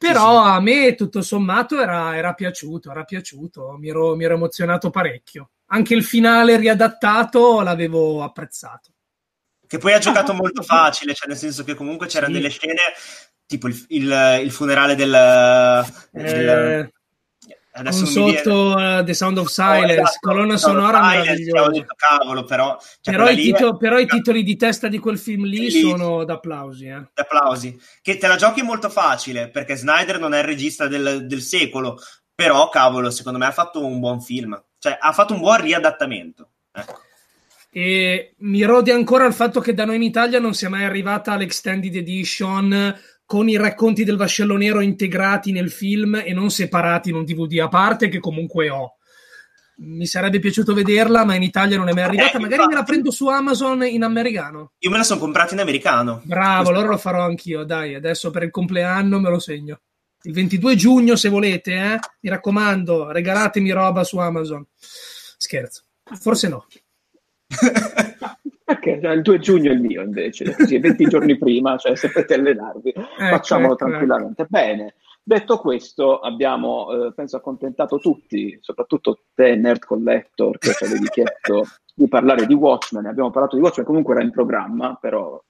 Però 0.00 0.38
a 0.44 0.60
me 0.60 0.94
tutto 0.94 1.20
sommato 1.20 1.78
era, 1.78 2.16
era 2.16 2.32
piaciuto, 2.32 2.90
era 2.90 3.04
piaciuto, 3.04 3.76
mi 3.78 3.90
ero, 3.90 4.16
mi 4.16 4.24
ero 4.24 4.34
emozionato 4.34 4.88
parecchio. 4.88 5.50
Anche 5.72 5.94
il 5.94 6.02
finale 6.04 6.56
riadattato 6.56 7.60
l'avevo 7.60 8.22
apprezzato. 8.22 8.92
Che 9.66 9.76
poi 9.76 9.92
ha 9.92 9.98
giocato 9.98 10.32
molto 10.32 10.62
facile, 10.62 11.12
cioè 11.12 11.28
nel 11.28 11.36
senso 11.36 11.64
che 11.64 11.74
comunque 11.74 12.06
c'erano 12.06 12.32
Sì. 12.34 12.40
delle 12.40 12.50
scene, 12.50 12.76
tipo 13.44 13.68
il, 13.68 13.84
il- 13.88 14.40
il 14.42 14.50
funerale 14.50 14.94
del... 14.94 15.84
del- 16.12 16.48
Eh, 16.48 16.92
adesso 17.72 18.04
viene- 18.04 18.36
sotto 18.38 18.78
eh, 18.78 19.02
The 19.04 19.14
Sound 19.14 19.38
of 19.38 19.46
Oh, 19.46 19.48
Silence, 19.48 19.92
esatto, 20.00 20.18
colonna 20.20 20.56
sonora 20.56 21.00
meravigliosa. 21.06 21.58
avevo 21.64 21.78
detto, 21.80 21.94
cavolo, 21.96 22.44
però... 22.44 22.78
cioè, 23.00 23.14
Però 23.14 23.28
i, 23.30 23.34
lì 23.34 23.42
tito- 23.44 23.74
è- 23.74 23.76
però 23.78 23.98
i 23.98 24.06
titoli 24.06 24.42
di 24.42 24.56
testa 24.56 24.88
di 24.88 24.98
quel 24.98 25.18
film 25.18 25.44
lì 25.44 25.70
Lì. 25.70 25.80
sono 25.80 26.24
d'applausi. 26.24 26.86
Eh. 26.86 27.02
applausi. 27.14 27.78
Che 28.02 28.16
te 28.18 28.26
la 28.26 28.36
giochi 28.36 28.62
molto 28.62 28.88
facile, 28.88 29.48
perché 29.50 29.76
Snyder 29.76 30.18
non 30.18 30.34
è 30.34 30.38
il 30.38 30.44
regista 30.44 30.86
del, 30.88 31.26
del 31.26 31.40
secolo, 31.42 31.98
però, 32.34 32.68
cavolo, 32.68 33.10
secondo 33.10 33.38
me 33.38 33.46
ha 33.46 33.52
fatto 33.52 33.84
un 33.84 33.98
buon 34.00 34.20
film. 34.20 34.60
Cioè, 34.78 34.96
ha 34.98 35.12
fatto 35.12 35.34
un 35.34 35.40
buon 35.40 35.60
riadattamento. 35.60 36.50
Ecco. 36.72 37.00
E 37.72 38.34
mi 38.38 38.62
rode 38.64 38.92
ancora 38.92 39.26
il 39.26 39.32
fatto 39.32 39.60
che 39.60 39.74
da 39.74 39.84
noi 39.84 39.96
in 39.96 40.02
Italia 40.02 40.40
non 40.40 40.54
sia 40.54 40.68
mai 40.68 40.84
arrivata 40.84 41.36
l'extended 41.36 41.94
edition 41.94 42.98
con 43.30 43.48
i 43.48 43.56
racconti 43.56 44.02
del 44.02 44.16
vascello 44.16 44.56
nero 44.56 44.80
integrati 44.80 45.52
nel 45.52 45.70
film 45.70 46.20
e 46.24 46.32
non 46.32 46.50
separati 46.50 47.10
in 47.10 47.14
un 47.14 47.24
DVD 47.24 47.60
a 47.60 47.68
parte, 47.68 48.08
che 48.08 48.18
comunque 48.18 48.70
ho. 48.70 48.96
Mi 49.82 50.04
sarebbe 50.06 50.40
piaciuto 50.40 50.74
vederla, 50.74 51.24
ma 51.24 51.36
in 51.36 51.44
Italia 51.44 51.76
non 51.76 51.88
è 51.88 51.92
mai 51.92 52.02
arrivata. 52.02 52.38
Eh, 52.38 52.40
Magari 52.40 52.62
me 52.62 52.64
la 52.66 52.70
infatti. 52.80 52.90
prendo 52.90 53.12
su 53.12 53.28
Amazon 53.28 53.84
in 53.84 54.02
americano. 54.02 54.72
Io 54.78 54.90
me 54.90 54.96
la 54.96 55.04
sono 55.04 55.20
comprata 55.20 55.54
in 55.54 55.60
americano. 55.60 56.22
Bravo, 56.24 56.56
Questo- 56.64 56.72
allora 56.74 56.88
lo 56.88 56.98
farò 56.98 57.24
anch'io. 57.24 57.62
Dai, 57.62 57.94
adesso 57.94 58.32
per 58.32 58.42
il 58.42 58.50
compleanno 58.50 59.20
me 59.20 59.30
lo 59.30 59.38
segno. 59.38 59.78
Il 60.22 60.32
22 60.32 60.74
giugno, 60.74 61.14
se 61.14 61.28
volete, 61.28 61.72
eh? 61.72 61.98
mi 62.22 62.30
raccomando, 62.30 63.12
regalatemi 63.12 63.70
roba 63.70 64.02
su 64.02 64.18
Amazon. 64.18 64.66
Scherzo, 64.76 65.84
forse 66.20 66.48
no. 66.48 66.66
Perché 68.70 69.00
Cioè, 69.02 69.14
il 69.14 69.22
2 69.22 69.38
giugno 69.40 69.70
è 69.70 69.74
il 69.74 69.80
mio 69.80 70.00
invece, 70.00 70.54
così 70.54 70.78
20 70.78 71.04
giorni 71.06 71.36
prima, 71.36 71.76
cioè 71.76 71.96
se 71.96 72.08
potete 72.08 72.34
allenarvi, 72.34 72.92
facciamolo 73.18 73.72
ecco, 73.72 73.84
tranquillamente. 73.84 74.46
Bene, 74.48 74.94
detto 75.24 75.58
questo, 75.58 76.20
abbiamo, 76.20 76.92
eh, 76.92 77.12
penso, 77.12 77.36
accontentato 77.36 77.98
tutti, 77.98 78.56
soprattutto 78.60 79.24
te, 79.34 79.56
Nerd 79.56 79.84
Collector, 79.84 80.56
che 80.58 80.72
ci 80.72 80.84
avevi 80.84 81.08
chiesto 81.08 81.64
di 81.92 82.06
parlare 82.06 82.46
di 82.46 82.54
Watchmen. 82.54 83.06
Abbiamo 83.06 83.30
parlato 83.30 83.56
di 83.56 83.62
Watchmen, 83.62 83.86
comunque 83.86 84.14
era 84.14 84.22
in 84.22 84.30
programma, 84.30 84.96
però 85.00 85.42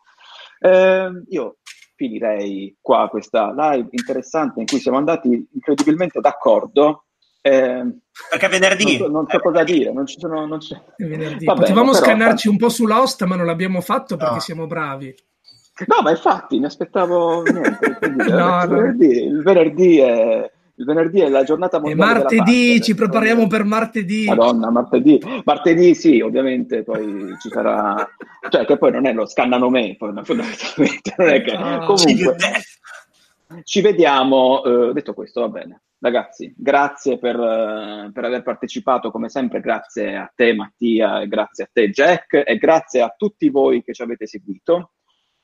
eh, 0.61 1.11
io 1.29 1.57
finirei 1.97 2.79
qua 2.81 3.11
questa 3.11 3.53
live 3.55 3.89
interessante 3.91 4.61
in 4.61 4.67
cui 4.67 4.79
siamo 4.79 4.97
andati 4.97 5.47
incredibilmente 5.53 6.21
d'accordo. 6.21 7.05
Eh, 7.43 7.85
Perché 8.31 8.49
venerdì... 8.49 8.99
non, 8.99 9.07
so, 9.07 9.09
non 9.09 9.27
so 9.29 9.37
Eh, 9.37 9.41
cosa 9.41 9.63
dire, 9.65 9.93
non 9.93 10.07
ci 10.07 10.19
sono... 10.19 10.47
Non 10.47 10.59
c'è... 10.59 10.75
È 10.97 11.05
venerdì. 11.05 11.45
Va 11.47 11.55
bene, 11.55 11.67
Potevamo 11.67 11.93
però- 11.93 12.05
scannarci 12.05 12.49
un 12.49 12.57
po' 12.57 12.69
su 12.69 12.87
Lost, 12.87 13.25
ma 13.25 13.37
non 13.37 13.47
l'abbiamo 13.47 13.81
fatto 13.81 14.17
perché 14.17 14.35
No. 14.35 14.41
siamo 14.41 14.67
bravi. 14.67 15.15
No, 15.87 16.03
ma 16.03 16.11
infatti 16.11 16.59
mi 16.59 16.67
aspettavo 16.67 17.43
niente. 17.43 17.97
quindi, 17.99 18.29
No, 18.31 18.63
il, 18.65 18.69
no. 18.69 18.77
venerdì, 18.77 19.07
il, 19.25 19.43
venerdì 19.43 19.99
è, 19.99 20.51
il 20.75 20.85
venerdì 20.85 21.21
è 21.21 21.29
la 21.31 21.43
giornata 21.43 21.79
E 21.79 21.81
mondiale. 21.81 22.13
della 22.13 22.21
martedì 22.21 22.69
pasta, 22.73 22.85
ci 22.85 22.95
prepariamo 22.95 23.47
per 23.47 23.65
martedì. 23.65 24.25
Madonna, 24.27 24.71
martedì. 24.71 25.19
Martedì 25.45 25.95
sì, 25.95 26.21
ovviamente 26.21 26.83
poi 26.83 27.35
ci 27.41 27.49
sarà... 27.49 28.07
Cioè 28.51 28.67
che 28.67 28.77
poi 28.77 28.93
non 28.93 29.07
è 29.07 29.15
lo 29.15 29.25
scannano 29.25 29.71
me, 29.71 29.97
poi, 29.97 30.13
fondamentalmente. 30.23 31.15
Non 31.17 31.29
è 31.29 31.41
che... 31.43 31.53
Ah. 31.53 31.79
Comunque, 31.87 32.37
ci 33.65 33.81
vediamo. 33.81 34.63
eh, 34.65 34.93
detto 34.93 35.15
questo, 35.15 35.41
va 35.41 35.49
bene. 35.49 35.81
Ragazzi, 36.03 36.55
grazie 36.57 37.19
per, 37.19 37.37
eh, 37.39 38.11
per 38.11 38.25
aver 38.25 38.43
partecipato 38.43 39.11
come 39.11 39.29
sempre, 39.29 39.61
grazie 39.61 40.17
a 40.17 40.33
te 40.35 40.55
Mattia 40.55 41.27
grazie 41.27 41.65
a 41.65 41.69
te 41.71 41.91
Jack 41.91 42.43
e 42.47 42.57
grazie 42.57 43.03
a 43.03 43.15
tutti 43.15 43.51
voi 43.51 43.83
che 43.83 43.93
ci 43.93 44.01
avete 44.01 44.27
seguito. 44.27 44.93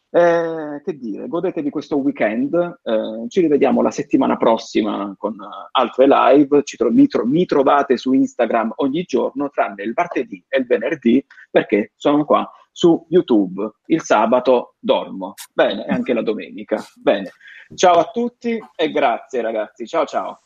Eh, 0.09 0.81
che 0.83 0.97
dire, 0.97 1.29
godetevi 1.29 1.69
questo 1.69 1.99
weekend, 1.99 2.55
eh, 2.55 3.29
ci 3.29 3.43
rivediamo 3.43 3.83
la 3.83 3.91
settimana 3.91 4.39
prossima 4.39 5.15
con 5.19 5.35
eh, 5.35 5.69
altre 5.73 6.07
live, 6.09 6.63
tro- 6.63 6.91
mi, 6.91 7.07
tro- 7.07 7.27
mi 7.27 7.45
trovate 7.45 7.99
su 7.99 8.15
Instagram 8.15 8.73
ogni 8.77 9.03
giorno, 9.03 9.51
tranne 9.51 9.83
il 9.83 9.93
martedì 9.95 10.43
e 10.49 10.61
il 10.61 10.67
venerdì, 10.67 11.23
perché 11.51 11.93
sono 11.97 12.25
qua 12.25 12.51
su 12.73 13.05
YouTube. 13.11 13.73
Il 13.87 14.01
sabato 14.01 14.77
dormo, 14.79 15.35
bene, 15.53 15.85
anche 15.85 16.15
la 16.15 16.23
domenica. 16.23 16.83
Bene, 16.95 17.33
ciao 17.75 17.99
a 17.99 18.11
tutti 18.11 18.59
e 18.75 18.91
grazie 18.91 19.43
ragazzi, 19.43 19.87
ciao 19.87 20.07
ciao. 20.07 20.46